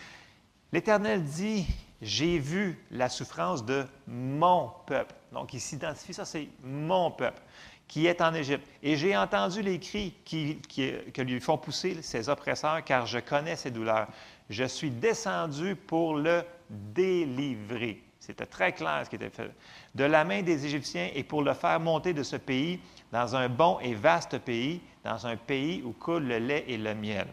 L'Éternel 0.74 1.22
dit, 1.22 1.68
j'ai 2.04 2.38
vu 2.38 2.78
la 2.90 3.08
souffrance 3.08 3.64
de 3.64 3.84
mon 4.06 4.70
peuple. 4.86 5.14
Donc, 5.32 5.52
il 5.54 5.60
s'identifie, 5.60 6.14
ça 6.14 6.24
c'est 6.24 6.48
mon 6.62 7.10
peuple 7.10 7.40
qui 7.88 8.06
est 8.06 8.20
en 8.20 8.32
Égypte. 8.32 8.66
Et 8.82 8.96
j'ai 8.96 9.16
entendu 9.16 9.60
les 9.62 9.78
cris 9.78 10.14
qui, 10.24 10.56
qui- 10.68 10.92
que 11.12 11.22
lui 11.22 11.40
font 11.40 11.58
pousser 11.58 12.00
ses 12.02 12.28
oppresseurs, 12.28 12.82
car 12.84 13.06
je 13.06 13.18
connais 13.18 13.56
ses 13.56 13.70
douleurs. 13.70 14.06
Je 14.48 14.64
suis 14.64 14.90
descendu 14.90 15.74
pour 15.76 16.14
le 16.16 16.42
délivrer. 16.70 18.02
C'était 18.20 18.46
très 18.46 18.72
clair 18.72 19.02
ce 19.04 19.10
qui 19.10 19.16
était 19.16 19.28
fait. 19.30 19.50
De 19.94 20.04
la 20.04 20.24
main 20.24 20.42
des 20.42 20.64
Égyptiens 20.64 21.10
et 21.14 21.22
pour 21.24 21.42
le 21.42 21.52
faire 21.52 21.78
monter 21.78 22.14
de 22.14 22.22
ce 22.22 22.36
pays 22.36 22.80
dans 23.12 23.36
un 23.36 23.48
bon 23.48 23.78
et 23.80 23.94
vaste 23.94 24.38
pays, 24.38 24.80
dans 25.04 25.26
un 25.26 25.36
pays 25.36 25.82
où 25.84 25.92
coule 25.92 26.24
le 26.24 26.38
lait 26.38 26.64
et 26.66 26.78
le 26.78 26.94
miel. 26.94 27.26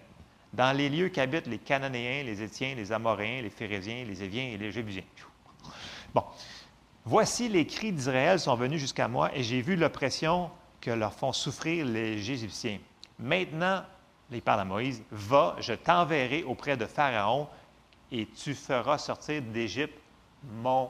Dans 0.53 0.75
les 0.75 0.89
lieux 0.89 1.09
qu'habitent 1.09 1.47
les 1.47 1.57
Cananéens, 1.57 2.23
les 2.23 2.41
Étiens, 2.41 2.75
les 2.75 2.91
Amoréens, 2.91 3.41
les 3.41 3.49
Phérésiens, 3.49 4.03
les 4.05 4.23
Éviens 4.23 4.43
et 4.43 4.57
les 4.57 4.71
Jébusiens. 4.71 5.03
Bon. 6.13 6.23
Voici 7.03 7.49
les 7.49 7.65
cris 7.65 7.91
d'Israël 7.91 8.39
sont 8.39 8.55
venus 8.55 8.79
jusqu'à 8.79 9.07
moi 9.07 9.31
et 9.33 9.41
j'ai 9.41 9.61
vu 9.61 9.75
l'oppression 9.75 10.51
que 10.79 10.91
leur 10.91 11.13
font 11.13 11.33
souffrir 11.33 11.85
les 11.85 12.13
Égyptiens. 12.29 12.77
Maintenant, 13.17 13.83
il 14.31 14.41
parle 14.41 14.61
à 14.61 14.65
Moïse, 14.65 15.01
va, 15.09 15.55
je 15.59 15.73
t'enverrai 15.73 16.43
auprès 16.43 16.77
de 16.77 16.85
Pharaon 16.85 17.47
et 18.11 18.27
tu 18.27 18.53
feras 18.53 18.97
sortir 18.97 19.41
d'Égypte 19.41 19.97
mon 20.43 20.89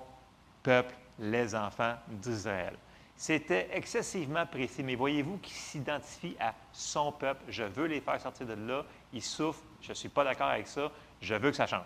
peuple, 0.64 0.94
les 1.20 1.56
enfants 1.56 1.96
d'Israël. 2.08 2.76
C'était 3.22 3.70
excessivement 3.72 4.48
précis, 4.48 4.82
mais 4.82 4.96
voyez-vous 4.96 5.38
qu'il 5.38 5.54
s'identifie 5.54 6.36
à 6.40 6.56
son 6.74 7.12
peuple. 7.12 7.44
Je 7.50 7.62
veux 7.62 7.86
les 7.86 8.02
faire 8.02 8.20
sortir 8.20 8.48
de 8.48 8.54
là. 8.54 8.84
Ils 9.14 9.22
souffrent. 9.22 9.62
Je 9.80 9.90
ne 9.90 9.94
suis 9.94 10.10
pas 10.10 10.24
d'accord 10.24 10.48
avec 10.48 10.66
ça. 10.66 10.90
Je 11.22 11.36
veux 11.36 11.52
que 11.52 11.56
ça 11.56 11.68
change. 11.68 11.86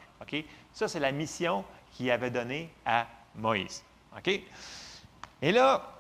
Ça, 0.72 0.88
c'est 0.88 1.02
la 1.02 1.12
mission 1.12 1.66
qu'il 1.92 2.10
avait 2.10 2.32
donnée 2.32 2.70
à 2.86 3.06
Moïse. 3.36 3.84
Et 5.42 5.52
là, 5.52 6.00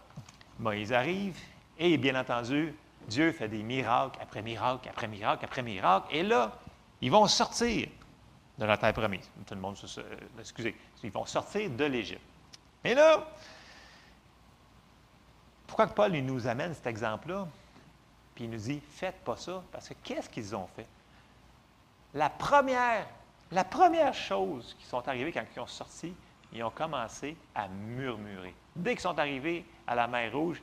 Moïse 0.57 0.93
arrive 0.93 1.37
et, 1.77 1.97
bien 1.97 2.17
entendu, 2.17 2.73
Dieu 3.05 3.33
fait 3.33 3.49
des 3.49 3.61
miracles 3.61 4.17
après 4.21 4.41
miracle, 4.41 4.87
après 4.87 5.09
miracle, 5.09 5.43
après 5.43 5.63
miracle. 5.63 6.07
Et 6.15 6.23
là, 6.23 6.53
ils 7.01 7.11
vont 7.11 7.27
sortir 7.27 7.89
de 8.57 8.63
la 8.63 8.77
terre 8.77 8.93
promise. 8.93 9.29
Tout 9.45 9.55
le 9.55 9.59
monde 9.59 9.75
se... 9.75 9.85
se- 9.85 9.99
Excusez. 10.39 10.77
Ils 11.03 11.11
vont 11.11 11.25
sortir 11.25 11.69
de 11.71 11.83
l'Égypte. 11.83 12.21
Et 12.85 12.93
là, 12.93 13.27
pourquoi 15.67 15.87
Paul 15.87 16.11
nous 16.11 16.47
amène 16.47 16.73
cet 16.73 16.87
exemple-là? 16.87 17.47
Puis 18.33 18.45
il 18.45 18.49
nous 18.49 18.57
dit, 18.57 18.81
faites 18.91 19.23
pas 19.23 19.37
ça. 19.37 19.63
Parce 19.71 19.89
que 19.89 19.93
qu'est-ce 20.03 20.29
qu'ils 20.29 20.55
ont 20.55 20.67
fait? 20.75 20.87
La 22.13 22.29
première, 22.29 23.07
la 23.51 23.63
première 23.63 24.13
chose 24.13 24.75
qui 24.79 24.85
sont 24.85 25.07
arrivées 25.07 25.31
quand 25.31 25.45
ils 25.55 25.59
ont 25.59 25.67
sorti, 25.67 26.13
ils 26.53 26.63
ont 26.63 26.69
commencé 26.69 27.35
à 27.53 27.67
murmurer. 27.67 28.53
Dès 28.75 28.91
qu'ils 28.91 29.01
sont 29.01 29.17
arrivés 29.19 29.65
à 29.87 29.95
la 29.95 30.07
mer 30.07 30.31
Rouge, 30.31 30.61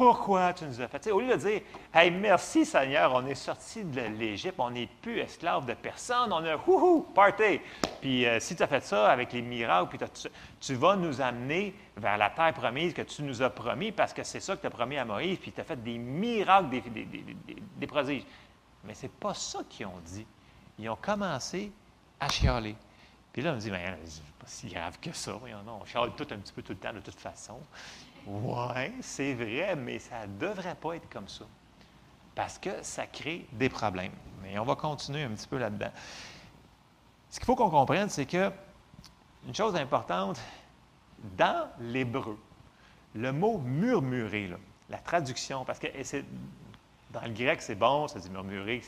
pourquoi 0.00 0.54
tu 0.54 0.64
nous 0.64 0.80
as 0.80 0.88
fait? 0.88 0.98
Tu 0.98 1.04
sais, 1.04 1.12
au 1.12 1.20
lieu 1.20 1.28
de 1.28 1.36
dire, 1.36 1.60
hey, 1.92 2.10
merci 2.10 2.64
Seigneur, 2.64 3.12
on 3.14 3.26
est 3.26 3.34
sorti 3.34 3.84
de 3.84 4.00
l'Égypte, 4.00 4.54
on 4.56 4.70
n'est 4.70 4.88
plus 5.02 5.18
esclave 5.18 5.66
de 5.66 5.74
personne, 5.74 6.32
on 6.32 6.42
a 6.42 6.56
wouhou, 6.56 7.02
party. 7.14 7.60
Puis 8.00 8.24
euh, 8.24 8.40
si 8.40 8.56
tu 8.56 8.62
as 8.62 8.66
fait 8.66 8.82
ça 8.82 9.10
avec 9.10 9.30
les 9.34 9.42
miracles, 9.42 9.94
puis 9.94 10.30
tu 10.58 10.74
vas 10.74 10.96
nous 10.96 11.20
amener 11.20 11.74
vers 11.98 12.16
la 12.16 12.30
terre 12.30 12.54
promise 12.54 12.94
que 12.94 13.02
tu 13.02 13.22
nous 13.22 13.42
as 13.42 13.50
promis, 13.50 13.92
parce 13.92 14.14
que 14.14 14.22
c'est 14.22 14.40
ça 14.40 14.56
que 14.56 14.62
tu 14.62 14.68
as 14.68 14.70
promis 14.70 14.96
à 14.96 15.04
Moïse, 15.04 15.38
puis 15.38 15.52
tu 15.52 15.60
as 15.60 15.64
fait 15.64 15.82
des 15.82 15.98
miracles, 15.98 16.70
des, 16.70 17.86
prodiges. 17.86 18.24
Mais 18.84 18.94
c'est 18.94 19.12
pas 19.12 19.34
ça 19.34 19.58
qu'ils 19.68 19.84
ont 19.84 20.00
dit. 20.02 20.26
Ils 20.78 20.88
ont 20.88 20.96
commencé 20.96 21.70
à 22.18 22.26
chialer. 22.30 22.74
Puis 23.34 23.42
là, 23.42 23.52
on 23.52 23.58
dit, 23.58 23.70
ben, 23.70 23.98
c'est 24.06 24.22
pas 24.22 24.46
si 24.46 24.68
grave 24.68 24.98
que 24.98 25.12
ça. 25.12 25.32
Non, 25.32 25.80
on 25.82 25.84
chiale 25.84 26.12
tout 26.16 26.26
un 26.30 26.38
petit 26.38 26.54
peu 26.54 26.62
tout 26.62 26.72
le 26.72 26.78
temps, 26.78 26.94
de 26.94 27.00
toute 27.00 27.20
façon. 27.20 27.60
Oui, 28.26 28.92
c'est 29.00 29.34
vrai, 29.34 29.76
mais 29.76 29.98
ça 29.98 30.26
ne 30.26 30.38
devrait 30.38 30.74
pas 30.74 30.94
être 30.94 31.08
comme 31.08 31.28
ça. 31.28 31.44
Parce 32.34 32.58
que 32.58 32.82
ça 32.82 33.06
crée 33.06 33.46
des 33.52 33.68
problèmes. 33.68 34.12
Mais 34.42 34.58
on 34.58 34.64
va 34.64 34.76
continuer 34.76 35.22
un 35.24 35.30
petit 35.30 35.48
peu 35.48 35.58
là-dedans. 35.58 35.90
Ce 37.28 37.38
qu'il 37.38 37.46
faut 37.46 37.56
qu'on 37.56 37.70
comprenne, 37.70 38.08
c'est 38.08 38.26
que 38.26 38.50
une 39.46 39.54
chose 39.54 39.74
importante, 39.76 40.40
dans 41.36 41.68
l'hébreu, 41.78 42.38
le 43.14 43.32
mot 43.32 43.58
murmurer, 43.58 44.50
la 44.88 44.98
traduction, 44.98 45.64
parce 45.64 45.78
que 45.78 45.86
dans 47.10 47.22
le 47.22 47.30
grec, 47.30 47.62
c'est 47.62 47.74
bon, 47.74 48.06
ça 48.08 48.18
dit 48.18 48.30
murmurer, 48.30 48.82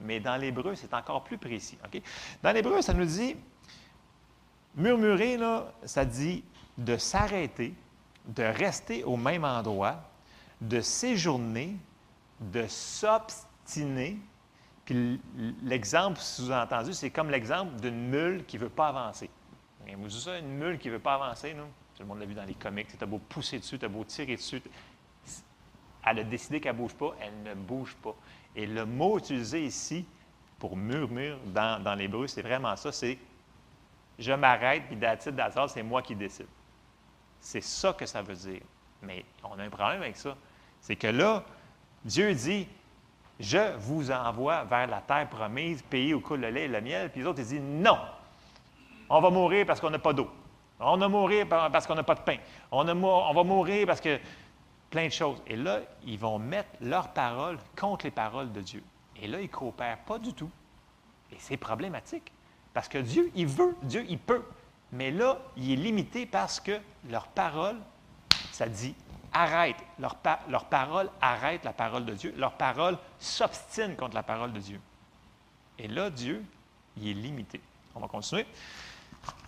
mais 0.00 0.18
dans 0.20 0.36
l'hébreu, 0.36 0.74
c'est 0.74 0.92
encore 0.94 1.22
plus 1.24 1.38
précis. 1.38 1.78
OK? 1.84 2.00
Dans 2.42 2.52
l'hébreu, 2.52 2.82
ça 2.82 2.92
nous 2.92 3.04
dit, 3.04 3.36
murmurer, 4.74 5.38
ça 5.84 6.04
dit 6.04 6.44
de 6.78 6.96
s'arrêter, 6.96 7.74
de 8.26 8.42
rester 8.42 9.04
au 9.04 9.16
même 9.16 9.44
endroit, 9.44 9.96
de 10.60 10.80
séjourner, 10.80 11.76
de 12.40 12.66
s'obstiner. 12.66 14.18
Puis 14.84 15.20
l'exemple 15.62 16.18
sous-entendu, 16.18 16.92
c'est 16.92 17.10
comme 17.10 17.30
l'exemple 17.30 17.80
d'une 17.80 18.08
mule 18.08 18.44
qui 18.46 18.56
ne 18.56 18.62
veut 18.62 18.68
pas 18.68 18.88
avancer. 18.88 19.30
Vous 19.96 20.08
savez 20.08 20.22
ça, 20.22 20.38
une 20.38 20.56
mule 20.56 20.78
qui 20.78 20.88
ne 20.88 20.94
veut 20.94 21.00
pas 21.00 21.14
avancer, 21.14 21.54
nous? 21.54 21.66
Tout 21.94 22.02
le 22.02 22.06
monde 22.06 22.20
l'a 22.20 22.26
vu 22.26 22.34
dans 22.34 22.44
les 22.44 22.54
comics. 22.54 22.86
Tu 22.86 23.02
as 23.02 23.06
beau 23.06 23.18
pousser 23.18 23.58
dessus, 23.58 23.78
tu 23.78 23.84
as 23.84 23.88
beau 23.88 24.04
tirer 24.04 24.36
dessus. 24.36 24.62
Elle 26.04 26.18
a 26.20 26.24
décidé 26.24 26.60
qu'elle 26.60 26.74
ne 26.74 26.80
bouge 26.80 26.94
pas, 26.94 27.14
elle 27.20 27.42
ne 27.42 27.54
bouge 27.54 27.96
pas. 28.02 28.14
Et 28.56 28.66
le 28.66 28.84
mot 28.84 29.18
utilisé 29.18 29.64
ici 29.64 30.04
pour 30.58 30.76
murmure 30.76 31.38
dans, 31.46 31.82
dans 31.82 31.94
l'hébreu, 31.94 32.26
c'est 32.26 32.42
vraiment 32.42 32.76
ça, 32.76 32.92
c'est 32.92 33.18
je 34.18 34.32
m'arrête, 34.32 34.84
puis 34.86 34.96
d'attitude 34.96 35.40
c'est 35.68 35.82
moi 35.82 36.02
qui 36.02 36.14
décide. 36.14 36.46
C'est 37.42 37.60
ça 37.60 37.92
que 37.92 38.06
ça 38.06 38.22
veut 38.22 38.36
dire. 38.36 38.62
Mais 39.02 39.24
on 39.42 39.58
a 39.58 39.64
un 39.64 39.68
problème 39.68 40.00
avec 40.00 40.16
ça. 40.16 40.36
C'est 40.80 40.94
que 40.96 41.08
là, 41.08 41.42
Dieu 42.04 42.32
dit, 42.34 42.68
je 43.40 43.76
vous 43.78 44.10
envoie 44.12 44.62
vers 44.64 44.86
la 44.86 45.00
terre 45.00 45.28
promise, 45.28 45.82
pays 45.82 46.14
où 46.14 46.20
coule 46.20 46.40
le 46.40 46.50
lait 46.50 46.64
et 46.64 46.68
le 46.68 46.80
miel. 46.80 47.10
Puis 47.10 47.20
les 47.20 47.26
autres, 47.26 47.40
ils 47.40 47.46
disent, 47.46 47.60
non, 47.60 47.98
on 49.08 49.20
va 49.20 49.28
mourir 49.30 49.66
parce 49.66 49.80
qu'on 49.80 49.90
n'a 49.90 49.98
pas 49.98 50.12
d'eau. 50.12 50.30
On 50.78 50.96
va 50.96 51.08
mourir 51.08 51.48
par- 51.48 51.70
parce 51.70 51.86
qu'on 51.86 51.94
n'a 51.96 52.02
pas 52.04 52.14
de 52.14 52.20
pain. 52.20 52.36
On 52.70 52.84
va 52.84 52.94
mourir 53.44 53.86
parce 53.86 54.00
que 54.00 54.18
plein 54.88 55.06
de 55.06 55.12
choses. 55.12 55.42
Et 55.46 55.56
là, 55.56 55.80
ils 56.04 56.18
vont 56.18 56.38
mettre 56.38 56.70
leurs 56.80 57.08
paroles 57.08 57.58
contre 57.76 58.04
les 58.06 58.10
paroles 58.12 58.52
de 58.52 58.60
Dieu. 58.60 58.82
Et 59.20 59.26
là, 59.26 59.38
ils 59.40 59.44
ne 59.44 59.48
coopèrent 59.48 59.98
pas 59.98 60.18
du 60.18 60.32
tout. 60.32 60.50
Et 61.32 61.36
c'est 61.38 61.56
problématique. 61.56 62.30
Parce 62.72 62.88
que 62.88 62.98
Dieu, 62.98 63.30
il 63.34 63.46
veut, 63.46 63.74
Dieu, 63.82 64.04
il 64.08 64.18
peut. 64.18 64.42
Mais 64.92 65.10
là, 65.10 65.38
il 65.56 65.72
est 65.72 65.76
limité 65.76 66.26
parce 66.26 66.60
que 66.60 66.78
leur 67.08 67.26
parole, 67.28 67.76
ça 68.52 68.68
dit 68.68 68.94
arrête. 69.32 69.76
Leur, 69.98 70.16
leur 70.48 70.66
parole 70.66 71.10
arrête 71.20 71.64
la 71.64 71.72
parole 71.72 72.04
de 72.04 72.14
Dieu. 72.14 72.34
Leur 72.36 72.52
parole 72.52 72.98
s'obstine 73.18 73.96
contre 73.96 74.14
la 74.14 74.22
parole 74.22 74.52
de 74.52 74.60
Dieu. 74.60 74.80
Et 75.78 75.88
là, 75.88 76.10
Dieu, 76.10 76.44
il 76.96 77.08
est 77.08 77.14
limité. 77.14 77.60
On 77.94 78.00
va 78.00 78.08
continuer. 78.08 78.46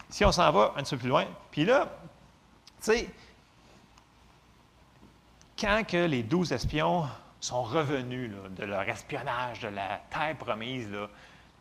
Si 0.08 0.24
on 0.24 0.32
s'en 0.32 0.50
va 0.50 0.72
un 0.76 0.82
petit 0.82 0.94
peu 0.94 1.00
plus 1.00 1.08
loin, 1.08 1.26
puis 1.50 1.64
là, 1.64 1.88
tu 2.82 2.92
sais, 2.92 3.10
quand 5.58 5.84
que 5.86 6.06
les 6.06 6.22
douze 6.22 6.52
espions 6.52 7.06
sont 7.40 7.62
revenus 7.62 8.30
de 8.56 8.64
leur 8.64 8.88
espionnage 8.88 9.60
de 9.60 9.68
la 9.68 10.00
terre 10.10 10.36
promise, 10.36 10.88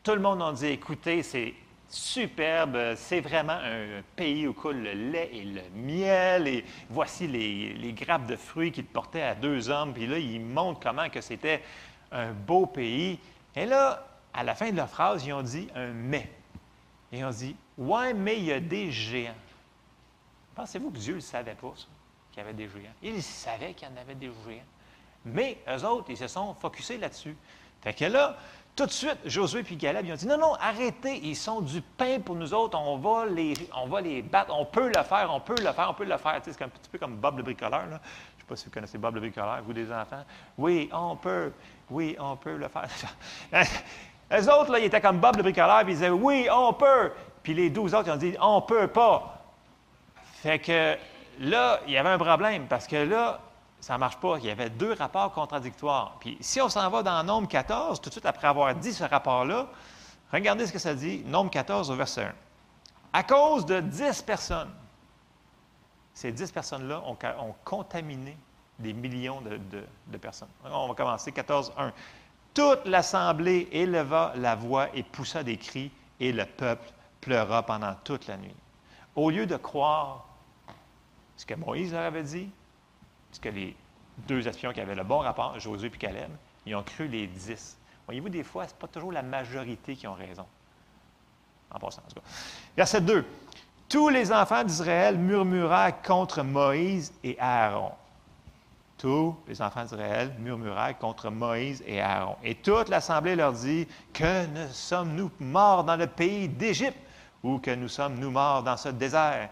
tout 0.01 0.13
le 0.13 0.19
monde 0.19 0.41
a 0.41 0.51
dit, 0.53 0.67
écoutez, 0.67 1.23
c'est 1.23 1.53
superbe, 1.93 2.95
c'est 2.95 3.19
vraiment 3.19 3.53
un 3.53 4.01
pays 4.15 4.47
où 4.47 4.53
coule 4.53 4.77
le 4.77 4.93
lait 4.93 5.29
et 5.31 5.43
le 5.43 5.61
miel, 5.75 6.47
et 6.47 6.65
voici 6.89 7.27
les, 7.27 7.93
grappes 7.93 8.25
de 8.25 8.35
fruits 8.35 8.71
qu'ils 8.71 8.85
portaient 8.85 9.21
à 9.21 9.35
deux 9.35 9.69
hommes, 9.69 9.93
puis 9.93 10.07
là, 10.07 10.17
ils 10.17 10.41
montrent 10.41 10.79
comment 10.79 11.07
que 11.09 11.21
c'était 11.21 11.61
un 12.11 12.31
beau 12.31 12.65
pays. 12.65 13.19
Et 13.55 13.67
là, 13.67 14.07
à 14.33 14.43
la 14.43 14.55
fin 14.55 14.71
de 14.71 14.75
leur 14.75 14.89
phrase, 14.89 15.23
ils 15.23 15.33
ont 15.33 15.43
dit 15.43 15.67
un 15.75 15.89
mais. 15.89 16.29
Ils 17.11 17.23
ont 17.23 17.29
dit, 17.29 17.55
ouais, 17.77 18.13
mais 18.15 18.37
il 18.37 18.45
y 18.45 18.51
a 18.51 18.59
des 18.59 18.91
géants. 18.91 19.35
Pensez-vous 20.55 20.89
que 20.89 20.97
Dieu 20.97 21.15
ne 21.15 21.19
savait 21.19 21.53
pas, 21.53 21.73
ça, 21.75 21.85
qu'il 22.31 22.41
y 22.41 22.43
avait 22.43 22.53
des 22.53 22.67
géants? 22.67 22.93
Il 23.03 23.21
savait 23.21 23.73
qu'il 23.73 23.87
y 23.87 23.91
en 23.91 23.97
avait 23.97 24.15
des 24.15 24.31
géants. 24.47 24.65
Mais 25.25 25.59
eux 25.67 25.85
autres, 25.85 26.09
ils 26.09 26.17
se 26.17 26.27
sont 26.27 26.55
focusés 26.55 26.97
là-dessus. 26.97 27.35
Fait 27.81 27.93
que 27.93 28.05
là, 28.05 28.35
tout 28.75 28.85
de 28.87 28.91
suite, 28.91 29.17
Josué 29.25 29.63
et 29.69 29.75
Caleb, 29.75 30.05
ils 30.05 30.13
ont 30.13 30.15
dit 30.15 30.27
Non, 30.27 30.37
non, 30.37 30.53
arrêtez, 30.55 31.19
ils 31.23 31.35
sont 31.35 31.61
du 31.61 31.81
pain 31.81 32.19
pour 32.19 32.35
nous 32.35 32.53
autres, 32.53 32.77
on 32.79 32.97
va 32.97 33.25
les, 33.25 33.53
on 33.75 33.87
va 33.87 34.01
les 34.01 34.21
battre, 34.23 34.51
on 34.57 34.65
peut 34.65 34.87
le 34.87 35.03
faire, 35.03 35.29
on 35.31 35.39
peut 35.39 35.55
le 35.59 35.71
faire, 35.71 35.87
on 35.89 35.93
peut 35.93 36.05
le 36.05 36.17
faire. 36.17 36.41
C'est 36.43 36.61
un 36.61 36.69
petit 36.69 36.89
peu 36.91 36.97
comme 36.97 37.17
Bob 37.17 37.37
le 37.37 37.43
bricoleur. 37.43 37.83
Je 37.87 37.93
ne 37.93 37.97
sais 37.97 38.45
pas 38.47 38.55
si 38.55 38.65
vous 38.65 38.71
connaissez 38.71 38.97
Bob 38.97 39.13
le 39.13 39.21
bricoleur, 39.21 39.61
vous 39.63 39.73
des 39.73 39.91
enfants. 39.91 40.23
Oui, 40.57 40.89
on 40.91 41.15
peut, 41.15 41.51
oui, 41.91 42.15
on 42.19 42.35
peut 42.35 42.55
le 42.55 42.67
faire. 42.67 42.87
Eux 44.31 44.51
autres, 44.51 44.71
là, 44.71 44.79
ils 44.79 44.85
étaient 44.85 45.01
comme 45.01 45.19
Bob 45.19 45.35
le 45.35 45.43
bricoleur, 45.43 45.83
puis 45.83 45.93
ils 45.93 45.97
disaient 45.97 46.09
Oui, 46.09 46.47
on 46.51 46.73
peut. 46.73 47.11
Puis 47.43 47.53
les 47.53 47.69
douze 47.69 47.93
autres, 47.93 48.07
ils 48.07 48.13
ont 48.13 48.17
dit 48.17 48.35
On 48.41 48.61
peut 48.61 48.87
pas. 48.87 49.39
Fait 50.41 50.57
que 50.57 50.97
là, 51.39 51.79
il 51.85 51.93
y 51.93 51.97
avait 51.97 52.09
un 52.09 52.17
problème 52.17 52.65
parce 52.67 52.87
que 52.87 52.95
là, 52.95 53.39
ça 53.83 53.95
ne 53.95 53.99
marche 53.99 54.15
pas. 54.17 54.37
Il 54.37 54.45
y 54.45 54.49
avait 54.49 54.69
deux 54.69 54.93
rapports 54.93 55.33
contradictoires. 55.33 56.15
Puis 56.21 56.37
si 56.39 56.61
on 56.61 56.69
s'en 56.69 56.89
va 56.89 57.03
dans 57.03 57.21
Nombre 57.21 57.49
14, 57.49 57.99
tout 57.99 58.07
de 58.09 58.13
suite 58.13 58.25
après 58.25 58.47
avoir 58.47 58.73
dit 58.73 58.93
ce 58.93 59.03
rapport-là, 59.03 59.67
regardez 60.31 60.65
ce 60.67 60.71
que 60.71 60.79
ça 60.79 60.93
dit, 60.95 61.21
Nombre 61.25 61.51
14 61.51 61.91
au 61.91 61.95
verset 61.95 62.23
1. 62.23 62.33
À 63.11 63.23
cause 63.23 63.65
de 63.65 63.81
dix 63.81 64.21
personnes, 64.21 64.71
ces 66.13 66.31
dix 66.31 66.49
personnes-là 66.49 67.03
ont, 67.05 67.17
contaminé 67.65 68.37
des 68.79 68.93
millions 68.93 69.41
de- 69.41 69.59
de 70.07 70.17
personnes. 70.17 70.47
On 70.63 70.87
va 70.87 70.93
commencer 70.93 71.33
14, 71.33 71.73
1. 71.77 71.91
Toute 72.53 72.85
l'assemblée 72.85 73.67
éleva 73.73 74.31
la 74.37 74.55
voix 74.55 74.87
et 74.95 75.03
poussa 75.03 75.43
des 75.43 75.57
cris, 75.57 75.91
et 76.21 76.31
le 76.31 76.45
peuple 76.45 76.89
pleura 77.19 77.63
pendant 77.63 77.95
toute 78.05 78.27
la 78.27 78.37
nuit. 78.37 78.55
Au 79.17 79.29
lieu 79.29 79.45
de 79.45 79.57
croire 79.57 80.25
ce 81.35 81.45
que 81.45 81.55
Moïse 81.55 81.91
leur 81.91 82.03
avait 82.03 82.23
dit, 82.23 82.49
ce 83.33 83.39
que 83.39 83.49
les 83.49 83.75
deux 84.27 84.47
espions 84.47 84.71
qui 84.71 84.79
avaient 84.79 84.95
le 84.95 85.03
bon 85.03 85.19
rapport, 85.19 85.59
Josué 85.59 85.87
et 85.87 85.97
Caleb, 85.97 86.29
ils 86.65 86.75
ont 86.75 86.83
cru 86.83 87.07
les 87.07 87.27
dix. 87.27 87.77
Voyez-vous, 88.05 88.29
des 88.29 88.43
fois, 88.43 88.67
ce 88.67 88.73
n'est 88.73 88.79
pas 88.79 88.87
toujours 88.87 89.11
la 89.11 89.23
majorité 89.23 89.95
qui 89.95 90.07
ont 90.07 90.13
raison. 90.13 90.45
En 91.71 91.79
passant, 91.79 92.01
en 92.05 92.09
tout 92.09 92.15
cas. 92.15 92.27
Verset 92.77 93.01
2. 93.01 93.25
Tous 93.89 94.09
les 94.09 94.31
enfants 94.31 94.63
d'Israël 94.63 95.17
murmurèrent 95.17 96.01
contre 96.01 96.43
Moïse 96.43 97.13
et 97.23 97.37
Aaron. 97.39 97.91
Tous 98.97 99.35
les 99.47 99.61
enfants 99.61 99.83
d'Israël 99.83 100.33
murmurèrent 100.39 100.97
contre 100.97 101.29
Moïse 101.29 101.83
et 101.85 102.01
Aaron. 102.01 102.35
Et 102.43 102.55
toute 102.55 102.89
l'assemblée 102.89 103.35
leur 103.35 103.53
dit 103.53 103.87
Que 104.13 104.45
ne 104.47 104.67
sommes-nous 104.67 105.31
morts 105.39 105.83
dans 105.83 105.95
le 105.95 106.07
pays 106.07 106.47
d'Égypte 106.47 106.97
ou 107.43 107.59
que 107.59 107.71
nous 107.71 107.89
sommes 107.89 108.15
nous 108.19 108.31
morts 108.31 108.63
dans 108.63 108.77
ce 108.77 108.89
désert? 108.89 109.49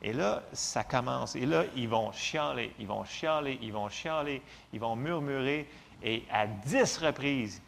Et 0.00 0.12
là, 0.12 0.42
ça 0.52 0.84
commence. 0.84 1.34
Et 1.34 1.44
là, 1.46 1.64
ils 1.74 1.88
vont 1.88 2.12
chialer, 2.12 2.72
ils 2.78 2.86
vont 2.86 3.04
chialer, 3.04 3.58
ils 3.62 3.72
vont 3.72 3.88
chialer, 3.88 4.42
ils 4.72 4.80
vont 4.80 4.94
murmurer. 4.94 5.68
Et 6.02 6.24
à 6.30 6.46
dix 6.46 6.98
reprises, 6.98 7.60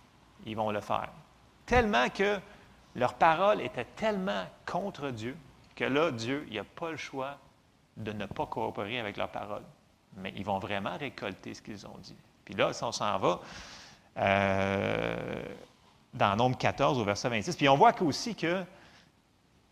ils 0.46 0.56
vont 0.56 0.70
le 0.70 0.80
faire. 0.80 1.10
Tellement 1.66 2.08
que 2.08 2.38
leur 2.94 3.14
parole 3.14 3.60
était 3.60 3.86
tellement 3.96 4.44
contre 4.64 5.10
Dieu 5.10 5.36
que 5.80 5.84
là, 5.86 6.10
Dieu, 6.10 6.46
il 6.50 6.56
n'a 6.56 6.64
pas 6.64 6.90
le 6.90 6.98
choix 6.98 7.38
de 7.96 8.12
ne 8.12 8.26
pas 8.26 8.44
coopérer 8.44 9.00
avec 9.00 9.16
leur 9.16 9.30
parole. 9.30 9.62
Mais 10.16 10.30
ils 10.36 10.44
vont 10.44 10.58
vraiment 10.58 10.96
récolter 10.98 11.54
ce 11.54 11.62
qu'ils 11.62 11.86
ont 11.86 11.96
dit. 12.02 12.16
Puis 12.44 12.54
là, 12.54 12.74
si 12.74 12.84
on 12.84 12.92
s'en 12.92 13.18
va 13.18 13.40
euh, 14.18 15.42
dans 16.12 16.36
Nombre 16.36 16.58
14 16.58 16.98
au 16.98 17.04
verset 17.04 17.30
26, 17.30 17.56
puis 17.56 17.68
on 17.68 17.76
voit 17.78 17.94
aussi 18.02 18.34
que 18.34 18.62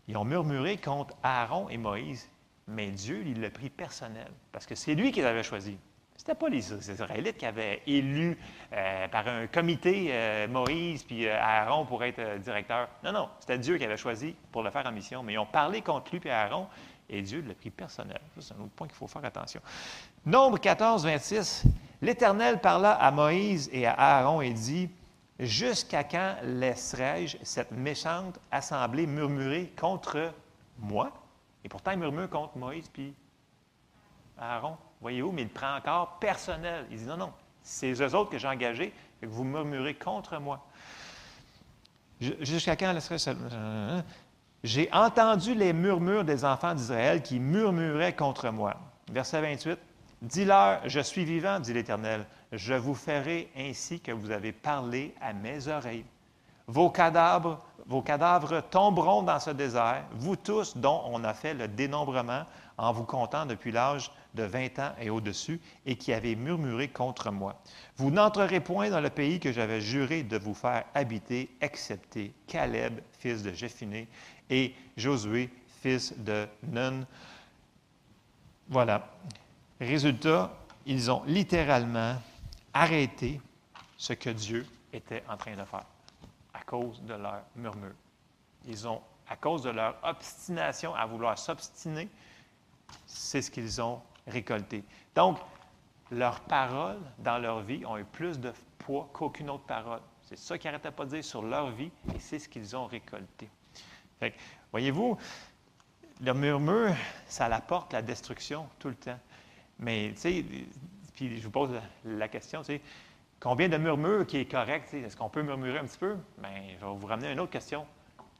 ils 0.07 0.17
ont 0.17 0.25
murmuré 0.25 0.77
contre 0.77 1.13
Aaron 1.21 1.69
et 1.69 1.77
Moïse, 1.77 2.27
mais 2.69 2.91
Dieu, 2.91 3.23
il 3.25 3.41
l'a 3.41 3.49
pris 3.49 3.69
personnel, 3.69 4.31
parce 4.51 4.65
que 4.65 4.75
c'est 4.75 4.95
lui 4.95 5.11
qui 5.11 5.21
les 5.21 5.25
avait 5.25 5.43
choisis. 5.43 5.75
Ce 6.15 6.23
n'était 6.23 6.35
pas 6.35 6.49
les 6.49 6.89
Israélites 6.91 7.37
qui 7.37 7.45
avaient 7.45 7.81
élu 7.87 8.37
euh, 8.73 9.07
par 9.07 9.25
un 9.27 9.47
comité 9.47 10.09
euh, 10.09 10.47
Moïse 10.49 11.03
puis 11.03 11.25
euh, 11.25 11.39
Aaron 11.39 11.85
pour 11.85 12.03
être 12.03 12.39
directeur. 12.39 12.89
Non, 13.05 13.13
non, 13.13 13.29
c'était 13.39 13.57
Dieu 13.57 13.77
qui 13.77 13.85
avait 13.85 13.95
choisi 13.95 14.35
pour 14.51 14.61
le 14.61 14.69
faire 14.69 14.85
en 14.85 14.91
mission, 14.91 15.23
mais 15.23 15.33
ils 15.33 15.37
ont 15.37 15.45
parlé 15.45 15.81
contre 15.81 16.11
lui 16.13 16.21
et 16.25 16.31
Aaron, 16.31 16.67
et 17.09 17.21
Dieu 17.21 17.43
l'a 17.47 17.53
pris 17.53 17.69
personnel. 17.69 18.19
Ça, 18.35 18.41
c'est 18.41 18.53
un 18.53 18.63
autre 18.63 18.73
point 18.75 18.87
qu'il 18.87 18.97
faut 18.97 19.07
faire 19.07 19.23
attention. 19.23 19.61
Nombre 20.25 20.59
14, 20.59 21.05
26, 21.05 21.63
l'Éternel 22.01 22.59
parla 22.59 22.91
à 22.91 23.11
Moïse 23.11 23.69
et 23.71 23.85
à 23.85 23.93
Aaron 23.93 24.41
et 24.41 24.51
dit, 24.51 24.89
Jusqu'à 25.39 26.03
quand 26.03 26.35
laisserai-je 26.43 27.37
cette 27.43 27.71
méchante 27.71 28.37
assemblée 28.51 29.07
murmurer 29.07 29.71
contre 29.79 30.33
moi? 30.77 31.13
Et 31.63 31.69
pourtant, 31.69 31.91
il 31.91 31.99
murmure 31.99 32.29
contre 32.29 32.57
Moïse 32.57 32.89
puis 32.89 33.13
Aaron. 34.37 34.77
Voyez-vous, 35.01 35.31
mais 35.31 35.43
il 35.43 35.49
prend 35.49 35.75
encore 35.75 36.19
personnel. 36.19 36.85
Il 36.91 36.97
dit 36.97 37.05
non, 37.05 37.17
non, 37.17 37.33
c'est 37.61 37.91
eux 37.91 38.15
autres 38.15 38.29
que 38.29 38.37
j'ai 38.37 38.47
engagés, 38.47 38.93
fait 39.19 39.27
que 39.27 39.31
vous 39.31 39.43
murmurez 39.43 39.95
contre 39.95 40.39
moi. 40.39 40.65
Jusqu'à 42.19 42.75
quand 42.75 42.91
laisserai-je 42.91 43.23
cette. 43.23 43.37
J'ai 44.63 44.89
entendu 44.91 45.53
les 45.53 45.71
murmures 45.71 46.25
des 46.25 46.43
enfants 46.43 46.75
d'Israël 46.75 47.21
qui 47.21 47.39
murmuraient 47.39 48.15
contre 48.15 48.49
moi. 48.49 48.75
Verset 49.09 49.41
28. 49.41 49.79
Dis-leur, 50.21 50.81
je 50.87 50.99
suis 50.99 51.23
vivant, 51.23 51.61
dit 51.61 51.73
l'Éternel. 51.73 52.25
Je 52.51 52.73
vous 52.73 52.95
ferai 52.95 53.49
ainsi 53.55 54.01
que 54.01 54.11
vous 54.11 54.31
avez 54.31 54.51
parlé 54.51 55.15
à 55.21 55.31
mes 55.31 55.69
oreilles. 55.69 56.03
Vos 56.69 56.91
cadavres, 56.91 57.57
vos 57.87 58.03
cadavres 58.03 58.61
tomberont 58.69 59.23
dans 59.23 59.39
ce 59.39 59.49
désert, 59.49 60.03
vous 60.11 60.35
tous 60.35 60.77
dont 60.77 61.01
on 61.07 61.23
a 61.23 61.33
fait 61.33 61.55
le 61.55 61.67
dénombrement 61.67 62.43
en 62.77 62.93
vous 62.93 63.05
comptant 63.05 63.47
depuis 63.47 63.71
l'âge 63.71 64.11
de 64.35 64.43
20 64.43 64.77
ans 64.77 64.91
et 65.01 65.09
au-dessus, 65.09 65.59
et 65.87 65.95
qui 65.95 66.13
avez 66.13 66.35
murmuré 66.35 66.87
contre 66.87 67.31
moi. 67.31 67.59
Vous 67.97 68.11
n'entrerez 68.11 68.59
point 68.59 68.91
dans 68.91 69.01
le 69.01 69.09
pays 69.09 69.39
que 69.39 69.51
j'avais 69.51 69.81
juré 69.81 70.21
de 70.21 70.37
vous 70.37 70.53
faire 70.53 70.85
habiter, 70.93 71.49
excepté 71.59 72.33
Caleb, 72.45 72.99
fils 73.17 73.41
de 73.41 73.51
Jéphuné, 73.51 74.07
et 74.51 74.75
Josué, 74.95 75.49
fils 75.81 76.13
de 76.19 76.47
Nun. 76.71 77.03
Voilà. 78.67 79.09
Résultat, 79.81 80.53
ils 80.85 81.09
ont 81.09 81.23
littéralement 81.25 82.13
arrêté 82.75 83.41
ce 83.97 84.13
que 84.13 84.29
Dieu 84.29 84.67
était 84.93 85.23
en 85.27 85.35
train 85.35 85.55
de 85.55 85.65
faire 85.65 85.85
cause 86.69 87.01
de 87.01 87.15
leur 87.15 87.41
murmure. 87.55 87.95
Ils 88.65 88.87
ont, 88.87 89.01
à 89.27 89.35
cause 89.35 89.63
de 89.63 89.71
leur 89.71 89.97
obstination 90.03 90.93
à 90.93 91.07
vouloir 91.07 91.37
s'obstiner, 91.37 92.07
c'est 93.07 93.41
ce 93.41 93.49
qu'ils 93.49 93.81
ont 93.81 93.99
récolté. 94.27 94.83
Donc, 95.15 95.39
leurs 96.11 96.41
paroles 96.41 97.01
dans 97.17 97.39
leur 97.39 97.61
vie 97.61 97.83
ont 97.87 97.97
eu 97.97 98.05
plus 98.05 98.39
de 98.39 98.53
poids 98.77 99.09
qu'aucune 99.13 99.49
autre 99.49 99.63
parole. 99.63 100.01
C'est 100.21 100.37
ça 100.37 100.59
qu'ils 100.59 100.69
n'arrêtaient 100.69 100.91
pas 100.91 101.05
de 101.05 101.09
dire 101.09 101.23
sur 101.23 101.41
leur 101.41 101.71
vie 101.71 101.91
et 102.13 102.19
c'est 102.19 102.37
ce 102.37 102.47
qu'ils 102.47 102.75
ont 102.75 102.85
récolté. 102.85 103.49
Voyez-vous, 104.71 105.17
le 106.21 106.33
murmure, 106.33 106.93
ça 107.25 107.45
apporte 107.45 107.93
la 107.93 108.03
destruction 108.03 108.67
tout 108.77 108.89
le 108.89 108.95
temps. 108.95 109.19
Mais, 109.79 110.11
tu 110.13 110.21
sais, 110.21 110.45
puis 111.15 111.39
je 111.39 111.43
vous 111.43 111.51
pose 111.51 111.71
la, 111.71 111.81
la 112.05 112.27
question, 112.27 112.61
tu 112.61 112.73
sais, 112.73 112.81
combien 113.39 113.69
de 113.69 113.77
murmures 113.77 114.25
qui 114.25 114.37
est 114.37 114.45
correct? 114.45 114.93
Est-ce 114.93 115.15
qu'on 115.15 115.29
peut 115.29 115.41
murmurer 115.41 115.79
un 115.79 115.85
petit 115.85 115.97
peu? 115.97 116.15
Bien, 116.37 116.49
je 116.79 116.85
vais 116.85 116.93
vous 116.93 117.07
ramener 117.07 117.31
une 117.31 117.39
autre 117.39 117.51
question. 117.51 117.85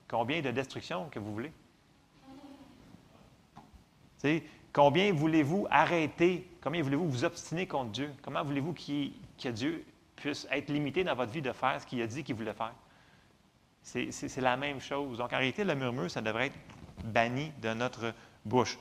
Combien 0.08 0.42
de 0.42 0.52
destruction 0.52 1.10
que 1.10 1.20
vous 1.20 1.34
voulez? 1.34 1.52
Combien 4.74 5.14
voulez-vous 5.14 5.68
arrêter? 5.70 6.50
Combien 6.62 6.82
voulez-vous 6.82 7.10
vous 7.10 7.24
obstiner 7.24 7.68
contre 7.68 7.92
Dieu? 7.92 8.12
Comment 8.22 8.44
voulez-vous 8.44 8.74
que 8.74 9.50
Dieu 9.50 9.86
puisse 10.16 10.48
être 10.52 10.70
limité 10.70 11.04
dans 11.04 11.16
votre 11.16 11.32
vie 11.32 11.42
de 11.42 11.52
faire 11.54 11.80
ce 11.82 11.86
qu'il 11.86 12.02
a 12.02 12.08
dit 12.08 12.24
qu'il 12.24 12.36
voulait 12.36 12.54
faire? 12.54 12.74
C'est 13.82 14.38
la 14.42 14.58
même 14.58 14.82
chose. 14.82 15.18
Donc, 15.18 15.32
en 15.32 15.38
réalité, 15.38 15.64
le 15.64 15.74
murmure, 15.76 16.12
ça 16.12 16.22
devrait 16.22 16.48
être 16.48 16.58
banni 17.06 17.52
de 17.62 17.74
notre 17.74 18.14
bouche. 18.44 18.78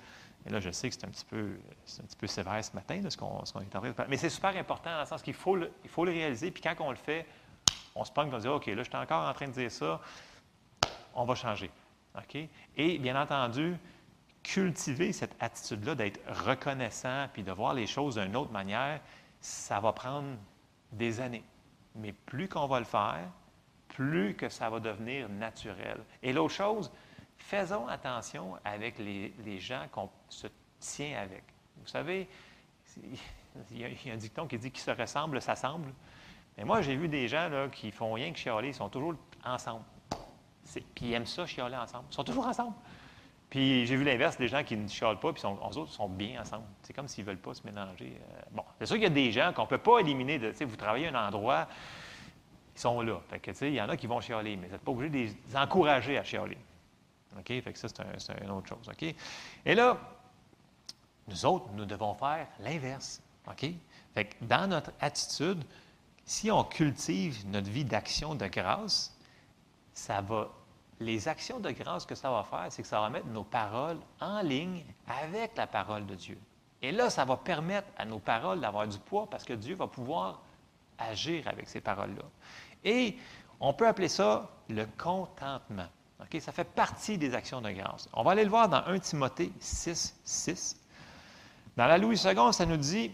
Et 0.48 0.50
là, 0.50 0.60
je 0.60 0.70
sais 0.70 0.88
que 0.88 0.94
c'est 0.94 1.04
un 1.04 1.10
petit 1.10 1.26
peu, 1.26 2.26
sévère 2.26 2.64
ce 2.64 2.72
matin, 2.74 3.00
ce 3.06 3.16
qu'on 3.18 3.42
est 3.42 3.76
en 3.76 3.80
train 3.80 3.88
de 3.90 3.92
faire. 3.92 4.06
Mais 4.08 4.16
c'est 4.16 4.30
super 4.30 4.56
important 4.56 4.90
dans 4.90 5.00
le 5.00 5.06
sens 5.06 5.20
qu'il 5.20 5.34
faut 5.34 5.56
le, 5.56 5.70
réaliser. 5.98 6.50
Puis 6.50 6.62
quand 6.62 6.74
on 6.80 6.90
le 6.90 6.96
fait, 6.96 7.26
on 7.94 8.02
se 8.02 8.10
pogne, 8.10 8.30
on 8.32 8.38
se 8.38 8.42
dit, 8.42 8.48
OK, 8.48 8.66
là, 8.66 8.76
je 8.76 8.88
suis 8.88 8.96
encore 8.96 9.28
en 9.28 9.32
train 9.34 9.46
de 9.46 9.52
dire 9.52 9.70
ça, 9.70 10.00
on 11.14 11.24
va 11.24 11.34
changer. 11.34 11.70
OK? 12.16 12.38
Et 12.76 12.98
bien 12.98 13.20
entendu, 13.20 13.76
cultiver 14.42 15.12
cette 15.12 15.36
attitude-là 15.38 15.94
d'être 15.94 16.20
reconnaissant 16.46 17.26
puis 17.30 17.42
de 17.42 17.52
voir 17.52 17.74
les 17.74 17.86
choses 17.86 18.14
d'une 18.14 18.34
autre 18.34 18.52
manière, 18.52 19.00
ça 19.42 19.80
va 19.80 19.92
prendre 19.92 20.28
des 20.92 21.20
années. 21.20 21.44
Mais 21.94 22.12
plus 22.12 22.48
qu'on 22.48 22.66
va 22.66 22.78
le 22.78 22.86
faire, 22.86 23.28
plus 23.88 24.34
que 24.34 24.48
ça 24.48 24.70
va 24.70 24.80
devenir 24.80 25.28
naturel. 25.28 25.98
Et 26.22 26.32
l'autre 26.32 26.54
chose, 26.54 26.90
faisons 27.38 27.86
attention 27.88 28.56
avec 28.64 28.98
les, 28.98 29.58
gens 29.58 29.86
qu'on 29.92 30.10
se 30.28 30.46
tient 30.78 31.18
avec. 31.20 31.44
Vous 31.78 31.88
savez, 31.88 32.28
il 33.70 33.78
y, 33.78 33.84
a, 33.84 34.12
un 34.12 34.16
dicton 34.16 34.46
qui 34.46 34.58
dit 34.58 34.70
qui 34.70 34.80
se 34.80 34.90
ressemble, 34.90 35.40
s'assemble. 35.40 35.92
Mais 36.56 36.64
moi, 36.64 36.82
j'ai 36.82 36.96
vu 36.96 37.08
des 37.08 37.28
gens 37.28 37.48
là, 37.48 37.68
qui 37.68 37.90
font 37.90 38.12
rien 38.12 38.32
que 38.32 38.38
chialer, 38.38 38.68
ils 38.68 38.74
sont 38.74 38.88
toujours 38.88 39.14
ensemble. 39.44 39.84
Puis 40.94 41.06
ils 41.06 41.12
aiment 41.14 41.26
ça, 41.26 41.46
chialer 41.46 41.76
ensemble. 41.76 42.04
Ils 42.10 42.14
sont 42.14 42.24
toujours 42.24 42.46
ensemble. 42.46 42.74
Puis 43.48 43.86
j'ai 43.86 43.96
vu 43.96 44.04
l'inverse, 44.04 44.36
des 44.36 44.48
gens 44.48 44.62
qui 44.62 44.76
ne 44.76 44.88
chialent 44.88 45.18
pas, 45.18 45.32
puis 45.32 45.40
sont, 45.40 45.54
eux 45.54 45.78
autres 45.78 45.92
sont 45.92 46.08
bien 46.08 46.42
ensemble. 46.42 46.64
C'est 46.82 46.92
comme 46.92 47.08
s'ils 47.08 47.24
ne 47.24 47.30
veulent 47.30 47.40
pas 47.40 47.54
se 47.54 47.62
mélanger. 47.64 48.20
Euh, 48.20 48.40
bon, 48.50 48.62
c'est 48.78 48.86
sûr 48.86 48.96
qu'il 48.96 49.04
y 49.04 49.06
a 49.06 49.10
des 49.10 49.32
gens 49.32 49.52
qu'on 49.54 49.62
ne 49.62 49.68
peut 49.68 49.78
pas 49.78 50.00
éliminer. 50.00 50.38
De, 50.38 50.52
vous 50.64 50.76
travaillez 50.76 51.08
à 51.08 51.18
un 51.18 51.28
endroit, 51.28 51.66
ils 52.74 52.80
sont 52.80 53.00
là. 53.00 53.20
Il 53.62 53.72
y 53.72 53.80
en 53.80 53.88
a 53.88 53.96
qui 53.96 54.06
vont 54.06 54.20
chialer, 54.20 54.56
mais 54.56 54.66
vous 54.66 54.72
n'êtes 54.72 54.82
pas 54.82 54.92
obligé 54.92 55.10
de 55.10 55.16
les 55.16 55.56
encourager 55.56 56.18
à 56.18 56.24
chialer. 56.24 56.58
OK? 57.36 57.46
Fait 57.46 57.72
que 57.72 57.78
ça, 57.78 57.88
c'est, 57.88 58.00
un- 58.00 58.18
c'est 58.18 58.38
une 58.42 58.50
autre 58.50 58.68
chose. 58.68 58.88
OK? 58.88 59.14
Et 59.64 59.74
là, 59.74 59.98
nous 61.26 61.44
autres, 61.46 61.68
nous 61.72 61.84
devons 61.84 62.14
faire 62.14 62.46
l'inverse. 62.60 63.20
OK? 63.48 63.66
Fait 64.14 64.24
que 64.26 64.44
dans 64.44 64.66
notre 64.68 64.92
attitude, 65.00 65.62
si 66.24 66.50
on 66.50 66.64
cultive 66.64 67.46
notre 67.48 67.70
vie 67.70 67.84
d'action 67.84 68.34
de 68.34 68.46
grâce, 68.46 69.14
ça 69.92 70.20
va. 70.20 70.48
Les 71.00 71.28
actions 71.28 71.60
de 71.60 71.70
grâce 71.70 72.04
que 72.04 72.16
ça 72.16 72.28
va 72.30 72.42
faire, 72.42 72.66
c'est 72.70 72.82
que 72.82 72.88
ça 72.88 73.00
va 73.00 73.08
mettre 73.08 73.28
nos 73.28 73.44
paroles 73.44 73.98
en 74.20 74.40
ligne 74.40 74.84
avec 75.06 75.56
la 75.56 75.68
parole 75.68 76.04
de 76.06 76.16
Dieu. 76.16 76.38
Et 76.82 76.90
là, 76.90 77.08
ça 77.08 77.24
va 77.24 77.36
permettre 77.36 77.86
à 77.96 78.04
nos 78.04 78.18
paroles 78.18 78.60
d'avoir 78.60 78.86
du 78.88 78.98
poids 78.98 79.28
parce 79.30 79.44
que 79.44 79.52
Dieu 79.52 79.76
va 79.76 79.86
pouvoir 79.86 80.40
agir 80.98 81.46
avec 81.46 81.68
ces 81.68 81.80
paroles-là. 81.80 82.24
Et 82.84 83.16
on 83.60 83.72
peut 83.72 83.86
appeler 83.86 84.08
ça 84.08 84.50
le 84.68 84.86
contentement. 84.98 85.86
OK? 86.20 86.40
Ça 86.40 86.52
fait 86.52 86.64
partie 86.64 87.18
des 87.18 87.34
actions 87.34 87.60
de 87.60 87.70
grâce. 87.70 88.08
On 88.12 88.22
va 88.22 88.32
aller 88.32 88.44
le 88.44 88.50
voir 88.50 88.68
dans 88.68 88.84
1 88.86 88.98
Timothée 88.98 89.52
6, 89.60 90.20
6. 90.24 90.80
Dans 91.76 91.86
la 91.86 91.98
Louis 91.98 92.16
II, 92.16 92.52
ça 92.52 92.66
nous 92.66 92.76
dit 92.76 93.12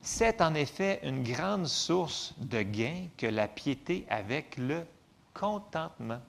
C'est 0.00 0.40
en 0.40 0.54
effet 0.54 1.00
une 1.02 1.22
grande 1.22 1.66
source 1.66 2.34
de 2.38 2.62
gain 2.62 3.08
que 3.18 3.26
la 3.26 3.48
piété 3.48 4.06
avec 4.08 4.56
le 4.56 4.86
contentement. 5.34 6.20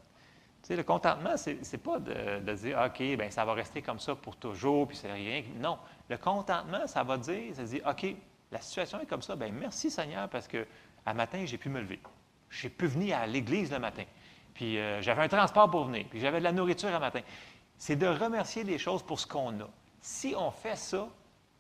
Tu 0.62 0.68
sais, 0.68 0.76
le 0.76 0.84
contentement, 0.84 1.38
c'est 1.38 1.60
n'est 1.72 1.80
pas 1.80 2.00
de, 2.00 2.54
dire 2.54 2.80
OK, 2.86 3.00
ben 3.18 3.32
ça 3.32 3.46
va 3.46 3.54
rester 3.54 3.82
comme 3.82 4.00
ça 4.00 4.14
pour 4.14 4.36
toujours, 4.36 4.88
puis 4.88 4.98
c'est 4.98 5.12
rien. 5.12 5.44
Non. 5.56 5.80
Le 6.10 6.18
contentement, 6.18 6.86
ça 6.86 7.04
va 7.04 7.18
dire, 7.18 7.56
ça 7.56 7.64
dit 7.64 7.82
OK, 7.88 8.16
la 8.52 8.62
situation 8.62 9.00
est 9.00 9.06
comme 9.06 9.22
ça, 9.22 9.36
ben 9.36 9.54
merci 9.54 9.90
Seigneur, 9.90 10.30
parce 10.30 10.48
que 10.48 10.68
à 11.06 11.14
matin, 11.14 11.44
j'ai 11.46 11.58
pu 11.58 11.70
me 11.70 11.80
lever. 11.80 12.00
J'ai 12.50 12.70
pu 12.70 12.86
venir 12.86 13.18
à 13.18 13.26
l'église 13.26 13.72
le 13.72 13.80
matin. 13.80 14.04
Puis 14.54 14.78
euh, 14.78 15.02
j'avais 15.02 15.24
un 15.24 15.28
transport 15.28 15.70
pour 15.70 15.86
venir, 15.86 16.06
puis 16.10 16.20
j'avais 16.20 16.40
de 16.40 16.44
la 16.44 16.52
nourriture 16.52 16.94
à 16.94 17.00
matin. 17.00 17.22
C'est 17.78 17.96
de 17.96 18.08
remercier 18.08 18.64
les 18.64 18.78
choses 18.78 19.04
pour 19.04 19.20
ce 19.20 19.28
qu'on 19.28 19.60
a. 19.60 19.70
Si 20.02 20.34
on 20.38 20.52
fait 20.52 20.76
ça, 20.76 21.08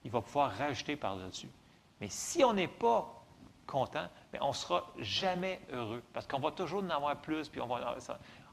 il 0.03 0.11
va 0.11 0.21
pouvoir 0.21 0.51
rajouter 0.51 0.95
par-dessus. 0.95 1.49
Mais 1.99 2.09
si 2.09 2.43
on 2.43 2.53
n'est 2.53 2.67
pas 2.67 3.23
content, 3.67 4.07
bien, 4.31 4.41
on 4.41 4.49
ne 4.49 4.53
sera 4.53 4.91
jamais 4.99 5.61
heureux. 5.71 6.03
Parce 6.13 6.27
qu'on 6.27 6.39
va 6.39 6.51
toujours 6.51 6.83
en 6.83 6.89
avoir 6.89 7.15
plus, 7.17 7.47
puis 7.47 7.61
on 7.61 7.67
va, 7.67 7.95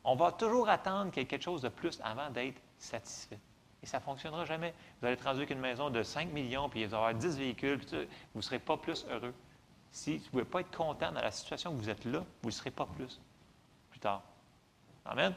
on 0.05 0.15
va 0.15 0.32
toujours 0.32 0.69
attendre 0.69 1.10
qu'il 1.10 1.23
y 1.23 1.24
ait 1.24 1.28
quelque 1.28 1.43
chose 1.43 1.62
de 1.62 1.69
plus 1.69 2.01
avant 2.02 2.31
d'être 2.31 2.60
satisfait. 2.78 3.39
Et 3.82 3.86
ça 3.86 3.98
ne 3.98 4.02
fonctionnera 4.02 4.44
jamais. 4.44 4.74
Vous 5.01 5.06
allez 5.06 5.15
être 5.15 5.24
rendu 5.24 5.39
avec 5.39 5.51
une 5.51 5.60
maison 5.60 5.90
de 5.90 6.02
5 6.02 6.31
millions, 6.32 6.69
puis 6.69 6.85
vous 6.85 6.94
allez 6.94 7.05
avoir 7.05 7.15
10 7.15 7.39
véhicules, 7.39 7.78
puis 7.78 7.97
vous 8.32 8.39
ne 8.39 8.43
serez 8.43 8.59
pas 8.59 8.77
plus 8.77 9.06
heureux. 9.10 9.35
Si 9.90 10.19
vous 10.19 10.24
ne 10.24 10.31
pouvez 10.31 10.44
pas 10.44 10.60
être 10.60 10.77
content 10.77 11.12
dans 11.12 11.20
la 11.20 11.31
situation 11.31 11.73
que 11.73 11.77
vous 11.77 11.90
êtes 11.90 12.05
là, 12.05 12.24
vous 12.43 12.48
ne 12.48 12.55
serez 12.55 12.70
pas 12.70 12.86
plus 12.86 13.20
tard. 13.98 14.22
Amen. 15.04 15.34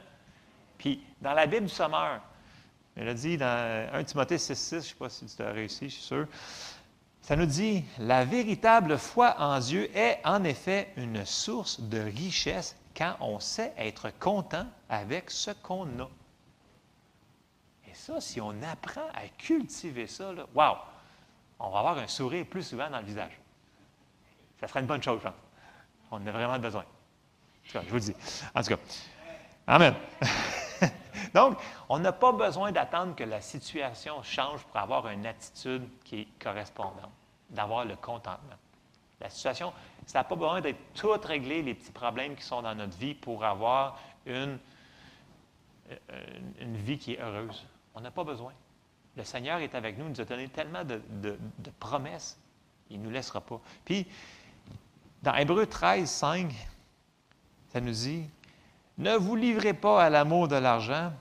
Puis, 0.78 1.02
dans 1.20 1.32
la 1.32 1.46
Bible 1.46 1.66
du 1.66 1.72
Sommeur, 1.72 2.20
elle 2.96 3.08
a 3.08 3.14
dit 3.14 3.36
dans 3.36 3.88
1 3.92 4.04
Timothée 4.04 4.36
6,6, 4.36 4.70
je 4.70 4.76
ne 4.76 4.80
sais 4.80 4.94
pas 4.94 5.08
si 5.08 5.26
tu 5.26 5.42
as 5.42 5.52
réussi, 5.52 5.88
je 5.88 5.94
suis 5.94 6.02
sûr, 6.02 6.26
ça 7.22 7.36
nous 7.36 7.46
dit 7.46 7.84
La 7.98 8.24
véritable 8.24 8.98
foi 8.98 9.36
en 9.38 9.58
Dieu 9.60 9.88
est 9.96 10.20
en 10.24 10.42
effet 10.44 10.92
une 10.96 11.24
source 11.24 11.80
de 11.80 12.00
richesse 12.00 12.76
quand 12.96 13.14
on 13.20 13.40
sait 13.40 13.72
être 13.78 14.10
content 14.18 14.66
avec 14.88 15.30
ce 15.30 15.52
qu'on 15.52 15.86
a. 16.00 16.08
Et 17.88 17.94
ça, 17.94 18.20
si 18.20 18.40
on 18.40 18.54
apprend 18.62 19.06
à 19.14 19.28
cultiver 19.38 20.06
ça, 20.06 20.32
wow, 20.54 20.76
on 21.60 21.70
va 21.70 21.78
avoir 21.78 21.98
un 21.98 22.08
sourire 22.08 22.44
plus 22.44 22.64
souvent 22.64 22.90
dans 22.90 22.98
le 22.98 23.06
visage. 23.06 23.38
Ça 24.60 24.66
serait 24.66 24.80
une 24.80 24.86
bonne 24.86 25.02
chose, 25.02 25.20
pense. 25.22 25.32
On 26.10 26.16
en 26.16 26.26
a 26.26 26.32
vraiment 26.32 26.58
besoin. 26.58 26.84
Cas, 27.70 27.82
je 27.84 27.88
vous 27.88 27.94
le 27.96 28.00
dis. 28.00 28.14
En 28.54 28.62
tout 28.62 28.68
cas, 28.68 28.78
Amen. 29.66 29.94
Donc, 31.34 31.58
on 31.88 31.98
n'a 31.98 32.12
pas 32.12 32.32
besoin 32.32 32.72
d'attendre 32.72 33.14
que 33.14 33.24
la 33.24 33.40
situation 33.40 34.22
change 34.22 34.64
pour 34.64 34.76
avoir 34.76 35.08
une 35.08 35.26
attitude 35.26 35.88
qui 36.04 36.20
est 36.22 36.28
correspondante, 36.40 37.10
d'avoir 37.50 37.84
le 37.84 37.96
contentement. 37.96 38.56
La 39.20 39.30
situation, 39.30 39.72
ça 40.04 40.18
n'a 40.18 40.24
pas 40.24 40.34
besoin 40.34 40.60
d'être 40.60 40.80
tout 40.94 41.12
réglé, 41.24 41.62
les 41.62 41.74
petits 41.74 41.92
problèmes 41.92 42.34
qui 42.34 42.42
sont 42.42 42.62
dans 42.62 42.74
notre 42.74 42.96
vie 42.98 43.14
pour 43.14 43.44
avoir 43.44 43.98
une, 44.26 44.58
vie 46.60 46.98
qui 46.98 47.14
est 47.14 47.20
heureuse. 47.20 47.64
On 47.94 48.00
n'a 48.00 48.10
pas 48.10 48.24
besoin. 48.24 48.52
Le 49.16 49.24
Seigneur 49.24 49.58
est 49.60 49.74
avec 49.74 49.96
nous, 49.96 50.06
il 50.06 50.10
nous 50.10 50.20
a 50.20 50.24
donné 50.24 50.48
tellement 50.48 50.84
de, 50.84 51.00
de- 51.22 51.38
de 51.58 51.70
promesses, 51.78 52.38
il 52.90 52.98
ne 52.98 53.04
nous 53.04 53.10
laissera 53.10 53.40
pas. 53.40 53.60
Puis, 53.84 54.06
dans 55.22 55.34
Hébreu 55.34 55.66
13, 55.66 56.10
5, 56.10 56.52
ça 57.72 57.80
nous 57.80 57.92
dit 57.92 58.28
Ne 58.98 59.16
vous 59.16 59.34
livrez 59.34 59.72
pas 59.72 60.02
à 60.02 60.10
l'amour 60.10 60.48
de 60.48 60.56
l'argent, 60.56 61.12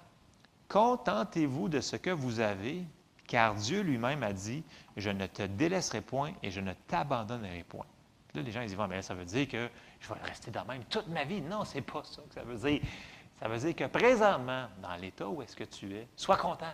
contentez-vous 0.68 1.70
de 1.70 1.80
ce 1.80 1.96
que 1.96 2.10
vous 2.10 2.42
avez, 2.42 2.84
car 3.28 3.56
Dieu 3.56 3.82
lui-même 3.82 4.22
a 4.24 4.34
dit 4.34 4.64
Je 4.98 5.10
ne 5.10 5.28
te 5.28 5.44
délaisserai 5.44 6.02
point 6.02 6.34
et 6.44 6.52
je 6.52 6.60
ne 6.60 6.74
t'abandonnerai 6.88 7.64
point. 7.64 7.86
Là, 8.34 8.42
les 8.42 8.52
gens 8.52 8.62
ils 8.62 8.68
disent 8.68 8.78
mais 8.90 9.02
ça 9.02 9.14
veut 9.14 9.26
dire 9.26 9.48
que 9.48 9.70
je 10.00 10.08
vais 10.10 10.20
rester 10.24 10.52
de 10.52 10.60
même 10.68 10.84
toute 10.90 11.08
ma 11.08 11.24
vie. 11.24 11.42
Non, 11.42 11.64
c'est 11.64 11.82
pas 11.82 12.04
ça 12.04 12.22
que 12.28 12.34
ça 12.34 12.44
veut 12.44 12.58
dire. 12.58 12.82
Ça 13.40 13.48
veut 13.48 13.58
dire 13.58 13.76
que 13.76 13.86
présentement, 13.86 14.68
dans 14.82 14.96
l'état 14.96 15.28
où 15.28 15.42
est-ce 15.42 15.56
que 15.56 15.64
tu 15.64 15.96
es, 15.96 16.08
sois 16.16 16.38
content. 16.38 16.74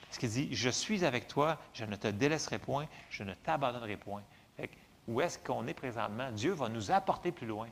Parce 0.00 0.18
qu'il 0.18 0.28
dit, 0.28 0.54
je 0.54 0.70
suis 0.70 1.04
avec 1.04 1.26
toi, 1.26 1.58
je 1.74 1.84
ne 1.84 1.96
te 1.96 2.06
délaisserai 2.08 2.58
point, 2.58 2.86
je 3.10 3.24
ne 3.24 3.34
t'abandonnerai 3.34 3.96
point. 3.96 4.22
Fait 4.56 4.70
où 5.08 5.20
est-ce 5.20 5.38
qu'on 5.38 5.66
est 5.66 5.74
présentement? 5.74 6.30
Dieu 6.30 6.52
va 6.52 6.68
nous 6.68 6.90
apporter 6.90 7.32
plus 7.32 7.46
loin. 7.46 7.68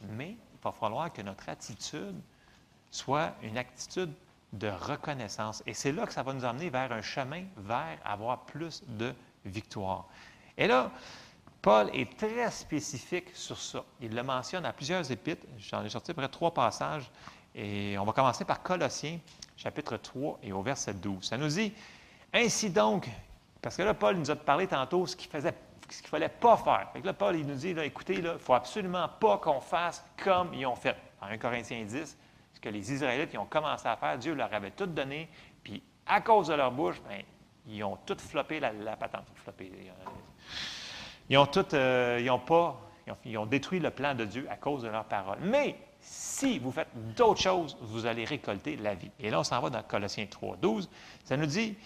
Mais 0.00 0.30
il 0.30 0.58
va 0.62 0.72
falloir 0.72 1.12
que 1.12 1.22
notre 1.22 1.48
attitude 1.48 2.20
soit 2.90 3.34
une 3.42 3.58
attitude 3.58 4.12
de 4.52 4.68
reconnaissance. 4.68 5.62
Et 5.66 5.74
c'est 5.74 5.92
là 5.92 6.06
que 6.06 6.12
ça 6.12 6.22
va 6.22 6.32
nous 6.32 6.44
emmener 6.44 6.70
vers 6.70 6.90
un 6.92 7.02
chemin 7.02 7.44
vers 7.56 7.98
avoir 8.04 8.40
plus 8.44 8.82
de 8.86 9.14
victoire. 9.44 10.06
Et 10.56 10.66
là, 10.66 10.90
Paul 11.62 11.90
est 11.92 12.16
très 12.16 12.50
spécifique 12.50 13.28
sur 13.34 13.58
ça. 13.58 13.84
Il 14.00 14.14
le 14.14 14.22
mentionne 14.22 14.64
à 14.64 14.72
plusieurs 14.72 15.10
épîtres. 15.10 15.46
J'en 15.58 15.84
ai 15.84 15.90
sorti 15.90 16.12
près 16.14 16.28
trois 16.28 16.52
passages. 16.52 17.10
Et 17.54 17.96
on 17.98 18.04
va 18.04 18.12
commencer 18.12 18.44
par 18.44 18.62
Colossiens, 18.62 19.18
chapitre 19.56 19.96
3 19.96 20.38
et 20.42 20.52
au 20.52 20.62
verset 20.62 20.94
12. 20.94 21.24
Ça 21.24 21.36
nous 21.36 21.48
dit 21.48 21.72
Ainsi 22.32 22.70
donc, 22.70 23.08
parce 23.60 23.76
que 23.76 23.82
là, 23.82 23.92
Paul 23.92 24.16
nous 24.16 24.30
a 24.30 24.36
parlé 24.36 24.66
tantôt 24.66 25.06
ce 25.06 25.16
qu'il 25.16 25.28
faisait, 25.28 25.54
qu'il 25.98 26.06
ne 26.06 26.10
fallait 26.10 26.28
pas 26.28 26.56
faire. 26.56 26.88
Fait 26.92 27.00
que 27.00 27.06
là, 27.06 27.12
Paul, 27.12 27.36
il 27.36 27.46
nous 27.46 27.54
dit 27.54 27.70
écoutez, 27.70 28.14
il 28.14 28.22
ne 28.22 28.38
faut 28.38 28.54
absolument 28.54 29.08
pas 29.08 29.38
qu'on 29.38 29.60
fasse 29.60 30.04
comme 30.22 30.54
ils 30.54 30.66
ont 30.66 30.76
fait. 30.76 30.96
En 31.20 31.26
1 31.26 31.38
Corinthiens 31.38 31.84
10, 31.84 32.16
ce 32.54 32.60
que 32.60 32.68
les 32.68 32.92
Israélites 32.92 33.30
ils 33.32 33.38
ont 33.38 33.46
commencé 33.46 33.86
à 33.86 33.96
faire, 33.96 34.18
Dieu 34.18 34.34
leur 34.34 34.52
avait 34.52 34.70
tout 34.70 34.86
donné, 34.86 35.28
puis 35.62 35.82
à 36.06 36.20
cause 36.20 36.48
de 36.48 36.54
leur 36.54 36.72
bouche, 36.72 37.00
ben, 37.08 37.22
ils 37.66 37.82
ont 37.84 37.98
tout 38.06 38.16
floppé 38.18 38.60
la, 38.60 38.96
patente. 38.96 39.26
Floppé, 39.34 39.70
ils 41.28 41.38
ont 41.38 41.46
tout, 41.46 41.74
euh, 41.74 42.18
ils 42.20 42.30
ont 42.30 42.38
pas, 42.38 42.80
ils 43.24 43.38
ont 43.38 43.46
détruit 43.46 43.80
le 43.80 43.90
plan 43.90 44.14
de 44.14 44.24
Dieu 44.24 44.46
à 44.50 44.56
cause 44.56 44.82
de 44.82 44.88
leur 44.88 45.04
parole. 45.04 45.38
Mais 45.42 45.76
si 46.00 46.58
vous 46.58 46.72
faites 46.72 46.88
d'autres 47.16 47.40
choses, 47.40 47.76
vous 47.82 48.06
allez 48.06 48.24
récolter 48.24 48.76
la 48.76 48.94
vie. 48.94 49.10
Et 49.20 49.30
là, 49.30 49.40
on 49.40 49.44
s'en 49.44 49.60
va 49.60 49.70
dans 49.70 49.82
Colossiens 49.82 50.26
3, 50.26 50.56
12. 50.56 50.88
Ça 51.24 51.36
nous 51.36 51.46
dit 51.46 51.76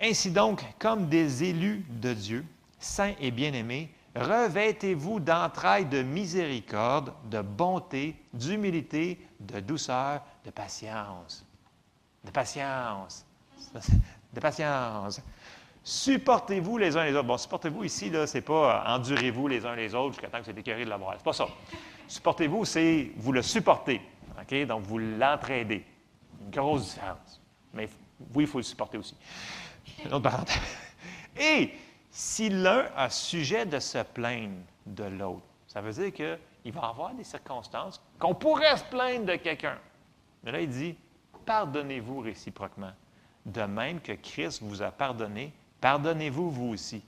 Ainsi 0.00 0.30
donc, 0.30 0.62
comme 0.78 1.08
des 1.08 1.44
élus 1.44 1.86
de 1.88 2.12
Dieu, 2.12 2.44
saints 2.82 3.14
et 3.20 3.30
bien-aimés, 3.30 3.90
Revêtez-vous 4.14 5.20
d'entrailles 5.20 5.86
de 5.86 6.02
miséricorde, 6.02 7.14
de 7.30 7.40
bonté, 7.40 8.14
d'humilité, 8.34 9.18
de 9.40 9.60
douceur, 9.60 10.22
de 10.44 10.50
patience. 10.50 11.46
De 12.22 12.30
patience. 12.30 13.24
De 14.34 14.40
patience. 14.40 15.22
Supportez-vous 15.82 16.76
les 16.76 16.96
uns 16.96 17.04
les 17.04 17.14
autres. 17.14 17.26
Bon, 17.26 17.38
supportez-vous 17.38 17.84
ici, 17.84 18.10
là, 18.10 18.26
c'est 18.26 18.42
pas 18.42 18.86
euh, 18.86 18.96
endurez-vous 18.96 19.48
les 19.48 19.64
uns 19.64 19.74
les 19.74 19.94
autres 19.94 20.12
jusqu'à 20.12 20.28
temps 20.28 20.38
que 20.38 20.44
c'est 20.44 20.58
écœuré 20.58 20.84
de 20.84 20.90
la 20.90 20.98
morale. 20.98 21.16
C'est 21.18 21.24
pas 21.24 21.32
ça. 21.32 21.48
Supportez-vous, 22.06 22.64
c'est 22.66 23.10
vous 23.16 23.32
le 23.32 23.42
supportez. 23.42 24.00
OK? 24.40 24.66
Donc, 24.66 24.82
vous 24.84 24.98
l'entraidez. 24.98 25.84
Une 26.40 26.50
grosse 26.50 26.90
différence. 26.90 27.40
Mais 27.72 27.88
oui, 28.34 28.44
il 28.44 28.46
faut 28.46 28.58
le 28.58 28.64
supporter 28.64 28.98
aussi. 28.98 29.16
Et 31.40 31.72
si 32.12 32.50
l'un 32.50 32.86
a 32.94 33.08
sujet 33.08 33.64
de 33.64 33.80
se 33.80 33.98
plaindre 33.98 34.60
de 34.84 35.04
l'autre, 35.04 35.46
ça 35.66 35.80
veut 35.80 35.92
dire 35.92 36.12
qu'il 36.12 36.72
va 36.72 36.82
avoir 36.82 37.14
des 37.14 37.24
circonstances 37.24 38.02
qu'on 38.18 38.34
pourrait 38.34 38.76
se 38.76 38.84
plaindre 38.84 39.24
de 39.24 39.36
quelqu'un. 39.36 39.78
Mais 40.44 40.52
là, 40.52 40.60
il 40.60 40.68
dit, 40.68 40.94
pardonnez-vous 41.46 42.20
réciproquement. 42.20 42.92
De 43.46 43.62
même 43.62 44.00
que 44.00 44.12
Christ 44.12 44.62
vous 44.62 44.82
a 44.82 44.90
pardonné, 44.90 45.52
pardonnez-vous 45.80 46.50
vous 46.50 46.68
aussi. 46.74 47.02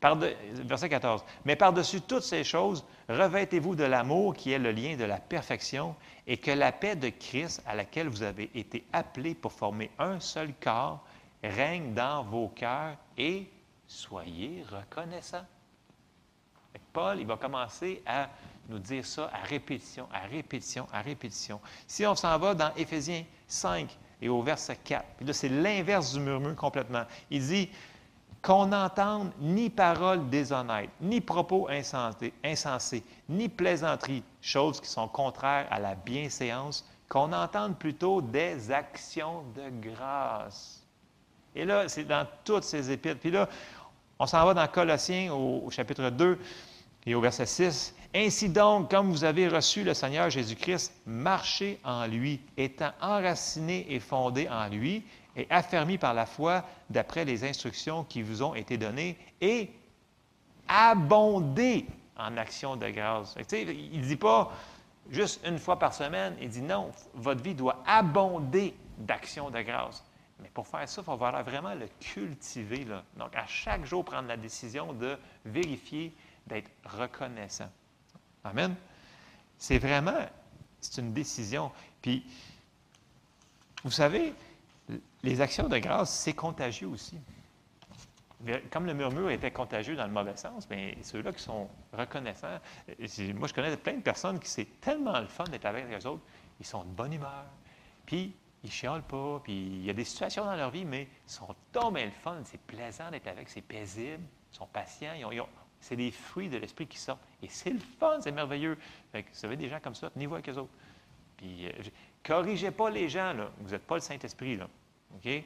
verset 0.00 0.88
14. 0.88 1.22
Mais 1.44 1.54
par-dessus 1.54 2.00
toutes 2.00 2.22
ces 2.22 2.44
choses, 2.44 2.86
revêtez-vous 3.10 3.76
de 3.76 3.84
l'amour 3.84 4.34
qui 4.34 4.52
est 4.52 4.58
le 4.58 4.72
lien 4.72 4.96
de 4.96 5.04
la 5.04 5.18
perfection 5.18 5.94
et 6.26 6.38
que 6.38 6.50
la 6.50 6.72
paix 6.72 6.96
de 6.96 7.10
Christ 7.10 7.62
à 7.66 7.74
laquelle 7.74 8.08
vous 8.08 8.22
avez 8.22 8.50
été 8.54 8.84
appelés 8.94 9.34
pour 9.34 9.52
former 9.52 9.90
un 9.98 10.18
seul 10.18 10.54
corps 10.60 11.04
règne 11.44 11.92
dans 11.92 12.22
vos 12.24 12.48
cœurs 12.48 12.96
et 13.18 13.46
soyez 13.88 14.64
reconnaissants. 14.70 15.46
Paul, 16.92 17.18
il 17.18 17.26
va 17.26 17.36
commencer 17.36 18.02
à 18.06 18.28
nous 18.68 18.78
dire 18.78 19.04
ça 19.04 19.30
à 19.32 19.44
répétition, 19.44 20.06
à 20.12 20.26
répétition, 20.26 20.86
à 20.92 21.00
répétition. 21.00 21.60
Si 21.86 22.06
on 22.06 22.14
s'en 22.14 22.38
va 22.38 22.54
dans 22.54 22.72
Éphésiens 22.76 23.24
5 23.46 23.96
et 24.20 24.28
au 24.28 24.42
verset 24.42 24.76
4, 24.76 25.04
puis 25.16 25.26
là, 25.26 25.32
c'est 25.32 25.48
l'inverse 25.48 26.12
du 26.12 26.20
murmure 26.20 26.54
complètement. 26.54 27.04
Il 27.30 27.46
dit 27.46 27.70
qu'on 28.42 28.66
n'entende 28.66 29.32
ni 29.40 29.70
paroles 29.70 30.28
déshonnêtes, 30.28 30.90
ni 31.00 31.20
propos 31.20 31.68
insensés, 31.68 32.32
insensés, 32.44 33.02
ni 33.28 33.48
plaisanteries, 33.48 34.22
choses 34.40 34.80
qui 34.80 34.88
sont 34.88 35.08
contraires 35.08 35.66
à 35.70 35.80
la 35.80 35.94
bienséance, 35.94 36.86
qu'on 37.08 37.32
entende 37.32 37.76
plutôt 37.78 38.20
des 38.20 38.70
actions 38.70 39.42
de 39.54 39.70
grâce. 39.88 40.84
Et 41.54 41.64
là, 41.64 41.88
c'est 41.88 42.04
dans 42.04 42.26
toutes 42.44 42.64
ces 42.64 42.90
épîtres. 42.90 43.18
Puis 43.18 43.30
là, 43.30 43.48
on 44.18 44.26
s'en 44.26 44.44
va 44.44 44.54
dans 44.54 44.66
Colossiens 44.66 45.32
au, 45.32 45.70
chapitre 45.70 46.10
2 46.10 46.38
et 47.06 47.14
au 47.14 47.20
verset 47.20 47.46
6. 47.46 47.94
Ainsi 48.14 48.48
donc, 48.48 48.90
comme 48.90 49.10
vous 49.10 49.24
avez 49.24 49.48
reçu 49.48 49.84
le 49.84 49.94
Seigneur 49.94 50.30
Jésus-Christ, 50.30 50.92
marchez 51.06 51.78
en 51.84 52.06
lui, 52.06 52.40
étant 52.56 52.92
enraciné 53.00 53.86
et 53.90 54.00
fondé 54.00 54.48
en 54.48 54.68
lui, 54.68 55.04
et 55.36 55.46
affermi 55.50 55.98
par 55.98 56.14
la 56.14 56.26
foi 56.26 56.64
d'après 56.90 57.24
les 57.24 57.44
instructions 57.44 58.04
qui 58.04 58.22
vous 58.22 58.42
ont 58.42 58.54
été 58.54 58.76
données, 58.76 59.16
et 59.40 59.70
abondez 60.66 61.86
en 62.16 62.36
action 62.36 62.76
de 62.76 62.88
grâce. 62.88 63.36
il 63.52 64.00
ne 64.00 64.06
dit 64.06 64.16
pas 64.16 64.50
juste 65.10 65.40
une 65.46 65.58
fois 65.58 65.78
par 65.78 65.94
semaine, 65.94 66.34
il 66.40 66.48
dit 66.48 66.62
non, 66.62 66.90
votre 67.14 67.42
vie 67.42 67.54
doit 67.54 67.82
abonder 67.86 68.74
d'actions 68.98 69.50
de 69.50 69.60
grâce. 69.60 70.02
Mais 70.40 70.50
pour 70.50 70.66
faire 70.66 70.88
ça, 70.88 71.02
il 71.02 71.04
faut 71.04 71.16
vraiment 71.16 71.74
le 71.74 71.88
cultiver. 72.00 72.86
Donc, 73.16 73.34
à 73.34 73.46
chaque 73.46 73.84
jour, 73.84 74.04
prendre 74.04 74.28
la 74.28 74.36
décision 74.36 74.92
de 74.92 75.18
vérifier, 75.44 76.14
d'être 76.46 76.70
reconnaissant. 76.84 77.70
Amen. 78.44 78.74
C'est 79.58 79.78
vraiment, 79.78 80.26
c'est 80.80 81.00
une 81.00 81.12
décision. 81.12 81.72
Puis, 82.00 82.24
vous 83.84 83.90
savez, 83.90 84.32
les 85.22 85.40
actions 85.40 85.68
de 85.68 85.78
grâce, 85.78 86.10
c'est 86.10 86.34
contagieux 86.34 86.88
aussi. 86.88 87.18
Comme 88.70 88.86
le 88.86 88.94
murmure 88.94 89.30
était 89.30 89.50
contagieux 89.50 89.96
dans 89.96 90.06
le 90.06 90.12
mauvais 90.12 90.36
sens, 90.36 90.68
mais 90.70 90.96
ceux-là 91.02 91.32
qui 91.32 91.42
sont 91.42 91.68
reconnaissants, 91.92 92.60
moi 93.34 93.48
je 93.48 93.54
connais 93.54 93.76
plein 93.76 93.94
de 93.94 94.02
personnes 94.02 94.38
qui 94.38 94.48
c'est 94.48 94.80
tellement 94.80 95.18
le 95.18 95.26
fun 95.26 95.42
d'être 95.44 95.64
avec 95.64 95.88
les 95.90 96.06
autres, 96.06 96.22
ils 96.60 96.66
sont 96.66 96.84
de 96.84 96.90
bonne 96.90 97.12
humeur. 97.12 97.46
Puis 98.06 98.36
ils 98.64 98.66
ne 98.66 98.72
chialent 98.72 99.02
pas, 99.02 99.40
puis 99.42 99.52
il 99.52 99.84
y 99.84 99.90
a 99.90 99.92
des 99.92 100.04
situations 100.04 100.44
dans 100.44 100.56
leur 100.56 100.70
vie, 100.70 100.84
mais 100.84 101.08
ils 101.26 101.30
sont 101.30 101.54
tombés 101.72 102.04
le 102.04 102.10
fun, 102.10 102.40
c'est 102.44 102.60
plaisant 102.60 103.10
d'être 103.10 103.28
avec, 103.28 103.48
c'est 103.48 103.62
paisible, 103.62 104.24
ils 104.52 104.56
sont 104.56 104.66
patients, 104.66 105.14
c'est 105.80 105.96
des 105.96 106.10
fruits 106.10 106.48
de 106.48 106.56
l'esprit 106.56 106.86
qui 106.86 106.98
sortent. 106.98 107.22
Et 107.42 107.48
c'est 107.48 107.70
le 107.70 107.78
fun, 107.78 108.20
c'est 108.20 108.32
merveilleux. 108.32 108.76
vous 109.14 109.20
savez, 109.32 109.56
des 109.56 109.68
gens 109.68 109.78
comme 109.80 109.94
ça, 109.94 110.10
tenez-vous 110.10 110.34
avec 110.34 110.48
eux 110.48 110.56
autres. 110.56 110.72
Puis, 111.36 111.66
euh, 111.66 111.72
corrigez 112.24 112.72
pas 112.72 112.90
les 112.90 113.08
gens, 113.08 113.32
là. 113.32 113.50
Vous 113.60 113.70
n'êtes 113.70 113.86
pas 113.86 113.94
le 113.94 114.00
Saint-Esprit, 114.00 114.56
là. 114.56 114.68
OK? 115.14 115.44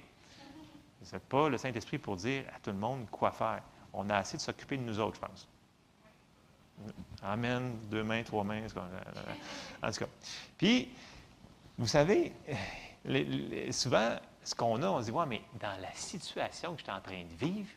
Vous 1.02 1.12
n'êtes 1.12 1.28
pas 1.28 1.48
le 1.48 1.59
Saint-Esprit 1.59 1.98
pour 1.98 2.16
dire 2.16 2.44
à 2.56 2.60
tout 2.60 2.70
le 2.70 2.78
monde 2.78 3.10
quoi 3.10 3.30
faire. 3.30 3.62
On 3.93 4.09
a 4.09 4.16
assez 4.16 4.39
de 4.39 4.43
s'occuper 4.43 4.78
de 4.78 4.82
nous 4.82 4.98
autres, 4.98 5.16
je 5.16 5.26
pense. 5.26 5.48
Amen. 7.22 7.76
Deux 7.90 8.02
mains, 8.02 8.22
trois 8.22 8.43
mains. 8.43 8.62
En 9.82 9.90
tout 9.90 9.98
cas. 9.98 10.10
Puis, 10.56 10.89
vous 11.76 11.86
savez, 11.86 12.32
souvent, 13.72 14.16
ce 14.44 14.54
qu'on 14.54 14.82
a, 14.82 14.88
on 14.88 15.00
se 15.00 15.10
dit, 15.10 15.16
mais 15.28 15.42
dans 15.60 15.80
la 15.80 15.92
situation 15.92 16.72
que 16.72 16.80
je 16.80 16.84
suis 16.84 16.92
en 16.92 17.00
train 17.00 17.24
de 17.24 17.34
vivre, 17.34 17.70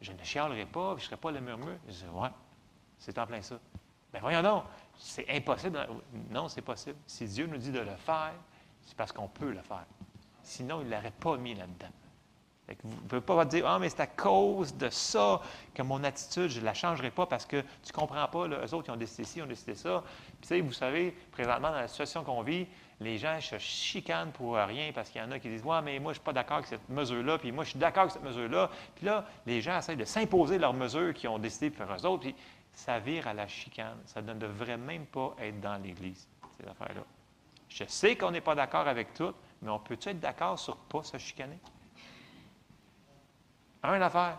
je 0.00 0.12
ne 0.12 0.22
chialerai 0.22 0.66
pas, 0.66 0.90
je 0.96 1.02
ne 1.02 1.06
serai 1.06 1.16
pas 1.16 1.30
le 1.30 1.40
murmure. 1.40 1.78
Je 1.88 1.92
dis, 1.92 2.04
ouais, 2.12 2.28
c'est 2.98 3.18
en 3.18 3.26
plein 3.26 3.42
ça. 3.42 3.58
Bien, 4.12 4.20
voyons 4.20 4.42
donc, 4.42 4.64
c'est 4.96 5.28
impossible. 5.28 5.86
Non, 6.30 6.48
c'est 6.48 6.62
possible. 6.62 6.96
Si 7.06 7.26
Dieu 7.26 7.46
nous 7.46 7.58
dit 7.58 7.72
de 7.72 7.80
le 7.80 7.96
faire, 7.96 8.34
c'est 8.82 8.96
parce 8.96 9.12
qu'on 9.12 9.28
peut 9.28 9.50
le 9.50 9.62
faire. 9.62 9.86
Sinon, 10.42 10.82
il 10.82 10.88
ne 10.88 10.94
l'aurait 10.94 11.10
pas 11.10 11.36
mis 11.36 11.54
là-dedans. 11.54 11.88
Vous 12.82 12.90
ne 12.90 13.08
pouvez 13.08 13.20
pas 13.20 13.44
dire 13.44 13.66
Ah, 13.66 13.78
mais 13.78 13.90
c'est 13.90 14.00
à 14.00 14.06
cause 14.06 14.74
de 14.74 14.88
ça 14.88 15.42
que 15.74 15.82
mon 15.82 16.02
attitude, 16.02 16.48
je 16.48 16.60
ne 16.60 16.64
la 16.64 16.74
changerai 16.74 17.10
pas 17.10 17.26
parce 17.26 17.44
que 17.44 17.60
tu 17.60 17.88
ne 17.88 17.92
comprends 17.92 18.26
pas, 18.26 18.48
là, 18.48 18.64
eux 18.64 18.74
autres, 18.74 18.88
ils 18.88 18.92
ont 18.92 18.96
décidé 18.96 19.24
ci, 19.24 19.38
ils 19.38 19.42
ont 19.42 19.46
décidé 19.46 19.74
ça. 19.74 20.02
Puis, 20.40 20.60
vous 20.60 20.72
savez, 20.72 21.10
présentement, 21.32 21.70
dans 21.70 21.80
la 21.80 21.88
situation 21.88 22.24
qu'on 22.24 22.42
vit, 22.42 22.66
les 23.00 23.18
gens 23.18 23.40
se 23.40 23.58
chicanent 23.58 24.32
pour 24.32 24.56
rien 24.56 24.92
parce 24.94 25.10
qu'il 25.10 25.20
y 25.20 25.24
en 25.24 25.30
a 25.30 25.38
qui 25.38 25.48
disent 25.48 25.64
Ouais, 25.64 25.82
mais 25.82 25.98
moi, 25.98 26.12
je 26.12 26.18
ne 26.18 26.22
suis 26.22 26.24
pas 26.24 26.32
d'accord 26.32 26.58
avec 26.58 26.68
cette 26.68 26.88
mesure-là, 26.88 27.38
puis 27.38 27.52
moi, 27.52 27.64
je 27.64 27.70
suis 27.70 27.78
d'accord 27.78 28.02
avec 28.02 28.12
cette 28.12 28.24
mesure-là. 28.24 28.70
Puis 28.94 29.06
là, 29.06 29.24
les 29.46 29.60
gens 29.60 29.78
essaient 29.78 29.96
de 29.96 30.04
s'imposer 30.04 30.58
leurs 30.58 30.74
mesures 30.74 31.12
qu'ils 31.12 31.28
ont 31.28 31.38
décidé 31.38 31.70
de 31.70 31.74
faire 31.74 31.92
eux 31.92 32.06
autres, 32.06 32.22
puis 32.22 32.34
ça 32.72 32.98
vire 32.98 33.26
à 33.26 33.34
la 33.34 33.48
chicane. 33.48 33.98
Ça 34.06 34.22
ne 34.22 34.34
devrait 34.34 34.76
même 34.76 35.06
pas 35.06 35.34
être 35.40 35.60
dans 35.60 35.76
l'Église, 35.82 36.28
ces 36.58 36.68
affaires-là. 36.68 37.02
Je 37.68 37.84
sais 37.88 38.16
qu'on 38.16 38.30
n'est 38.30 38.40
pas 38.40 38.54
d'accord 38.54 38.86
avec 38.86 39.14
tout, 39.14 39.32
mais 39.62 39.70
on 39.70 39.78
peut-tu 39.78 40.10
être 40.10 40.20
d'accord 40.20 40.58
sur 40.58 40.76
pas 40.76 41.02
se 41.02 41.18
chicaner? 41.18 41.58
Un 43.82 44.00
affaire. 44.00 44.38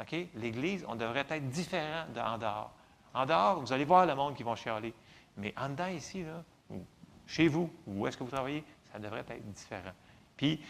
OK? 0.00 0.14
L'Église, 0.34 0.84
on 0.86 0.94
devrait 0.94 1.26
être 1.28 1.48
différent 1.48 2.04
d'en 2.14 2.38
dehors. 2.38 2.70
En 3.14 3.26
dehors, 3.26 3.60
vous 3.60 3.72
allez 3.72 3.84
voir 3.84 4.06
le 4.06 4.14
monde 4.14 4.34
qui 4.34 4.42
vont 4.42 4.54
chialer. 4.54 4.94
Mais 5.36 5.54
en 5.56 5.70
dedans, 5.70 5.86
ici, 5.86 6.22
là, 6.22 6.44
chez 7.28 7.46
vous, 7.46 7.70
où 7.86 8.06
est-ce 8.06 8.16
que 8.16 8.24
vous 8.24 8.30
travaillez, 8.30 8.64
ça 8.90 8.98
devrait 8.98 9.20
être 9.20 9.52
différent. 9.52 9.92
Puis, 10.36 10.60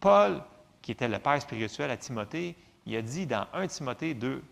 Paul, 0.00 0.42
qui 0.82 0.92
était 0.92 1.08
le 1.08 1.18
père 1.18 1.40
spirituel 1.40 1.90
à 1.90 1.96
Timothée, 1.96 2.56
il 2.86 2.96
a 2.96 3.02
dit 3.02 3.26
dans 3.26 3.46
1 3.52 3.68
Timothée 3.68 4.14
2, 4.14 4.42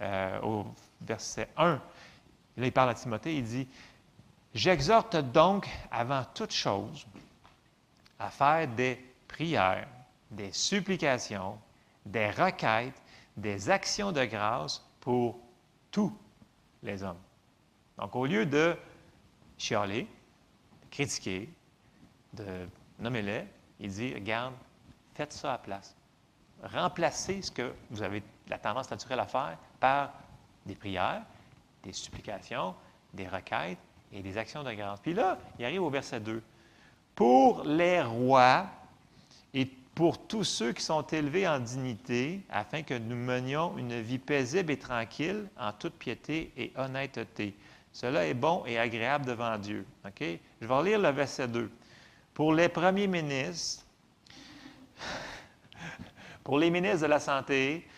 euh, 0.00 0.40
au 0.40 0.66
verset 1.02 1.48
1, 1.56 1.74
là, 1.74 1.80
il 2.66 2.72
parle 2.72 2.90
à 2.90 2.94
Timothée, 2.94 3.36
il 3.36 3.44
dit 3.44 3.68
J'exhorte 4.54 5.16
donc 5.16 5.68
avant 5.90 6.24
toute 6.34 6.52
chose 6.52 7.06
à 8.18 8.30
faire 8.30 8.66
des 8.66 8.98
prières, 9.28 9.86
des 10.30 10.52
supplications, 10.52 11.58
des 12.04 12.30
requêtes, 12.30 13.00
des 13.36 13.70
actions 13.70 14.10
de 14.10 14.24
grâce 14.24 14.84
pour 15.00 15.38
tous 15.90 16.12
les 16.82 17.02
hommes. 17.02 17.20
Donc, 17.98 18.16
au 18.16 18.26
lieu 18.26 18.46
de 18.46 18.76
chialer, 19.56 20.08
critiquer, 20.90 21.48
de 22.34 22.66
nommer 22.98 23.22
les 23.22 23.46
il 23.80 23.90
dit, 23.90 24.14
regarde, 24.14 24.54
faites 25.14 25.32
ça 25.32 25.54
à 25.54 25.58
place. 25.58 25.96
Remplacez 26.62 27.40
ce 27.42 27.50
que 27.50 27.72
vous 27.90 28.02
avez 28.02 28.22
la 28.48 28.58
tendance 28.58 28.90
naturelle 28.90 29.20
à 29.20 29.26
faire 29.26 29.56
par 29.80 30.12
des 30.66 30.74
prières, 30.74 31.22
des 31.82 31.92
supplications, 31.92 32.74
des 33.14 33.26
requêtes 33.26 33.78
et 34.12 34.20
des 34.20 34.36
actions 34.36 34.62
de 34.62 34.72
grâce. 34.72 35.00
Puis 35.00 35.14
là, 35.14 35.38
il 35.58 35.64
arrive 35.64 35.82
au 35.82 35.88
verset 35.90 36.20
2. 36.20 36.42
Pour 37.14 37.64
les 37.64 38.02
rois 38.02 38.66
et 39.54 39.64
pour 39.94 40.26
tous 40.26 40.44
ceux 40.44 40.72
qui 40.72 40.82
sont 40.82 41.02
élevés 41.02 41.48
en 41.48 41.58
dignité, 41.58 42.42
afin 42.50 42.82
que 42.82 42.94
nous 42.94 43.16
menions 43.16 43.76
une 43.78 44.00
vie 44.00 44.18
paisible 44.18 44.72
et 44.72 44.78
tranquille 44.78 45.48
en 45.58 45.72
toute 45.72 45.94
piété 45.94 46.52
et 46.56 46.72
honnêteté. 46.76 47.56
Cela 47.92 48.26
est 48.26 48.34
bon 48.34 48.64
et 48.66 48.78
agréable 48.78 49.24
devant 49.24 49.56
Dieu. 49.58 49.86
OK? 50.06 50.22
Je 50.60 50.66
vais 50.66 50.82
lire 50.82 50.98
le 50.98 51.08
verset 51.08 51.48
2. 51.48 51.70
Pour 52.34 52.52
les 52.52 52.68
premiers 52.68 53.06
ministres, 53.06 53.82
pour 56.44 56.58
les 56.58 56.70
ministres 56.70 57.02
de 57.02 57.06
la 57.06 57.20
Santé, 57.20 57.88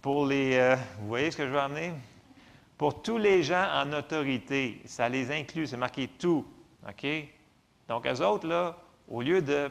pour 0.00 0.26
les. 0.26 0.54
euh, 0.54 0.76
vous 0.98 1.08
voyez 1.08 1.30
ce 1.30 1.36
que 1.36 1.46
je 1.46 1.50
veux 1.50 1.58
amener? 1.58 1.92
Pour 2.78 3.02
tous 3.02 3.18
les 3.18 3.42
gens 3.42 3.66
en 3.72 3.92
autorité, 3.92 4.80
ça 4.84 5.08
les 5.08 5.30
inclut, 5.32 5.66
c'est 5.66 5.76
marqué 5.76 6.08
tout. 6.08 6.46
OK? 6.88 7.06
Donc, 7.88 8.06
eux 8.06 8.20
autres, 8.20 8.46
là, 8.46 8.76
au 9.08 9.20
lieu 9.20 9.42
de 9.42 9.70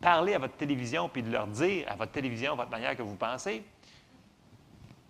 parler 0.00 0.34
à 0.34 0.38
votre 0.38 0.56
télévision 0.56 1.08
puis 1.08 1.22
de 1.22 1.30
leur 1.30 1.46
dire 1.46 1.86
à 1.90 1.96
votre 1.96 2.12
télévision 2.12 2.54
votre 2.54 2.70
manière 2.70 2.96
que 2.96 3.02
vous 3.02 3.16
pensez, 3.16 3.64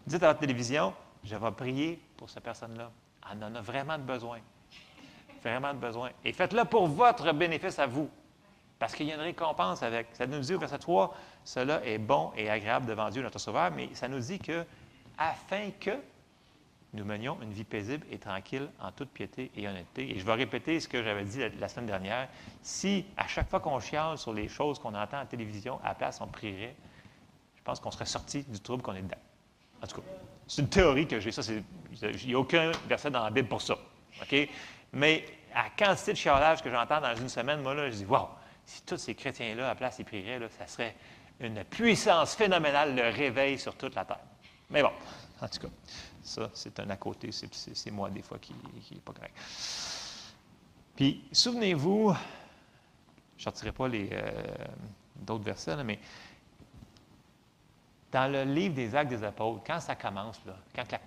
dites 0.07 0.23
à 0.23 0.29
votre 0.29 0.41
télévision 0.41 0.95
Je 1.25 1.35
vais 1.35 1.51
prier 1.51 2.01
pour 2.17 2.31
cette 2.31 2.45
personne-là. 2.45 2.91
Elle 3.33 3.43
en 3.43 3.55
a 3.55 3.61
vraiment 3.61 3.99
besoin. 3.99 4.39
Vraiment 5.45 5.75
besoin. 5.75 6.11
Et 6.25 6.33
faites-le 6.33 6.65
pour 6.65 6.89
votre 6.89 7.33
bénéfice 7.33 7.79
à 7.79 7.87
vous. 7.87 8.09
Parce 8.79 8.95
qu'il 8.95 9.07
y 9.07 9.13
a 9.13 9.15
une 9.15 9.21
récompense 9.21 9.83
avec. 9.83 10.09
Ça 10.15 10.27
nous 10.27 10.41
dit 10.41 10.55
au 10.55 10.59
verset 10.59 10.79
3, 10.79 11.15
cela 11.45 11.85
est 11.85 11.99
bon 11.99 12.33
et 12.37 12.49
agréable 12.51 12.87
devant 12.87 13.11
Dieu 13.11 13.23
notre 13.23 13.39
Sauveur, 13.39 13.71
mais 13.71 13.91
ça 13.93 14.09
nous 14.09 14.19
dit 14.19 14.39
que 14.39 14.65
afin 15.19 15.71
que 15.79 15.93
nous 16.95 17.05
menions 17.05 17.37
une 17.43 17.53
vie 17.53 17.65
paisible 17.65 18.07
et 18.11 18.19
tranquille 18.19 18.69
en 18.81 18.93
toute 18.93 19.11
piété 19.11 19.51
et 19.57 19.69
honnêteté. 19.69 20.15
Et 20.15 20.19
je 20.19 20.25
vais 20.25 20.35
répéter 20.35 20.79
ce 20.81 20.89
que 20.89 21.03
j'avais 21.03 21.25
dit 21.25 21.41
la, 21.59 21.69
semaine 21.69 21.87
dernière. 21.87 22.29
Si 22.63 23.05
à 23.17 23.27
chaque 23.27 23.51
fois 23.51 23.61
qu'on 23.61 23.81
chiale 23.81 24.17
sur 24.17 24.33
les 24.33 24.49
choses 24.49 24.79
qu'on 24.79 24.95
entend 24.95 25.19
à 25.19 25.21
la 25.21 25.27
télévision, 25.27 25.81
à 25.83 25.89
la 25.89 25.95
place 25.95 26.21
on 26.21 26.29
prierait, 26.29 26.77
je 27.57 27.63
pense 27.63 27.81
qu'on 27.81 27.91
serait 27.91 28.07
sorti 28.07 28.45
du 28.45 28.61
trouble 28.61 28.83
qu'on 28.83 28.95
est 28.95 29.03
dedans. 29.03 29.17
En 29.83 29.87
tout 29.87 30.01
cas, 30.01 30.07
c'est 30.47 30.63
une 30.63 30.69
théorie 30.69 31.07
que 31.07 31.19
j'ai. 31.21 31.33
Ça, 31.33 31.43
il 31.53 32.29
n'y 32.29 32.35
a 32.35 32.39
aucun 32.39 32.71
verset 32.87 33.11
dans 33.11 33.25
la 33.25 33.31
Bible 33.31 33.49
pour 33.49 33.61
ça. 33.61 33.77
OK? 34.23 34.49
Mais 34.95 35.25
à 35.55 35.65
la 35.65 35.71
quantité 35.71 36.13
de 36.13 36.17
chialage 36.17 36.63
que 36.63 36.71
j'entends 36.71 37.01
dans 37.01 37.15
une 37.15 37.29
semaine, 37.29 37.61
moi, 37.63 37.75
là, 37.75 37.91
je 37.91 37.97
dis, 37.97 38.05
wow, 38.05 38.29
si 38.65 38.83
tous 38.83 38.97
ces 38.97 39.15
chrétiens-là, 39.15 39.67
à 39.67 39.69
la 39.69 39.75
place, 39.75 39.97
ils 39.99 40.05
prieraient, 40.05 40.39
là, 40.39 40.47
ça 40.59 40.67
serait 40.67 40.95
une 41.41 41.65
puissance 41.65 42.35
phénoménale, 42.35 42.95
le 42.95 43.09
réveil 43.11 43.59
sur 43.59 43.75
toute 43.77 43.95
la 43.95 44.05
terre. 44.05 44.21
Mais 44.71 44.83
bon, 44.83 44.93
en 45.41 45.49
tout 45.49 45.61
cas, 45.61 45.69
ça, 46.23 46.51
c'est 46.55 46.79
un 46.81 46.89
à 46.91 46.97
côté. 46.97 47.31
C'est, 47.33 47.91
moi, 47.91 48.11
des 48.11 48.23
fois, 48.23 48.39
qui 48.39 48.55
n'est 48.93 49.01
pas 49.01 49.13
correct. 49.13 49.37
Puis, 50.97 51.25
souvenez-vous, 51.33 52.15
je 53.37 53.41
ne 53.41 53.43
sortirai 53.43 53.73
pas 53.73 53.89
les, 53.89 54.09
euh, 54.13 54.31
d'autres 55.17 55.45
versets, 55.45 55.83
mais 55.85 55.99
dans 58.15 58.31
le 58.31 58.45
livre 58.45 58.77
des 58.77 58.95
Actes 58.95 59.11
des 59.11 59.25
Apôtres, 59.25 59.63
quand 59.67 59.81
ça 59.81 59.97
commence, 59.97 60.41
là, 60.47 60.55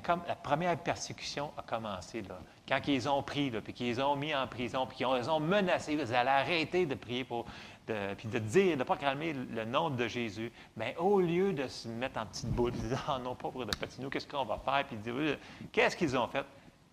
quand 0.03 0.19
la, 0.27 0.35
première 0.35 0.77
persécution 0.77 1.53
a 1.57 1.61
commencé, 1.61 2.21
là, 2.21 2.38
quand 2.67 2.81
ils 2.85 3.07
ont 3.07 3.23
pris, 3.23 3.49
puis 3.49 3.71
qu'ils 3.71 4.01
ont 4.01 4.17
mis 4.17 4.35
en 4.35 4.45
prison, 4.45 4.85
puis 4.85 4.97
qu'ils 4.97 5.05
ont- 5.07 5.39
menacés, 5.39 5.93
ils 5.93 6.13
allaient 6.13 6.29
arrêter 6.29 6.85
de 6.85 6.95
prier 6.95 7.23
pour, 7.23 7.45
puis 7.85 8.27
de 8.27 8.39
dire, 8.39 8.73
de 8.73 8.79
ne 8.79 8.84
pas 8.84 8.97
le 9.15 9.63
nom 9.63 9.89
de 9.89 10.05
Jésus, 10.05 10.51
mais 10.75 10.97
au 10.97 11.21
lieu 11.21 11.53
de 11.53 11.65
se 11.67 11.88
mettre 11.88 12.19
en 12.19 12.25
petite 12.25 12.49
boule, 12.49 12.73
de 12.73 12.77
dire, 12.89 13.01
ah 13.07 13.19
non, 13.19 13.35
pauvre 13.35 13.63
de 13.63 13.71
petit 13.71 14.01
nous, 14.01 14.09
qu'est-ce 14.09 14.27
qu'on 14.27 14.43
va 14.43 14.57
faire? 14.57 14.84
Puis 14.85 14.97
dire, 14.97 15.15
Oui, 15.15 15.34
qu'est-ce 15.71 15.95
qu'ils 15.95 16.17
ont 16.17 16.27
fait? 16.27 16.45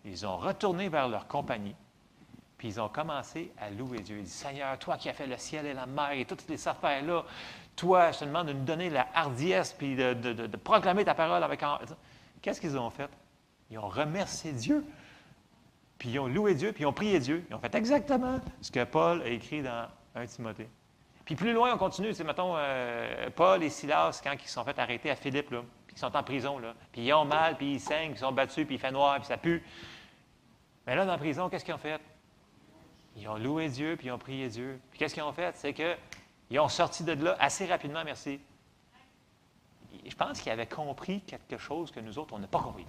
Ils 0.05 0.25
ont 0.25 0.37
retourné 0.37 0.89
vers 0.89 1.09
leur 1.09 1.27
compagnie, 1.27 1.75
puis 2.57 2.69
ils 2.69 2.81
ont 2.81 2.89
commencé 2.89 3.51
à 3.59 3.69
louer 3.69 3.99
Dieu. 3.99 4.19
Ils 4.19 4.25
disent, 4.25 4.33
Seigneur, 4.33 4.79
toi 4.79 4.97
qui 4.97 5.09
as 5.09 5.13
fait 5.13 5.27
le 5.27 5.39
ciel 5.39 5.67
et 5.67 5.75
la 5.75 5.87
mer 5.87 6.13
et 6.13 6.25
toutes 6.25 6.43
ces 6.43 6.69
affaires-là, 6.69 7.25
toi, 7.77 8.13
je 8.13 8.21
te 8.21 8.25
demande 8.25 8.49
de 8.49 8.53
nous 8.53 8.65
donner 8.65 8.91
la 8.91 9.07
hardiesse 9.15 9.73
puis 9.73 9.97
de, 9.97 10.15
de- 10.15 10.33
de- 10.33 10.57
proclamer 10.57 11.05
ta 11.05 11.15
parole 11.15 11.43
avec... 11.43 11.63
Qu'est-ce 12.43 12.61
qu'ils 12.61 12.77
ont 12.79 12.91
fait? 12.91 13.09
Ils 13.71 13.79
ont 13.79 13.89
remercié 13.89 14.53
Dieu, 14.53 14.85
puis 15.99 16.11
ils 16.11 16.19
ont 16.19 16.27
loué 16.27 16.55
Dieu, 16.55 16.73
puis 16.73 16.83
ils 16.83 16.87
ont 16.87 16.93
prié 16.93 17.19
Dieu. 17.19 17.45
Ils 17.49 17.55
ont 17.55 17.59
fait 17.59 17.75
exactement 17.75 18.39
ce 18.61 18.71
que 18.71 18.85
Paul 18.85 19.23
a 19.23 19.29
écrit 19.29 19.63
dans 19.63 19.87
1 20.15 20.27
Timothée. 20.27 20.69
Puis 21.25 21.35
plus 21.37 21.53
loin, 21.55 21.73
on 21.75 21.79
continue. 21.79 22.13
C'est, 22.13 22.23
mettons, 22.25 22.53
euh, 22.57 23.31
Paul 23.35 23.63
et 23.63 23.71
Silas, 23.71 24.21
quand 24.23 24.35
ils 24.35 24.49
sont 24.49 24.63
fait 24.65 24.79
arrêter 24.79 25.11
à 25.11 25.17
Philippe, 25.17 25.51
là, 25.51 25.63
puis 25.87 25.97
ils 25.97 25.99
sont 25.99 26.15
en 26.15 26.23
prison, 26.23 26.59
là, 26.59 26.75
puis 26.93 27.03
ils 27.07 27.13
ont 27.15 27.25
mal, 27.25 27.57
puis 27.57 27.75
ils 27.75 27.81
saignent, 27.81 28.11
puis 28.11 28.19
ils 28.19 28.25
sont 28.25 28.33
battus, 28.33 28.67
puis 28.67 28.75
il 28.75 28.79
fait 28.79 28.91
noir, 28.93 29.17
puis 29.17 29.25
ça 29.27 29.39
pue. 29.39 29.63
Mais 30.87 30.95
là, 30.95 31.07
dans 31.07 31.13
la 31.13 31.19
prison, 31.19 31.49
qu'est-ce 31.49 31.65
qu'ils 31.65 31.73
ont 31.75 31.79
fait? 31.79 31.99
Ils 33.17 33.27
ont 33.29 33.39
loué 33.39 33.69
Dieu, 33.69 33.97
puis 33.97 34.09
ils 34.09 34.11
ont 34.11 34.19
prié 34.19 34.49
Dieu. 34.49 34.79
Puis 34.91 34.99
qu'est-ce 34.99 35.15
qu'ils 35.15 35.23
ont 35.23 35.33
fait? 35.33 35.57
C'est 35.57 35.73
qu'ils 36.49 36.61
ont 36.61 36.69
sorti 36.69 37.05
de 37.05 37.13
là 37.13 37.37
assez 37.39 37.67
rapidement, 37.67 38.03
merci. 38.05 38.41
Je 40.07 40.15
pense 40.17 40.41
qu'ils 40.41 40.53
avaient 40.53 40.67
compris 40.67 41.21
quelque 41.23 41.59
chose 41.59 41.91
que 41.91 42.01
nous 42.01 42.19
autres, 42.19 42.35
on 42.35 42.39
n'a 42.39 42.47
pas 42.47 42.61
compris. 42.61 42.87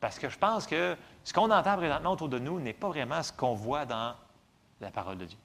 Parce 0.00 0.18
que 0.18 0.28
je 0.28 0.38
pense 0.38 0.66
que 0.66 0.96
ce 1.24 1.32
qu'on 1.32 1.50
entend 1.50 1.76
présentement 1.76 2.12
autour 2.12 2.28
de 2.28 2.38
nous 2.38 2.60
n'est 2.60 2.72
pas 2.72 2.88
vraiment 2.88 3.22
ce 3.22 3.32
qu'on 3.32 3.54
voit 3.54 3.84
dans 3.84 4.14
la 4.80 4.90
parole 4.90 5.18
de 5.18 5.24
Dieu. 5.24 5.38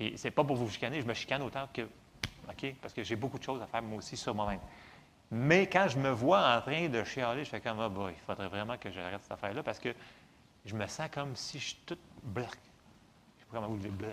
Et 0.00 0.16
c'est 0.16 0.30
pas 0.30 0.42
pour 0.42 0.56
vous 0.56 0.68
chicaner, 0.68 1.00
je 1.00 1.06
me 1.06 1.14
chicane 1.14 1.42
autant 1.42 1.68
que. 1.72 1.82
OK? 1.82 2.74
Parce 2.80 2.94
que 2.94 3.04
j'ai 3.04 3.14
beaucoup 3.14 3.38
de 3.38 3.44
choses 3.44 3.60
à 3.62 3.66
faire 3.66 3.82
moi 3.82 3.98
aussi 3.98 4.16
sur 4.16 4.34
moi-même. 4.34 4.60
Mais 5.30 5.66
quand 5.68 5.86
je 5.88 5.98
me 5.98 6.10
vois 6.10 6.56
en 6.56 6.60
train 6.60 6.88
de 6.88 7.04
chialer, 7.04 7.44
je 7.44 7.50
fais 7.50 7.60
comme, 7.60 7.80
ah, 7.80 7.90
il 8.10 8.20
faudrait 8.26 8.48
vraiment 8.48 8.76
que 8.76 8.90
j'arrête 8.90 9.22
cette 9.22 9.32
affaire-là 9.32 9.62
parce 9.62 9.78
que 9.78 9.94
je 10.64 10.74
me 10.74 10.86
sens 10.86 11.08
comme 11.12 11.36
si 11.36 11.58
je 11.58 11.68
suis 11.68 11.78
toute 11.86 12.00
blanc. 12.22 12.44
Je 12.44 12.48
ne 12.48 13.40
sais 13.40 13.46
pas 13.50 13.58
comment 13.58 13.68
vous 13.68 13.76
le. 13.76 14.12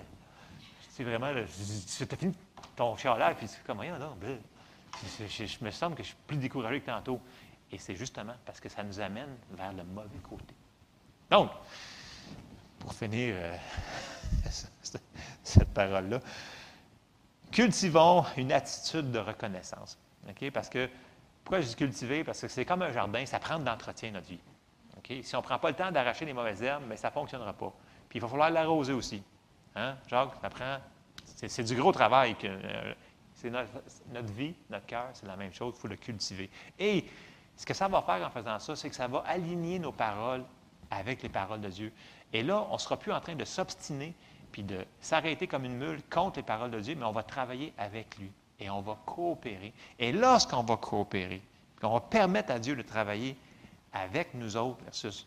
C'est 1.00 1.06
vraiment, 1.06 1.28
as 1.28 2.18
fini 2.18 2.34
ton 2.76 2.98
chialage, 2.98 3.38
puis 3.38 3.48
c'est 3.48 3.64
comme, 3.64 3.80
rien, 3.80 3.98
non, 3.98 4.16
blanc. 4.20 4.36
Je, 5.18 5.46
je- 5.46 5.64
me 5.64 5.72
semble 5.72 5.96
que 5.96 6.04
je 6.04 6.10
suis 6.10 6.18
plus 6.28 6.36
découragé 6.36 6.82
que 6.82 6.88
tantôt. 6.88 7.22
Et 7.72 7.78
c'est 7.78 7.96
justement 7.96 8.34
parce 8.46 8.60
que 8.60 8.68
ça 8.68 8.84
nous 8.84 9.00
amène 9.00 9.34
vers 9.52 9.72
le 9.72 9.86
mauvais 9.86 10.18
côté. 10.22 10.54
Donc, 11.32 11.52
pour 12.80 12.94
finir 12.94 13.34
euh, 13.38 13.56
cette- 14.50 15.64
parole-là, 15.74 16.20
cultivons 17.50 18.26
une 18.36 18.52
attitude 18.52 19.10
de 19.10 19.20
reconnaissance. 19.20 19.98
OK? 20.28 20.52
Parce 20.52 20.68
que, 20.68 20.90
pourquoi 21.46 21.62
je 21.62 21.68
dis 21.68 21.76
cultiver? 21.78 22.26
Parce 22.26 22.42
que 22.42 22.50
c'est 22.50 22.66
comme 22.66 22.82
un 22.82 22.92
jardin, 22.92 23.26
ça 23.26 23.40
prend 23.40 23.58
de 23.58 23.66
l'entretien, 23.66 24.12
notre 24.12 24.28
vie. 24.28 24.40
OK? 24.98 25.14
Si 25.24 25.34
on 25.34 25.40
ne 25.40 25.44
prend 25.44 25.60
pas 25.60 25.70
le 25.70 25.78
temps 25.78 25.94
d'arracher 25.94 26.26
les 26.26 26.34
mauvaises 26.34 26.62
herbes, 26.62 26.84
mais 26.90 26.98
ça 26.98 27.08
ne 27.08 27.14
fonctionnera 27.14 27.54
pas. 27.54 27.72
Puis 28.10 28.20
il 28.20 28.22
va 28.22 28.28
falloir 28.28 28.50
l'arroser 28.50 28.92
aussi. 28.92 29.24
Hein? 29.80 29.98
Jacques, 30.08 30.32
c'est 31.26 31.64
du 31.64 31.76
gros 31.76 31.92
travail. 31.92 32.36
Que, 32.36 32.48
euh, 32.48 32.94
c'est 33.34 33.50
notre, 33.50 33.72
notre 34.12 34.32
vie, 34.34 34.54
notre 34.70 34.86
cœur, 34.86 35.08
c'est 35.14 35.26
la 35.26 35.38
même 35.38 35.54
chose. 35.54 35.74
Il 35.78 35.82
faut 35.82 35.88
le 35.88 35.96
cultiver. 35.96 36.50
Et 36.78 37.06
ce 37.56 37.66
que 37.66 37.74
ça 37.74 37.88
va 37.88 38.02
faire 38.02 38.26
en 38.26 38.30
faisant 38.30 38.60
ça, 38.60 38.76
c'est 38.76 38.90
que 38.90 38.96
ça 38.96 39.08
va 39.08 39.20
aligner 39.26 39.80
nos 39.80 39.92
paroles 39.92 40.44
avec 40.92 41.24
les 41.24 41.30
paroles 41.30 41.62
de 41.62 41.70
Dieu. 41.70 41.94
Et 42.34 42.44
là, 42.44 42.66
on 42.70 42.74
ne 42.74 42.78
sera 42.78 42.98
plus 42.98 43.12
en 43.12 43.22
train 43.22 43.36
de 43.36 43.46
s'obstiner 43.46 44.14
puis 44.52 44.64
de 44.64 44.86
s'arrêter 45.00 45.48
comme 45.48 45.66
une 45.66 45.78
mule 45.78 46.02
contre 46.10 46.40
les 46.40 46.44
paroles 46.44 46.72
de 46.72 46.80
Dieu, 46.80 46.96
mais 46.96 47.06
on 47.06 47.12
va 47.12 47.24
travailler 47.24 47.74
avec 47.78 48.18
lui 48.18 48.32
et 48.60 48.70
on 48.70 48.82
va 48.82 48.98
coopérer. 49.06 49.74
Et 50.00 50.12
lorsqu'on 50.12 50.64
va 50.64 50.78
coopérer, 50.78 51.42
qu'on 51.80 51.94
va 51.94 52.02
permettre 52.02 52.52
à 52.52 52.60
Dieu 52.60 52.76
de 52.76 52.82
travailler 52.82 53.38
avec 53.94 54.34
nous 54.34 54.58
autres 54.58 54.84
versus 54.84 55.26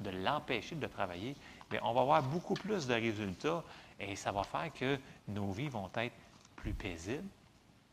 de 0.00 0.10
l'empêcher 0.10 0.74
de 0.74 0.86
travailler, 0.86 1.34
on 1.82 1.92
va 1.92 2.00
avoir 2.02 2.22
beaucoup 2.22 2.54
plus 2.54 2.86
de 2.86 2.94
résultats 2.94 3.62
et 3.98 4.16
ça 4.16 4.32
va 4.32 4.42
faire 4.42 4.72
que 4.72 4.98
nos 5.28 5.52
vies 5.52 5.68
vont 5.68 5.90
être 5.96 6.14
plus 6.56 6.72
paisibles. 6.72 7.28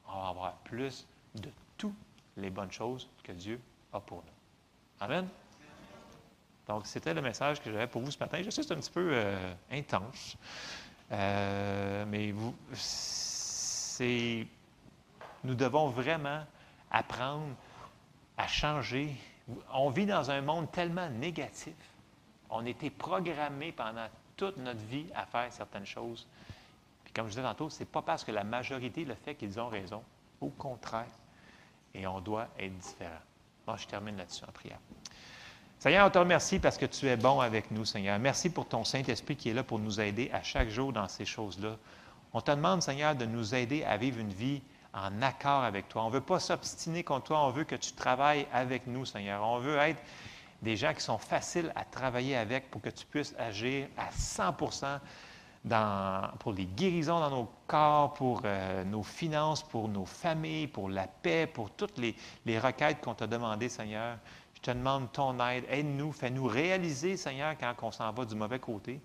On 0.07 0.21
va 0.21 0.29
avoir 0.29 0.53
plus 0.57 1.05
de 1.35 1.49
toutes 1.77 1.95
les 2.37 2.49
bonnes 2.49 2.71
choses 2.71 3.07
que 3.23 3.31
Dieu 3.31 3.59
a 3.93 3.99
pour 3.99 4.17
nous. 4.17 5.05
Amen? 5.05 5.27
Donc, 6.67 6.85
c'était 6.85 7.13
le 7.13 7.21
message 7.21 7.61
que 7.61 7.71
j'avais 7.71 7.87
pour 7.87 8.01
vous 8.01 8.11
ce 8.11 8.19
matin. 8.19 8.41
Je 8.43 8.49
sais 8.49 8.61
que 8.61 8.67
c'est 8.67 8.73
un 8.73 8.79
petit 8.79 8.91
peu 8.91 9.09
euh, 9.11 9.53
intense, 9.71 10.37
euh, 11.11 12.05
mais 12.07 12.31
vous, 12.31 12.55
c'est, 12.73 14.45
nous 15.43 15.55
devons 15.55 15.89
vraiment 15.89 16.43
apprendre 16.91 17.55
à 18.37 18.47
changer. 18.47 19.15
On 19.73 19.89
vit 19.89 20.05
dans 20.05 20.29
un 20.29 20.41
monde 20.41 20.71
tellement 20.71 21.09
négatif. 21.09 21.73
On 22.49 22.65
été 22.65 22.89
programmé 22.89 23.71
pendant 23.71 24.07
toute 24.37 24.57
notre 24.57 24.79
vie 24.79 25.05
à 25.15 25.25
faire 25.25 25.51
certaines 25.51 25.85
choses. 25.85 26.27
Puis 27.03 27.13
comme 27.13 27.25
je 27.25 27.31
disais 27.31 27.43
tantôt, 27.43 27.69
ce 27.69 27.79
n'est 27.79 27.85
pas 27.85 28.01
parce 28.01 28.23
que 28.23 28.31
la 28.31 28.43
majorité 28.43 29.05
le 29.05 29.15
fait 29.15 29.35
qu'ils 29.35 29.59
ont 29.59 29.67
raison. 29.67 30.01
Au 30.41 30.49
contraire. 30.49 31.05
Et 31.93 32.07
on 32.07 32.21
doit 32.21 32.47
être 32.57 32.77
différent. 32.77 33.19
Bon, 33.65 33.75
je 33.75 33.87
termine 33.87 34.15
là-dessus 34.17 34.43
en 34.47 34.51
prière. 34.51 34.79
Seigneur, 35.79 36.07
on 36.07 36.09
te 36.09 36.17
remercie 36.17 36.59
parce 36.59 36.77
que 36.77 36.85
tu 36.85 37.07
es 37.07 37.15
bon 37.15 37.39
avec 37.39 37.71
nous, 37.71 37.85
Seigneur. 37.85 38.19
Merci 38.19 38.49
pour 38.49 38.67
ton 38.67 38.83
Saint-Esprit 38.83 39.35
qui 39.35 39.49
est 39.49 39.53
là 39.53 39.63
pour 39.63 39.79
nous 39.79 40.01
aider 40.01 40.29
à 40.33 40.43
chaque 40.43 40.69
jour 40.69 40.91
dans 40.91 41.07
ces 41.07 41.25
choses-là. 41.25 41.77
On 42.33 42.41
te 42.41 42.51
demande, 42.51 42.81
Seigneur, 42.81 43.15
de 43.15 43.25
nous 43.25 43.55
aider 43.55 43.83
à 43.83 43.97
vivre 43.97 44.19
une 44.19 44.33
vie 44.33 44.61
en 44.93 45.21
accord 45.21 45.63
avec 45.63 45.87
toi. 45.87 46.03
On 46.03 46.09
ne 46.09 46.13
veut 46.13 46.21
pas 46.21 46.39
s'obstiner 46.39 47.03
contre 47.03 47.27
toi, 47.27 47.45
on 47.45 47.51
veut 47.51 47.63
que 47.63 47.75
tu 47.75 47.93
travailles 47.93 48.45
avec 48.53 48.87
nous, 48.87 49.05
Seigneur. 49.05 49.41
On 49.43 49.59
veut 49.59 49.77
être 49.77 50.01
des 50.61 50.75
gens 50.75 50.93
qui 50.93 51.01
sont 51.01 51.17
faciles 51.17 51.71
à 51.75 51.85
travailler 51.85 52.35
avec 52.35 52.69
pour 52.69 52.81
que 52.81 52.89
tu 52.89 53.05
puisses 53.05 53.35
agir 53.37 53.87
à 53.97 54.11
100 54.11 54.55
dans, 55.65 56.31
pour 56.39 56.53
les 56.53 56.65
guérisons 56.65 57.19
dans 57.19 57.29
nos 57.29 57.49
corps, 57.67 58.13
pour 58.13 58.41
euh, 58.45 58.83
nos 58.85 59.03
finances, 59.03 59.61
pour 59.63 59.87
nos 59.89 60.05
familles, 60.05 60.67
pour 60.67 60.89
la 60.89 61.07
paix, 61.07 61.47
pour 61.47 61.71
toutes 61.71 61.97
les, 61.97 62.15
les 62.45 62.59
requêtes 62.59 63.01
qu'on 63.01 63.13
t'a 63.13 63.27
demandées, 63.27 63.69
Seigneur. 63.69 64.17
Je 64.53 64.61
te 64.61 64.71
demande 64.71 65.11
ton 65.11 65.39
aide. 65.45 65.65
Aide-nous, 65.69 66.11
fais-nous 66.11 66.45
réaliser, 66.45 67.17
Seigneur, 67.17 67.55
quand 67.57 67.73
on 67.81 67.91
s'en 67.91 68.11
va 68.11 68.25
du 68.25 68.35
mauvais 68.35 68.59
côté. 68.59 69.01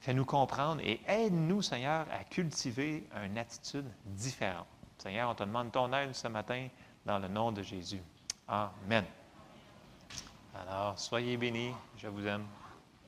Fais-nous 0.00 0.24
comprendre 0.26 0.82
et 0.82 1.00
aide-nous, 1.06 1.62
Seigneur, 1.62 2.06
à 2.12 2.24
cultiver 2.24 3.06
une 3.24 3.38
attitude 3.38 3.86
différente. 4.04 4.66
Seigneur, 4.98 5.30
on 5.30 5.34
te 5.34 5.44
demande 5.44 5.72
ton 5.72 5.92
aide 5.94 6.14
ce 6.14 6.28
matin 6.28 6.68
dans 7.06 7.18
le 7.18 7.28
nom 7.28 7.52
de 7.52 7.62
Jésus. 7.62 8.02
Amen. 8.46 9.04
Alors, 10.54 10.98
soyez 10.98 11.36
bénis. 11.36 11.74
Je 11.96 12.08
vous 12.08 12.26
aime. 12.26 12.46